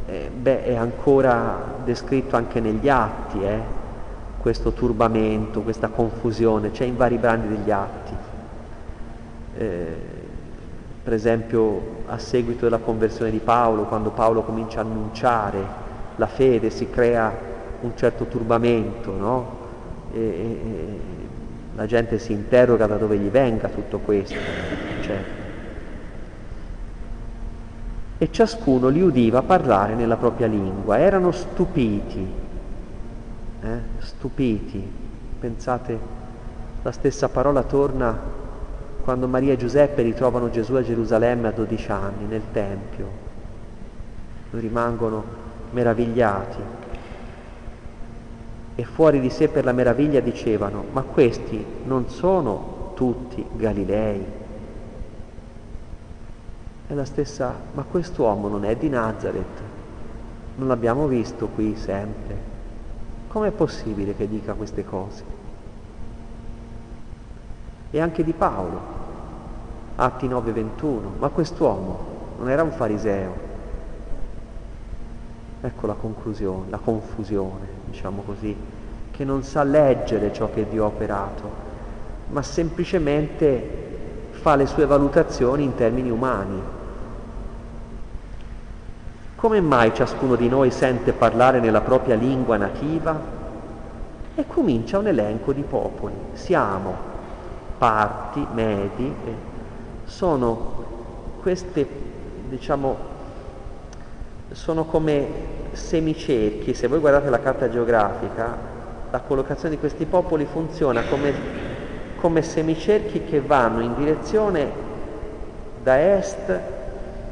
Eh, 0.05 0.29
beh, 0.35 0.65
è 0.65 0.75
ancora 0.75 1.75
descritto 1.81 2.35
anche 2.35 2.59
negli 2.59 2.89
atti, 2.89 3.41
eh, 3.41 3.78
questo 4.39 4.71
turbamento, 4.71 5.61
questa 5.61 5.89
confusione, 5.89 6.71
c'è 6.71 6.85
in 6.85 6.95
vari 6.95 7.17
brani 7.17 7.47
degli 7.47 7.71
atti. 7.71 8.13
Eh, 9.57 9.95
per 11.03 11.13
esempio 11.13 11.97
a 12.07 12.17
seguito 12.17 12.65
della 12.65 12.77
conversione 12.77 13.31
di 13.31 13.39
Paolo, 13.39 13.83
quando 13.83 14.11
Paolo 14.11 14.43
comincia 14.43 14.79
a 14.79 14.83
annunciare 14.83 15.87
la 16.15 16.27
fede, 16.27 16.69
si 16.69 16.89
crea 16.89 17.31
un 17.81 17.91
certo 17.95 18.25
turbamento, 18.25 19.11
no? 19.11 19.57
E, 20.13 20.19
e, 20.19 20.99
la 21.75 21.85
gente 21.85 22.19
si 22.19 22.33
interroga 22.33 22.87
da 22.87 22.97
dove 22.97 23.17
gli 23.17 23.29
venga 23.29 23.69
tutto 23.69 23.99
questo. 23.99 24.35
Cioè. 25.01 25.23
E 28.17 28.31
ciascuno 28.31 28.89
li 28.89 29.01
udiva 29.01 29.41
parlare 29.41 29.95
nella 29.95 30.17
propria 30.17 30.47
lingua, 30.47 30.99
erano 30.99 31.31
stupiti, 31.31 32.27
eh? 33.61 33.79
stupiti. 33.99 34.91
Pensate, 35.39 35.99
la 36.81 36.91
stessa 36.91 37.29
parola 37.29 37.63
torna 37.63 38.17
quando 39.01 39.27
Maria 39.27 39.53
e 39.53 39.57
Giuseppe 39.57 40.01
ritrovano 40.01 40.49
Gesù 40.49 40.75
a 40.75 40.83
Gerusalemme 40.83 41.47
a 41.47 41.51
12 41.51 41.91
anni 41.91 42.25
nel 42.25 42.43
Tempio. 42.51 43.27
Rimangono 44.51 45.23
meravigliati 45.71 46.61
e 48.75 48.83
fuori 48.85 49.19
di 49.19 49.29
sé 49.29 49.49
per 49.49 49.65
la 49.65 49.73
meraviglia 49.73 50.21
dicevano, 50.21 50.85
ma 50.91 51.01
questi 51.01 51.65
non 51.83 52.07
sono 52.07 52.91
tutti 52.95 53.45
Galilei. 53.55 54.25
È 56.87 56.93
la 56.93 57.05
stessa, 57.05 57.53
ma 57.73 57.83
quest'uomo 57.83 58.47
non 58.47 58.63
è 58.63 58.75
di 58.75 58.89
Nazareth, 58.89 59.61
non 60.55 60.67
l'abbiamo 60.67 61.07
visto 61.07 61.47
qui 61.47 61.75
sempre. 61.75 62.48
Com'è 63.29 63.51
possibile 63.51 64.15
che 64.15 64.27
dica 64.27 64.55
queste 64.55 64.83
cose? 64.83 65.23
E 67.91 67.99
anche 68.01 68.23
di 68.23 68.33
Paolo, 68.33 68.81
Atti 69.97 70.27
9:21, 70.27 71.11
ma 71.19 71.29
quest'uomo 71.29 71.99
non 72.39 72.49
era 72.49 72.63
un 72.63 72.71
fariseo. 72.71 73.47
Ecco 75.61 75.85
la 75.85 75.93
conclusione, 75.93 76.71
la 76.71 76.79
confusione 76.79 77.67
diciamo 77.85 78.23
così, 78.23 78.57
che 79.11 79.23
non 79.23 79.43
sa 79.43 79.61
leggere 79.63 80.33
ciò 80.33 80.49
che 80.49 80.67
Dio 80.67 80.85
ha 80.85 80.87
operato, 80.87 81.51
ma 82.29 82.41
semplicemente 82.41 84.29
fa 84.31 84.55
le 84.55 84.65
sue 84.65 84.87
valutazioni 84.87 85.63
in 85.63 85.75
termini 85.75 86.09
umani. 86.09 86.61
Come 89.39 89.61
mai 89.61 89.93
ciascuno 89.93 90.35
di 90.35 90.49
noi 90.49 90.69
sente 90.69 91.13
parlare 91.13 91.61
nella 91.61 91.79
propria 91.79 92.15
lingua 92.15 92.57
nativa? 92.57 93.17
E 94.35 94.45
comincia 94.45 94.97
un 94.97 95.07
elenco 95.07 95.53
di 95.53 95.61
popoli. 95.61 96.13
Siamo 96.33 96.93
parti, 97.77 98.45
medi, 98.51 99.15
sono 100.03 101.37
queste, 101.41 101.87
diciamo, 102.49 102.97
sono 104.51 104.83
come 104.83 105.27
semicerchi, 105.71 106.73
se 106.73 106.87
voi 106.87 106.99
guardate 106.99 107.29
la 107.29 107.39
carta 107.39 107.69
geografica, 107.69 108.57
la 109.09 109.19
collocazione 109.21 109.75
di 109.75 109.79
questi 109.79 110.03
popoli 110.03 110.43
funziona 110.43 111.03
come, 111.03 111.33
come 112.17 112.41
semicerchi 112.41 113.23
che 113.23 113.39
vanno 113.39 113.79
in 113.79 113.95
direzione 113.95 114.69
da 115.81 116.17
est 116.17 116.59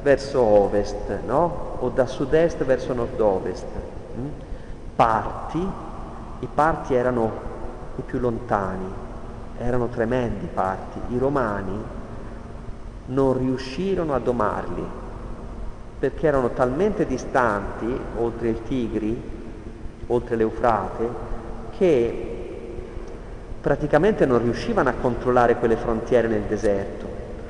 verso 0.02 0.42
ovest, 0.42 1.20
no? 1.26 1.67
O 1.80 1.90
da 1.90 2.06
sud-est 2.06 2.64
verso 2.64 2.94
nord-ovest. 2.94 3.66
Mm? 4.18 4.28
Parti, 4.96 5.68
i 6.40 6.48
parti 6.54 6.94
erano 6.94 7.32
i 7.98 8.02
più 8.02 8.20
lontani, 8.20 8.92
erano 9.58 9.88
tremendi 9.88 10.48
parti, 10.54 11.00
i 11.10 11.18
romani 11.18 11.84
non 13.08 13.38
riuscirono 13.38 14.14
a 14.14 14.20
domarli, 14.20 14.86
perché 16.00 16.28
erano 16.28 16.50
talmente 16.50 17.06
distanti, 17.06 18.00
oltre 18.18 18.50
il 18.50 18.62
Tigri, 18.64 19.20
oltre 20.08 20.36
l'Eufrate, 20.36 21.10
che 21.78 22.36
praticamente 23.62 24.26
non 24.26 24.42
riuscivano 24.42 24.90
a 24.90 24.94
controllare 24.94 25.56
quelle 25.56 25.76
frontiere 25.76 26.28
nel 26.28 26.44
deserto. 26.44 27.06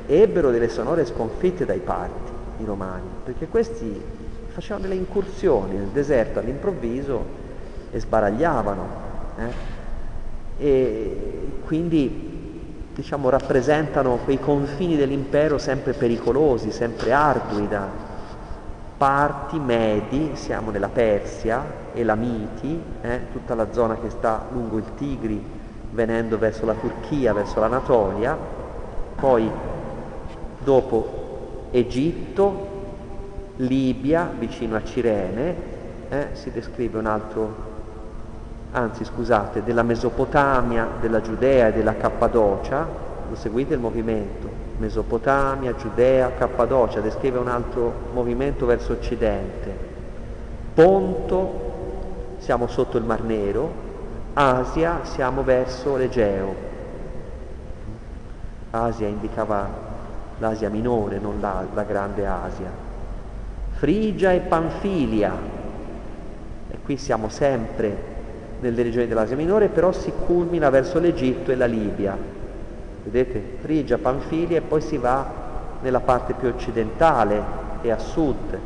Ebbero 0.06 0.52
delle 0.52 0.70
sonore 0.70 1.06
sconfitte 1.06 1.66
dai 1.66 1.80
parti, 1.80 2.32
i 2.60 2.66
romani, 2.66 3.10
perché 3.24 3.48
questi 3.48 4.02
facevano 4.58 4.88
delle 4.88 4.96
incursioni 5.00 5.76
nel 5.78 5.90
deserto 5.90 6.40
all'improvviso 6.40 7.24
e 7.92 8.00
sbaragliavano. 8.00 8.88
Eh? 9.38 9.76
E 10.58 11.20
quindi 11.64 12.90
diciamo, 12.96 13.30
rappresentano 13.30 14.18
quei 14.24 14.40
confini 14.40 14.96
dell'impero 14.96 15.60
sempre 15.60 15.94
pericolosi, 15.94 16.72
sempre 16.72 17.14
ardui 17.14 17.68
da 17.68 17.88
parti 18.98 19.60
medi, 19.60 20.32
siamo 20.34 20.72
nella 20.72 20.90
Persia, 20.90 21.64
Elamiti, 21.94 22.82
eh, 23.02 23.20
tutta 23.32 23.54
la 23.54 23.72
zona 23.72 24.00
che 24.00 24.10
sta 24.10 24.48
lungo 24.52 24.78
il 24.78 24.96
Tigri, 24.98 25.40
venendo 25.92 26.40
verso 26.40 26.66
la 26.66 26.74
Turchia, 26.74 27.32
verso 27.32 27.60
l'Anatolia, 27.60 28.36
poi 29.18 29.48
dopo 30.64 31.68
Egitto, 31.70 32.67
Libia, 33.58 34.32
vicino 34.38 34.76
a 34.76 34.84
Cirene, 34.84 35.56
eh, 36.10 36.28
si 36.34 36.52
descrive 36.52 36.98
un 36.98 37.06
altro 37.06 37.76
anzi 38.72 39.04
scusate, 39.04 39.64
della 39.64 39.84
Mesopotamia, 39.84 40.88
della 41.00 41.22
Giudea 41.22 41.68
e 41.68 41.74
della 41.74 41.96
Cappadocia, 41.96 42.86
lo 43.30 43.36
seguite 43.36 43.74
il 43.74 43.80
movimento, 43.80 44.50
Mesopotamia, 44.78 45.76
Giudea, 45.76 46.32
Cappadocia, 46.38 47.00
descrive 47.00 47.40
un 47.40 47.48
altro 47.48 47.92
movimento 48.14 48.66
verso 48.66 48.94
occidente, 48.94 49.86
Ponto, 50.74 51.66
siamo 52.38 52.68
sotto 52.68 52.98
il 52.98 53.04
Mar 53.04 53.24
Nero, 53.24 53.86
Asia, 54.34 55.00
siamo 55.02 55.44
verso 55.44 55.96
l'Egeo. 55.96 56.54
Asia 58.70 59.08
indicava 59.08 59.68
l'Asia 60.38 60.70
minore, 60.70 61.18
non 61.18 61.40
la, 61.40 61.66
la 61.74 61.82
grande 61.82 62.28
Asia. 62.28 62.87
Frigia 63.78 64.32
e 64.32 64.40
Panfilia, 64.40 65.32
e 66.72 66.78
qui 66.84 66.98
siamo 66.98 67.30
sempre 67.30 67.96
nelle 68.60 68.82
regioni 68.82 69.06
dell'Asia 69.06 69.36
Minore, 69.36 69.68
però 69.68 69.92
si 69.92 70.12
culmina 70.26 70.72
verso 70.72 70.98
l'Egitto 70.98 71.52
e 71.52 71.56
la 71.56 71.68
Libia. 71.68 72.18
Vedete? 73.04 73.58
Frigia, 73.60 74.00
Panfilia 74.00 74.58
e 74.58 74.62
poi 74.62 74.82
si 74.82 74.98
va 74.98 75.32
nella 75.82 76.00
parte 76.00 76.34
più 76.34 76.48
occidentale 76.48 77.44
e 77.84 77.92
a 77.92 78.00
sud. 78.00 78.60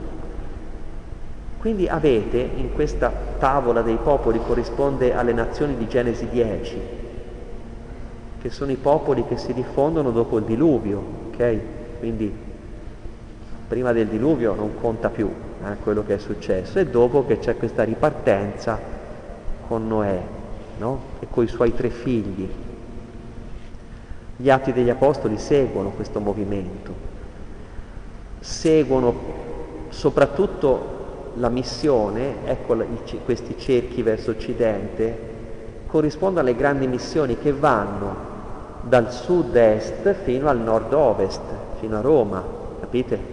Quindi 1.57 1.89
avete 1.89 2.37
in 2.55 2.71
questa 2.71 3.11
tavola 3.37 3.81
dei 3.81 3.97
popoli 4.01 4.39
corrisponde 4.39 5.13
alle 5.13 5.33
nazioni 5.33 5.75
di 5.75 5.89
Genesi 5.89 6.29
10, 6.29 6.81
che 8.39 8.49
sono 8.49 8.71
i 8.71 8.77
popoli 8.77 9.25
che 9.27 9.35
si 9.35 9.53
diffondono 9.53 10.11
dopo 10.11 10.37
il 10.37 10.45
diluvio, 10.45 11.03
ok? 11.27 11.59
Quindi 11.99 12.49
prima 13.71 13.93
del 13.93 14.07
diluvio 14.07 14.53
non 14.53 14.71
conta 14.81 15.09
più 15.09 15.31
eh, 15.63 15.77
quello 15.81 16.03
che 16.03 16.15
è 16.15 16.17
successo 16.17 16.77
e 16.77 16.87
dopo 16.87 17.25
che 17.25 17.39
c'è 17.39 17.55
questa 17.55 17.83
ripartenza 17.83 18.77
con 19.65 19.87
Noè 19.87 20.21
no? 20.77 21.01
e 21.21 21.27
con 21.29 21.45
i 21.45 21.47
suoi 21.47 21.73
tre 21.73 21.89
figli. 21.89 22.49
Gli 24.35 24.49
atti 24.49 24.73
degli 24.73 24.89
apostoli 24.89 25.37
seguono 25.37 25.91
questo 25.91 26.19
movimento, 26.19 26.93
seguono 28.41 29.15
soprattutto 29.87 31.31
la 31.35 31.47
missione, 31.47 32.43
ecco 32.43 32.75
questi 33.23 33.57
cerchi 33.57 34.01
verso 34.01 34.31
occidente, 34.31 35.17
corrispondono 35.87 36.45
alle 36.45 36.57
grandi 36.57 36.87
missioni 36.87 37.37
che 37.37 37.53
vanno 37.53 38.15
dal 38.81 39.13
sud-est 39.13 40.13
fino 40.23 40.49
al 40.49 40.59
nord-ovest, 40.59 41.41
fino 41.79 41.97
a 41.97 42.01
Roma, 42.01 42.43
capite? 42.81 43.30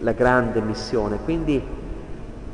La 0.00 0.12
grande 0.12 0.60
missione. 0.60 1.18
Quindi 1.22 1.62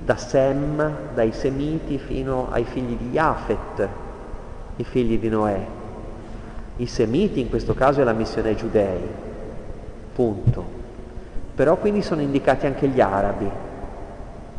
da 0.04 0.16
Sem, 0.16 0.92
dai 1.14 1.32
Semiti 1.32 1.98
fino 1.98 2.48
ai 2.50 2.64
figli 2.64 2.96
di 2.96 3.10
Jafet, 3.10 3.88
i 4.76 4.84
figli 4.84 5.18
di 5.18 5.28
Noè. 5.28 5.66
I 6.76 6.86
Semiti 6.86 7.40
in 7.40 7.48
questo 7.48 7.74
caso 7.74 8.00
è 8.00 8.04
la 8.04 8.12
missione 8.12 8.50
ai 8.50 8.56
Giudei, 8.56 9.00
punto. 10.14 10.64
Però 11.54 11.76
quindi 11.76 12.02
sono 12.02 12.20
indicati 12.20 12.66
anche 12.66 12.86
gli 12.86 13.00
arabi, 13.00 13.48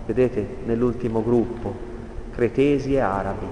vedete, 0.06 0.58
nell'ultimo 0.66 1.24
gruppo, 1.24 1.74
cretesi 2.32 2.96
e 2.96 3.00
arabi. 3.00 3.46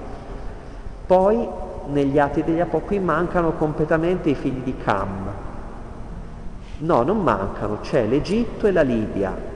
Poi 1.06 1.48
negli 1.88 2.18
atti 2.18 2.44
degli 2.44 2.60
Apostoli 2.60 3.00
mancano 3.00 3.52
completamente 3.52 4.32
i 4.32 4.36
figli 4.36 4.64
di 4.64 4.76
Cam. 4.78 5.44
No, 6.86 7.04
non 7.04 7.22
mancano, 7.22 7.80
c'è 7.82 8.06
l'Egitto 8.06 8.68
e 8.68 8.72
la 8.72 8.82
Libia. 8.82 9.54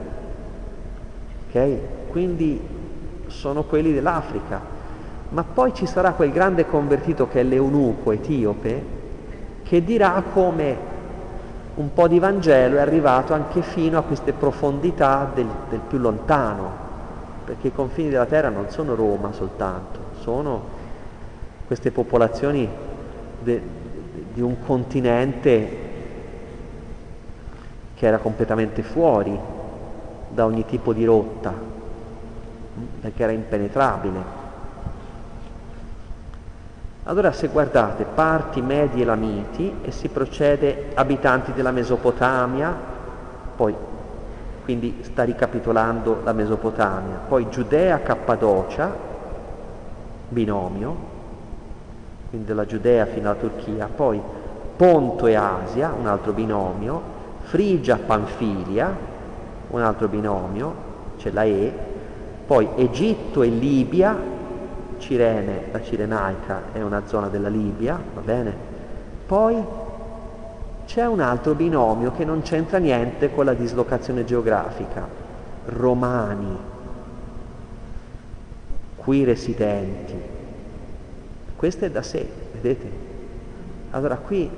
Ok? 1.48 1.78
quindi 2.10 2.60
sono 3.28 3.62
quelli 3.62 3.92
dell'Africa. 3.92 4.60
Ma 5.30 5.44
poi 5.44 5.72
ci 5.72 5.86
sarà 5.86 6.12
quel 6.12 6.32
grande 6.32 6.66
convertito 6.66 7.28
che 7.28 7.40
è 7.40 7.42
l'eunuco 7.44 8.10
etiope, 8.10 8.98
che 9.62 9.84
dirà 9.84 10.22
come 10.32 10.88
un 11.76 11.92
po' 11.92 12.08
di 12.08 12.18
Vangelo 12.18 12.76
è 12.76 12.80
arrivato 12.80 13.32
anche 13.32 13.62
fino 13.62 13.96
a 13.96 14.02
queste 14.02 14.32
profondità 14.32 15.30
del, 15.32 15.46
del 15.68 15.78
più 15.86 15.98
lontano, 15.98 16.88
perché 17.44 17.68
i 17.68 17.72
confini 17.72 18.10
della 18.10 18.26
terra 18.26 18.48
non 18.48 18.68
sono 18.70 18.94
Roma 18.96 19.32
soltanto, 19.32 19.98
sono 20.18 20.78
queste 21.66 21.92
popolazioni 21.92 22.68
de, 23.38 23.52
de, 23.52 24.24
di 24.32 24.40
un 24.40 24.56
continente 24.66 25.88
che 28.00 28.06
era 28.06 28.16
completamente 28.16 28.82
fuori 28.82 29.38
da 30.30 30.46
ogni 30.46 30.64
tipo 30.64 30.94
di 30.94 31.04
rotta, 31.04 31.52
perché 32.98 33.22
era 33.22 33.32
impenetrabile. 33.32 34.18
Allora 37.02 37.30
se 37.32 37.48
guardate 37.48 38.04
parti 38.04 38.62
medie 38.62 39.04
lamiti 39.04 39.80
e 39.82 39.90
si 39.90 40.08
procede 40.08 40.92
abitanti 40.94 41.52
della 41.52 41.72
Mesopotamia, 41.72 42.74
poi 43.54 43.76
quindi 44.64 45.00
sta 45.02 45.24
ricapitolando 45.24 46.22
la 46.24 46.32
Mesopotamia, 46.32 47.20
poi 47.28 47.50
Giudea 47.50 48.00
Cappadocia, 48.00 48.90
binomio, 50.26 50.96
quindi 52.30 52.46
dalla 52.46 52.64
Giudea 52.64 53.04
fino 53.04 53.28
alla 53.28 53.38
Turchia, 53.38 53.90
poi 53.94 54.18
Ponto 54.74 55.26
e 55.26 55.34
Asia, 55.34 55.92
un 55.94 56.06
altro 56.06 56.32
binomio, 56.32 57.18
Frigia 57.50 57.96
Panfilia, 57.96 58.96
un 59.70 59.82
altro 59.82 60.06
binomio, 60.06 60.72
c'è 61.18 61.32
la 61.32 61.42
E, 61.42 61.72
poi 62.46 62.68
Egitto 62.76 63.42
e 63.42 63.48
Libia, 63.48 64.16
Cirene, 64.98 65.64
la 65.72 65.82
Cirenaica 65.82 66.72
è 66.72 66.80
una 66.80 67.02
zona 67.06 67.26
della 67.26 67.48
Libia, 67.48 68.00
va 68.14 68.20
bene? 68.20 68.54
Poi 69.26 69.64
c'è 70.86 71.04
un 71.06 71.18
altro 71.18 71.54
binomio 71.54 72.12
che 72.12 72.24
non 72.24 72.42
c'entra 72.42 72.78
niente 72.78 73.34
con 73.34 73.46
la 73.46 73.54
dislocazione 73.54 74.24
geografica, 74.24 75.08
romani, 75.64 76.56
qui 78.94 79.24
residenti. 79.24 80.14
Questo 81.56 81.84
è 81.84 81.90
da 81.90 82.02
sé, 82.02 82.30
vedete? 82.52 82.90
Allora 83.90 84.18
qui 84.18 84.48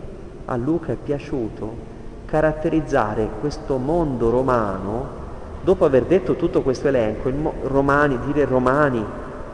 a 0.44 0.56
Luca 0.56 0.92
è 0.92 0.96
piaciuto 0.96 1.91
caratterizzare 2.32 3.28
questo 3.40 3.76
mondo 3.76 4.30
romano 4.30 5.20
Dopo 5.62 5.84
aver 5.84 6.06
detto 6.06 6.34
tutto 6.34 6.62
questo 6.62 6.88
elenco, 6.88 7.30
romani, 7.62 8.18
dire 8.26 8.44
romani 8.44 9.04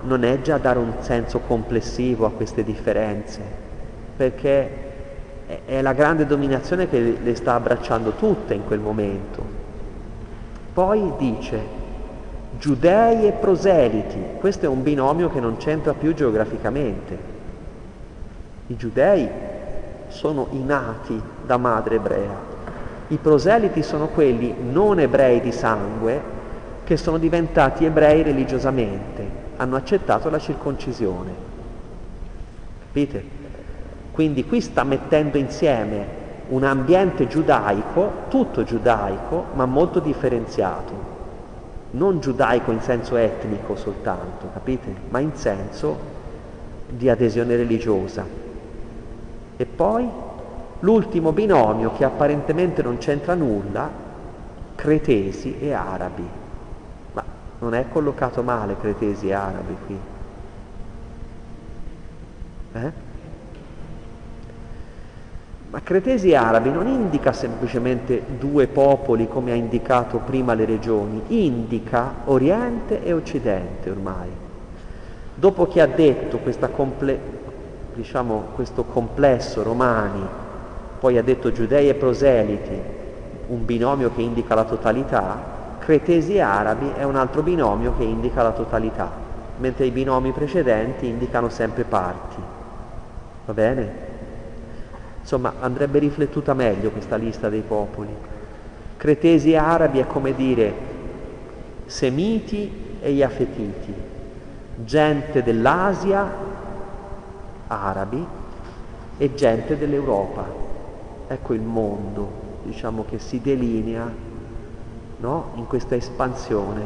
non 0.05 0.25
è 0.25 0.41
già 0.41 0.57
dare 0.57 0.79
un 0.79 0.95
senso 1.01 1.41
complessivo 1.41 2.25
a 2.25 2.31
queste 2.31 2.65
differenze, 2.65 3.43
perché 4.17 4.87
è 5.67 5.83
la 5.83 5.93
grande 5.93 6.25
dominazione 6.25 6.89
che 6.89 7.19
le 7.23 7.35
sta 7.35 7.53
abbracciando 7.53 8.13
tutte 8.13 8.55
in 8.55 8.65
quel 8.65 8.81
momento. 8.81 9.43
Poi 10.73 11.13
dice 11.19 11.77
giudei 12.59 13.27
e 13.27 13.33
proseliti, 13.33 14.19
questo 14.39 14.65
è 14.65 14.69
un 14.69 14.83
binomio 14.83 15.29
che 15.29 15.41
non 15.41 15.59
c'entra 15.59 15.93
più 15.93 16.15
geograficamente. 16.15 17.19
I 18.69 18.77
giudei 18.77 19.29
sono 20.09 20.47
i 20.53 20.63
nati 20.63 21.21
da 21.45 21.59
madre 21.59 21.97
ebrea, 21.97 22.48
i 23.09 23.17
proseliti 23.17 23.83
sono 23.83 24.09
quelli 24.09 24.55
non 24.61 25.01
ebrei 25.01 25.41
di 25.41 25.53
sangue 25.53 26.37
che 26.85 26.97
sono 26.97 27.19
diventati 27.19 27.85
ebrei 27.85 28.23
religiosamente, 28.23 29.27
hanno 29.57 29.77
accettato 29.77 30.31
la 30.31 30.39
circoncisione. 30.39 31.31
Capite? 32.87 33.37
Quindi 34.13 34.45
qui 34.45 34.61
sta 34.61 34.85
mettendo 34.85 35.37
insieme 35.39 36.17
un 36.49 36.65
ambiente 36.65 37.27
giudaico, 37.27 38.25
tutto 38.29 38.65
giudaico, 38.65 39.47
ma 39.53 39.67
molto 39.67 40.01
differenziato. 40.01 41.17
Non 41.91 42.21
giudaico 42.21 42.73
in 42.73 42.81
senso 42.81 43.17
etnico 43.17 43.77
soltanto, 43.77 44.49
capite? 44.53 44.95
Ma 45.11 45.19
in 45.21 45.35
senso 45.35 45.97
di 46.89 47.09
adesione 47.09 47.57
religiosa. 47.57 48.25
E 49.57 49.67
poi 49.67 50.09
L'ultimo 50.81 51.33
binomio 51.33 51.93
che 51.93 52.05
apparentemente 52.05 52.83
non 52.83 52.99
c'entra 52.99 53.35
nulla, 53.35 53.91
cretesi 54.77 55.59
e 55.59 55.73
arabi. 55.73 56.27
Ma 57.13 57.25
non 57.59 57.75
è 57.75 57.87
collocato 57.91 58.43
male 58.43 58.77
cretesi 58.79 59.29
e 59.29 59.33
arabi 59.33 59.77
qui. 59.87 59.99
Eh? 62.75 63.07
Ma 65.71 65.81
cretesi 65.83 66.31
e 66.31 66.37
arabi 66.37 66.71
non 66.71 66.87
indica 66.87 67.33
semplicemente 67.33 68.23
due 68.39 68.69
popoli 68.69 69.29
come 69.29 69.51
ha 69.51 69.55
indicato 69.55 70.19
prima 70.19 70.55
le 70.55 70.65
regioni, 70.65 71.23
indica 71.27 72.15
Oriente 72.27 73.05
e 73.05 73.13
Occidente 73.13 73.91
ormai. 73.91 74.31
Dopo 75.35 75.67
che 75.67 75.81
ha 75.81 75.87
detto 75.87 76.41
comple- 76.71 77.21
diciamo, 77.95 78.47
questo 78.55 78.85
complesso 78.85 79.63
romani, 79.63 80.47
poi 80.99 81.19
ha 81.19 81.23
detto 81.23 81.53
giudei 81.53 81.89
e 81.89 81.95
proseliti, 81.95 82.81
un 83.49 83.65
binomio 83.65 84.13
che 84.15 84.23
indica 84.23 84.55
la 84.55 84.65
totalità, 84.65 85.57
cretesi 85.79 86.35
e 86.35 86.41
arabi 86.41 86.93
è 86.97 87.05
un 87.05 87.17
altro 87.17 87.43
binomio 87.43 87.95
che 87.97 88.05
indica 88.05 88.43
la 88.43 88.53
totalità, 88.53 89.11
mentre 89.59 89.87
i 89.87 89.91
binomi 89.91 90.33
precedenti 90.33 91.07
indicano 91.07 91.49
sempre 91.49 91.85
parti. 91.85 92.43
Va 93.47 93.53
bene? 93.55 94.07
Insomma, 95.21 95.55
andrebbe 95.61 95.99
riflettuta 95.99 96.55
meglio 96.55 96.91
questa 96.91 97.17
lista 97.17 97.49
dei 97.49 97.63
popoli. 97.67 98.15
Cretesi 98.97 99.53
e 99.53 99.57
arabi 99.57 99.99
è 99.99 100.07
come 100.07 100.35
dire 100.35 100.73
semiti 101.87 102.99
e 103.01 103.13
iafetiti, 103.13 103.95
gente 104.85 105.43
dell'Asia, 105.43 106.31
arabi, 107.67 108.27
e 109.19 109.35
gente 109.35 109.77
dell'Europa. 109.77 110.68
Ecco 111.29 111.53
il 111.53 111.61
mondo, 111.61 112.31
diciamo, 112.65 113.05
che 113.05 113.19
si 113.19 113.41
delinea 113.41 114.11
no? 115.19 115.51
in 115.57 115.67
questa 115.67 115.95
espansione 115.95 116.83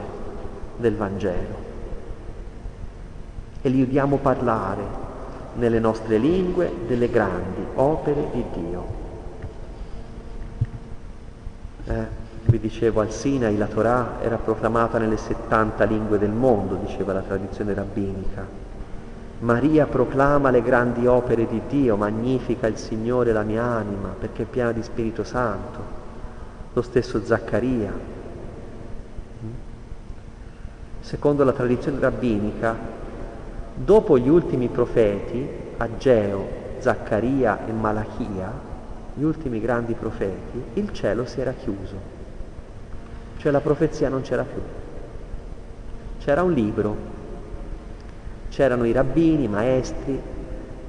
del 0.76 0.96
Vangelo. 0.96 1.70
E 3.62 3.68
li 3.68 3.80
udiamo 3.80 4.16
parlare 4.16 4.82
nelle 5.54 5.78
nostre 5.78 6.18
lingue 6.18 6.70
delle 6.86 7.08
grandi 7.08 7.64
opere 7.74 8.28
di 8.32 8.44
Dio. 8.52 9.00
Eh, 11.84 12.20
vi 12.46 12.58
dicevo 12.58 13.00
al 13.00 13.12
Sinai 13.12 13.56
la 13.56 13.66
Torah 13.66 14.18
era 14.20 14.36
proclamata 14.36 14.98
nelle 14.98 15.16
70 15.16 15.84
lingue 15.84 16.18
del 16.18 16.30
mondo, 16.30 16.74
diceva 16.74 17.12
la 17.12 17.20
tradizione 17.20 17.74
rabbinica. 17.74 18.61
Maria 19.42 19.86
proclama 19.86 20.50
le 20.50 20.62
grandi 20.62 21.06
opere 21.06 21.46
di 21.46 21.62
Dio, 21.68 21.96
magnifica 21.96 22.66
il 22.66 22.76
Signore 22.76 23.32
la 23.32 23.42
mia 23.42 23.62
anima 23.62 24.08
perché 24.18 24.42
è 24.42 24.46
piena 24.46 24.72
di 24.72 24.82
Spirito 24.82 25.24
Santo. 25.24 26.00
Lo 26.72 26.82
stesso 26.82 27.24
Zaccaria. 27.24 27.92
Secondo 31.00 31.44
la 31.44 31.52
tradizione 31.52 31.98
rabbinica, 32.00 33.00
Dopo 33.74 34.18
gli 34.18 34.28
ultimi 34.28 34.68
profeti, 34.68 35.48
Ageo, 35.78 36.46
Zaccaria 36.78 37.66
e 37.66 37.72
Malachia, 37.72 38.52
gli 39.14 39.22
ultimi 39.22 39.60
grandi 39.60 39.94
profeti, 39.94 40.62
il 40.74 40.92
cielo 40.92 41.24
si 41.24 41.40
era 41.40 41.52
chiuso, 41.52 41.96
cioè 43.38 43.50
la 43.50 43.60
profezia 43.60 44.10
non 44.10 44.20
c'era 44.20 44.44
più. 44.44 44.60
C'era 46.18 46.42
un 46.42 46.52
libro, 46.52 46.96
c'erano 48.52 48.84
i 48.84 48.92
rabbini, 48.92 49.44
i 49.44 49.48
maestri, 49.48 50.20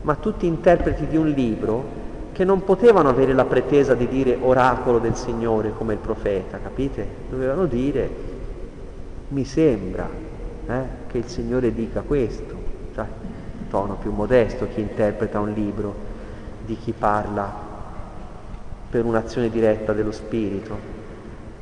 ma 0.01 0.15
tutti 0.15 0.45
interpreti 0.45 1.07
di 1.07 1.15
un 1.15 1.29
libro 1.29 2.01
che 2.33 2.43
non 2.43 2.65
potevano 2.65 3.07
avere 3.07 3.31
la 3.31 3.45
pretesa 3.45 3.93
di 3.93 4.05
dire 4.07 4.37
oracolo 4.41 4.99
del 4.99 5.15
Signore 5.15 5.71
come 5.71 5.93
il 5.93 5.99
profeta, 5.99 6.59
capite? 6.61 7.07
Dovevano 7.29 7.65
dire, 7.65 8.09
mi 9.29 9.45
sembra 9.45 10.09
eh, 10.67 10.81
che 11.07 11.19
il 11.19 11.27
Signore 11.27 11.73
dica 11.73 12.01
questo 12.01 12.53
cioè, 12.93 13.05
tono 13.69 13.95
più 13.95 14.11
modesto 14.11 14.67
chi 14.73 14.81
interpreta 14.81 15.39
un 15.39 15.53
libro 15.53 15.95
di 16.65 16.77
chi 16.77 16.91
parla 16.91 17.49
per 18.89 19.05
un'azione 19.05 19.49
diretta 19.49 19.93
dello 19.93 20.11
Spirito. 20.11 20.91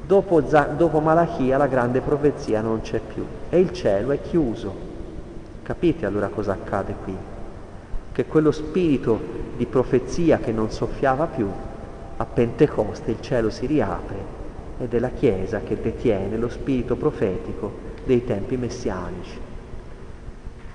Dopo, 0.04 0.42
dopo 0.42 1.00
Malachia 1.00 1.58
la 1.58 1.68
grande 1.68 2.02
profezia 2.02 2.60
non 2.60 2.82
c'è 2.82 3.00
più 3.00 3.24
e 3.50 3.60
il 3.60 3.72
cielo 3.72 4.12
è 4.12 4.20
chiuso. 4.20 4.91
Capite 5.72 6.06
allora 6.06 6.28
cosa 6.28 6.52
accade 6.52 6.94
qui? 7.02 7.16
Che 8.12 8.26
quello 8.26 8.52
spirito 8.52 9.18
di 9.56 9.66
profezia 9.66 10.38
che 10.40 10.52
non 10.52 10.70
soffiava 10.70 11.28
più, 11.28 11.50
a 12.18 12.26
Pentecoste 12.26 13.12
il 13.12 13.22
cielo 13.22 13.50
si 13.50 13.68
riapre 13.68 14.18
ed 14.80 14.94
è 14.94 15.00
la 15.00 15.12
Chiesa 15.12 15.62
che 15.62 15.80
detiene 15.80 16.36
lo 16.36 16.50
spirito 16.50 16.98
profetico 16.98 17.72
dei 18.04 18.26
tempi 18.26 18.58
messianici 18.58 19.40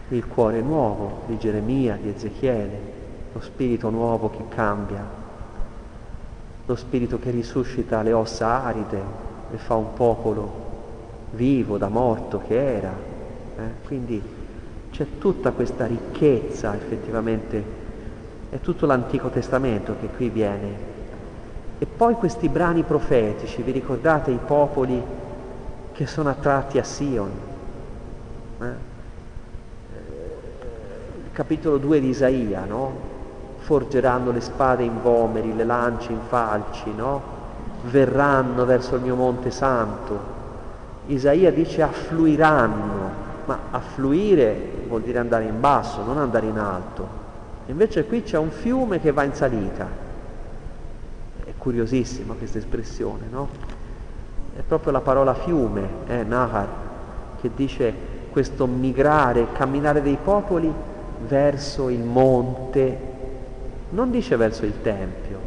il 0.08 0.26
cuore 0.26 0.62
nuovo 0.62 1.24
di 1.26 1.36
Geremia, 1.36 1.98
di 2.00 2.08
Ezechiele, 2.08 2.80
lo 3.34 3.40
spirito 3.40 3.90
nuovo 3.90 4.30
che 4.30 4.44
cambia, 4.48 5.04
lo 6.64 6.74
spirito 6.74 7.18
che 7.18 7.30
risuscita 7.30 8.00
le 8.00 8.14
ossa 8.14 8.64
aride 8.64 9.02
e 9.52 9.58
fa 9.58 9.74
un 9.74 9.92
popolo 9.92 10.64
vivo 11.32 11.76
da 11.76 11.88
morto 11.88 12.40
che 12.46 12.76
era. 12.76 12.94
Eh? 13.58 13.86
Quindi 13.86 14.35
c'è 14.96 15.18
tutta 15.18 15.50
questa 15.50 15.84
ricchezza 15.84 16.74
effettivamente, 16.74 17.62
è 18.48 18.58
tutto 18.60 18.86
l'Antico 18.86 19.28
Testamento 19.28 19.94
che 20.00 20.06
qui 20.06 20.30
viene. 20.30 20.94
E 21.78 21.84
poi 21.84 22.14
questi 22.14 22.48
brani 22.48 22.82
profetici, 22.82 23.60
vi 23.60 23.72
ricordate 23.72 24.30
i 24.30 24.38
popoli 24.42 25.02
che 25.92 26.06
sono 26.06 26.30
attratti 26.30 26.78
a 26.78 26.82
Sion? 26.82 27.30
Eh? 28.58 28.94
capitolo 31.32 31.76
2 31.76 32.00
di 32.00 32.08
Isaia, 32.08 32.64
no? 32.64 33.14
Forgeranno 33.58 34.30
le 34.30 34.40
spade 34.40 34.84
in 34.84 35.02
vomeri, 35.02 35.54
le 35.54 35.64
lance 35.64 36.10
in 36.10 36.20
falci, 36.26 36.90
no? 36.94 37.20
Verranno 37.82 38.64
verso 38.64 38.94
il 38.94 39.02
mio 39.02 39.16
monte 39.16 39.50
santo. 39.50 40.18
Isaia 41.08 41.52
dice 41.52 41.82
affluiranno, 41.82 43.25
ma 43.46 43.58
affluire 43.70 44.54
vuol 44.86 45.02
dire 45.02 45.18
andare 45.18 45.44
in 45.44 45.58
basso, 45.60 46.04
non 46.04 46.18
andare 46.18 46.46
in 46.46 46.58
alto. 46.58 47.24
Invece 47.66 48.04
qui 48.04 48.22
c'è 48.22 48.38
un 48.38 48.50
fiume 48.50 49.00
che 49.00 49.12
va 49.12 49.24
in 49.24 49.34
salita. 49.34 49.88
È 51.42 51.52
curiosissima 51.56 52.34
questa 52.34 52.58
espressione, 52.58 53.26
no? 53.30 53.48
È 54.56 54.60
proprio 54.66 54.92
la 54.92 55.00
parola 55.00 55.34
fiume, 55.34 55.88
eh, 56.06 56.22
Nahar, 56.22 56.68
che 57.40 57.50
dice 57.54 58.14
questo 58.30 58.66
migrare, 58.66 59.52
camminare 59.52 60.02
dei 60.02 60.18
popoli 60.22 60.72
verso 61.26 61.88
il 61.88 62.00
monte, 62.00 62.98
non 63.90 64.10
dice 64.10 64.36
verso 64.36 64.64
il 64.64 64.82
Tempio, 64.82 65.38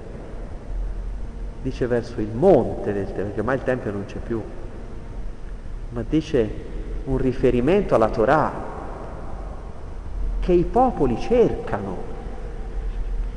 dice 1.61 1.87
verso 1.87 2.19
il 2.21 2.31
monte 2.31 2.93
del 2.93 3.05
Tempio, 3.05 3.23
perché 3.25 3.39
ormai 3.39 3.55
il 3.55 3.63
Tempio 3.63 3.91
non 3.91 4.05
c'è 4.05 4.17
più, 4.19 4.41
ma 5.89 6.03
dice 6.07 6.49
un 7.09 7.17
riferimento 7.17 7.95
alla 7.95 8.09
Torah 8.09 8.51
che 10.39 10.53
i 10.53 10.63
popoli 10.63 11.19
cercano 11.19 12.07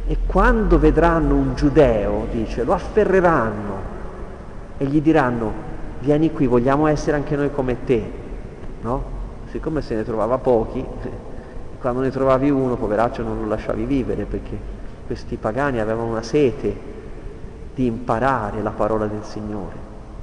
e 0.06 0.18
quando 0.26 0.78
vedranno 0.78 1.34
un 1.34 1.54
giudeo, 1.54 2.26
dice, 2.30 2.64
lo 2.64 2.72
afferreranno 2.72 3.90
e 4.78 4.84
gli 4.86 5.00
diranno 5.00 5.70
vieni 6.00 6.32
qui, 6.32 6.46
vogliamo 6.46 6.86
essere 6.88 7.16
anche 7.16 7.36
noi 7.36 7.50
come 7.52 7.84
te, 7.84 8.10
no? 8.80 9.20
Siccome 9.50 9.80
se 9.82 9.94
ne 9.94 10.04
trovava 10.04 10.38
pochi, 10.38 10.84
quando 11.80 12.00
ne 12.00 12.10
trovavi 12.10 12.50
uno, 12.50 12.76
poveraccio, 12.76 13.22
non 13.22 13.40
lo 13.40 13.46
lasciavi 13.46 13.84
vivere 13.84 14.24
perché 14.24 14.58
questi 15.06 15.36
pagani 15.36 15.78
avevano 15.78 16.08
una 16.08 16.22
sete 16.22 16.90
di 17.74 17.86
imparare 17.86 18.62
la 18.62 18.70
parola 18.70 19.06
del 19.06 19.22
Signore. 19.24 19.76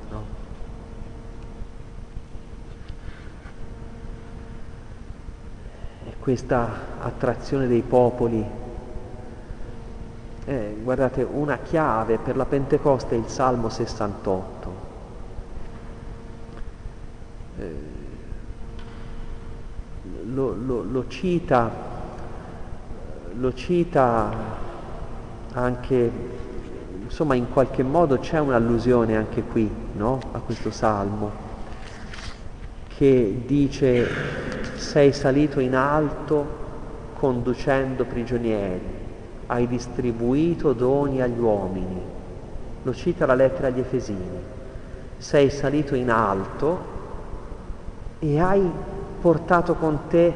No? 0.10 0.24
E 6.06 6.14
questa 6.30 6.70
attrazione 7.00 7.66
dei 7.66 7.82
popoli, 7.82 8.46
eh, 10.46 10.78
guardate, 10.84 11.24
una 11.24 11.58
chiave 11.58 12.20
per 12.20 12.36
la 12.36 12.46
Pentecoste 12.46 13.16
è 13.16 13.18
il 13.18 13.26
Salmo 13.26 13.70
68. 13.70 14.74
Eh, 17.58 17.74
lo, 20.26 20.54
lo, 20.54 20.84
lo, 20.84 21.08
cita, 21.08 21.72
lo 23.34 23.52
cita 23.56 24.32
anche, 25.54 26.12
insomma 27.06 27.34
in 27.34 27.52
qualche 27.52 27.82
modo 27.82 28.20
c'è 28.20 28.38
un'allusione 28.40 29.18
anche 29.18 29.42
qui 29.42 29.68
no? 29.94 30.20
a 30.34 30.38
questo 30.42 30.70
salmo 30.70 31.48
che 32.88 33.42
dice 33.48 34.59
sei 34.80 35.12
salito 35.12 35.60
in 35.60 35.76
alto 35.76 36.58
conducendo 37.16 38.06
prigionieri, 38.06 38.98
hai 39.48 39.68
distribuito 39.68 40.74
doni 40.74 41.22
agli 41.22 41.38
uomini. 41.38 42.02
Lo 42.84 42.94
cita 42.94 43.26
la 43.26 43.36
lettera 43.36 43.68
agli 43.68 43.80
Efesini. 43.80 44.58
Sei 45.18 45.50
salito 45.50 45.96
in 45.96 46.10
alto 46.10 46.98
e 48.20 48.40
hai 48.40 48.72
portato 49.20 49.76
con 49.76 50.08
te 50.08 50.34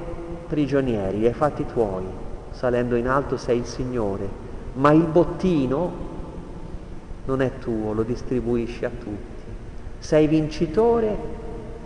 prigionieri, 0.47 1.19
li 1.19 1.25
hai 1.25 1.33
fatti 1.33 1.65
tuoi, 1.65 2.03
salendo 2.51 2.95
in 2.95 3.07
alto 3.07 3.37
sei 3.37 3.59
il 3.59 3.65
Signore, 3.65 4.27
ma 4.73 4.91
il 4.91 5.05
bottino 5.05 5.91
non 7.25 7.41
è 7.41 7.51
tuo, 7.59 7.93
lo 7.93 8.03
distribuisci 8.03 8.83
a 8.83 8.89
tutti. 8.89 9.41
Sei 9.99 10.27
vincitore 10.27 11.15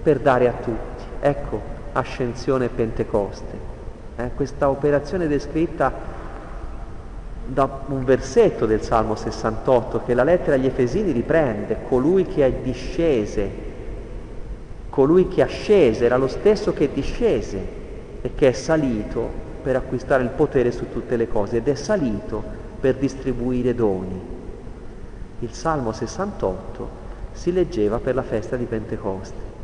per 0.02 0.20
dare 0.20 0.48
a 0.48 0.54
tutti. 0.54 1.04
Ecco, 1.20 1.77
ascensione 1.98 2.70
Pentecoste. 2.70 3.76
Eh, 4.16 4.32
questa 4.36 4.70
operazione 4.70 5.28
descritta 5.28 6.16
da 7.46 7.84
un 7.88 8.04
versetto 8.04 8.66
del 8.66 8.82
Salmo 8.82 9.16
68 9.16 10.04
che 10.04 10.14
la 10.14 10.24
lettera 10.24 10.56
agli 10.56 10.66
Efesini 10.66 11.12
riprende, 11.12 11.80
colui 11.88 12.26
che 12.26 12.46
è 12.46 12.52
discese, 12.52 13.50
colui 14.90 15.28
che 15.28 15.42
ascese 15.42 16.06
era 16.06 16.18
lo 16.18 16.28
stesso 16.28 16.74
che 16.74 16.90
discese 16.92 17.76
e 18.22 18.32
che 18.36 18.50
è 18.50 18.52
salito 18.52 19.46
per 19.62 19.76
acquistare 19.76 20.24
il 20.24 20.30
potere 20.30 20.72
su 20.72 20.92
tutte 20.92 21.16
le 21.16 21.28
cose 21.28 21.58
ed 21.58 21.68
è 21.68 21.76
salito 21.76 22.44
per 22.80 22.96
distribuire 22.96 23.74
doni. 23.74 24.36
Il 25.40 25.54
Salmo 25.54 25.92
68 25.92 27.06
si 27.32 27.54
leggeva 27.54 28.00
per 28.00 28.16
la 28.16 28.24
festa 28.24 28.56
di 28.56 28.66
Pentecoste. 28.66 29.56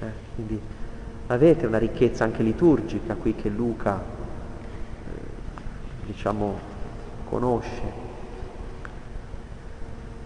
Eh, 0.00 0.06
quindi 0.34 0.60
avete 1.30 1.64
una 1.66 1.78
ricchezza 1.78 2.24
anche 2.24 2.42
liturgica 2.42 3.14
qui 3.14 3.36
che 3.36 3.48
Luca, 3.48 4.00
eh, 4.00 5.20
diciamo, 6.06 6.58
conosce. 7.28 8.08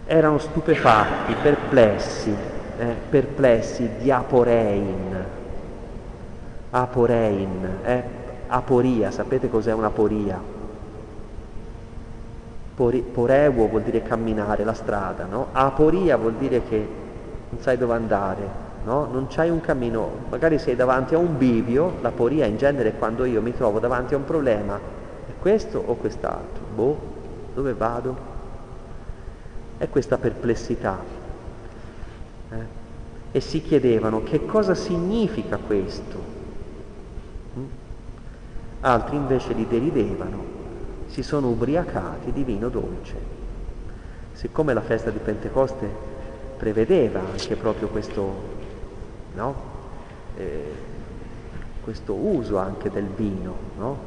Erano 0.06 0.38
stupefatti, 0.38 1.34
perplessi, 1.42 2.34
eh, 2.78 2.94
perplessi 3.08 3.88
di 4.00 4.10
aporein. 4.10 5.24
Aporein, 6.70 7.78
eh, 7.84 8.04
aporia, 8.46 9.10
sapete 9.10 9.50
cos'è 9.50 9.72
un'aporia? 9.72 10.52
Poreuo 12.74 13.68
vuol 13.68 13.82
dire 13.82 14.02
camminare 14.02 14.64
la 14.64 14.72
strada, 14.72 15.26
no? 15.26 15.48
Aporia 15.52 16.16
vuol 16.16 16.34
dire 16.34 16.62
che 16.64 16.88
non 17.50 17.60
sai 17.60 17.76
dove 17.76 17.94
andare, 17.94 18.63
no? 18.84 19.06
Non 19.06 19.26
c'hai 19.28 19.50
un 19.50 19.60
cammino, 19.60 20.10
magari 20.30 20.58
sei 20.58 20.76
davanti 20.76 21.14
a 21.14 21.18
un 21.18 21.36
bivio, 21.36 21.96
l'aporia 22.00 22.46
in 22.46 22.56
genere 22.56 22.90
è 22.90 22.98
quando 22.98 23.24
io 23.24 23.42
mi 23.42 23.54
trovo 23.54 23.78
davanti 23.80 24.14
a 24.14 24.16
un 24.16 24.24
problema, 24.24 24.78
è 25.26 25.32
questo 25.38 25.82
o 25.84 25.94
quest'altro? 25.96 26.64
Boh, 26.74 26.98
dove 27.54 27.74
vado? 27.74 28.32
È 29.78 29.88
questa 29.88 30.18
perplessità. 30.18 30.98
Eh? 32.50 32.82
E 33.32 33.40
si 33.40 33.62
chiedevano 33.62 34.22
che 34.22 34.46
cosa 34.46 34.74
significa 34.74 35.56
questo? 35.56 36.18
Mm? 37.58 37.64
Altri 38.80 39.16
invece 39.16 39.52
li 39.54 39.66
deridevano 39.66 40.54
si 41.14 41.22
sono 41.22 41.48
ubriacati 41.48 42.32
di 42.32 42.42
vino 42.42 42.68
dolce. 42.68 43.14
Siccome 44.32 44.74
la 44.74 44.80
festa 44.80 45.10
di 45.10 45.20
Pentecoste 45.20 45.88
prevedeva 46.56 47.20
anche 47.20 47.54
proprio 47.54 47.86
questo, 47.86 48.53
no? 49.34 49.54
eh, 50.36 50.72
questo 51.82 52.14
uso 52.14 52.58
anche 52.58 52.90
del 52.90 53.06
vino, 53.06 53.54
no? 53.76 53.98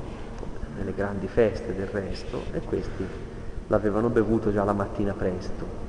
nelle 0.75 0.93
grandi 0.93 1.28
feste 1.28 1.75
del 1.75 1.88
resto, 1.88 2.43
e 2.51 2.61
questi 2.61 3.05
l'avevano 3.67 4.09
bevuto 4.09 4.51
già 4.51 4.63
la 4.63 4.73
mattina 4.73 5.13
presto. 5.13 5.86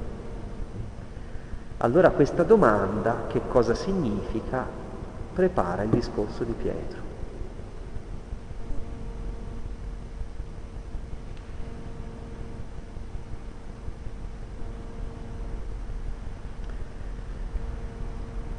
Allora 1.78 2.10
questa 2.10 2.42
domanda, 2.42 3.26
che 3.28 3.40
cosa 3.48 3.74
significa, 3.74 4.66
prepara 5.32 5.82
il 5.82 5.90
discorso 5.90 6.42
di 6.42 6.52
Pietro. 6.52 6.97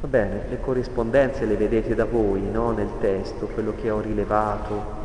Va 0.00 0.08
bene, 0.08 0.44
le 0.48 0.58
corrispondenze 0.60 1.44
le 1.44 1.56
vedete 1.56 1.94
da 1.94 2.06
voi, 2.06 2.40
no? 2.40 2.70
Nel 2.70 2.88
testo, 3.00 3.46
quello 3.46 3.74
che 3.78 3.90
ho 3.90 4.00
rilevato. 4.00 4.98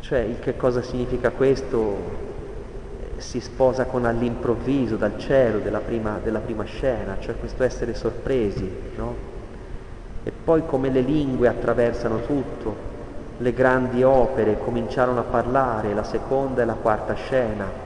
Cioè, 0.00 0.18
il 0.18 0.40
che 0.40 0.56
cosa 0.56 0.82
significa 0.82 1.30
questo 1.30 1.96
eh, 3.16 3.20
si 3.20 3.38
sposa 3.38 3.84
con 3.84 4.04
all'improvviso 4.04 4.96
dal 4.96 5.16
cielo 5.16 5.60
della 5.60 5.78
prima, 5.78 6.18
della 6.20 6.40
prima 6.40 6.64
scena, 6.64 7.16
cioè 7.20 7.36
questo 7.38 7.62
essere 7.62 7.94
sorpresi, 7.94 8.68
no? 8.96 9.14
E 10.24 10.32
poi 10.32 10.66
come 10.66 10.90
le 10.90 11.00
lingue 11.00 11.46
attraversano 11.46 12.22
tutto, 12.22 12.74
le 13.38 13.52
grandi 13.52 14.02
opere 14.02 14.58
cominciarono 14.58 15.20
a 15.20 15.24
parlare, 15.24 15.94
la 15.94 16.02
seconda 16.02 16.62
e 16.62 16.64
la 16.64 16.74
quarta 16.74 17.14
scena, 17.14 17.83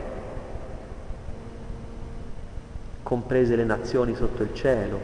comprese 3.09 3.57
le 3.57 3.65
nazioni 3.65 4.15
sotto 4.15 4.43
il 4.43 4.53
cielo. 4.53 5.01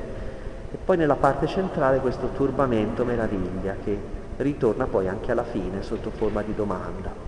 E 0.71 0.77
poi 0.77 0.99
nella 0.99 1.17
parte 1.17 1.47
centrale 1.47 2.01
questo 2.01 2.33
turbamento 2.33 3.03
meraviglia 3.03 3.77
che 3.83 3.99
ritorna 4.37 4.87
poi 4.87 5.09
anche 5.09 5.33
alla 5.33 5.45
fine 5.45 5.83
sotto 5.83 6.11
forma 6.11 6.43
di 6.43 6.55
domanda. 6.55 7.24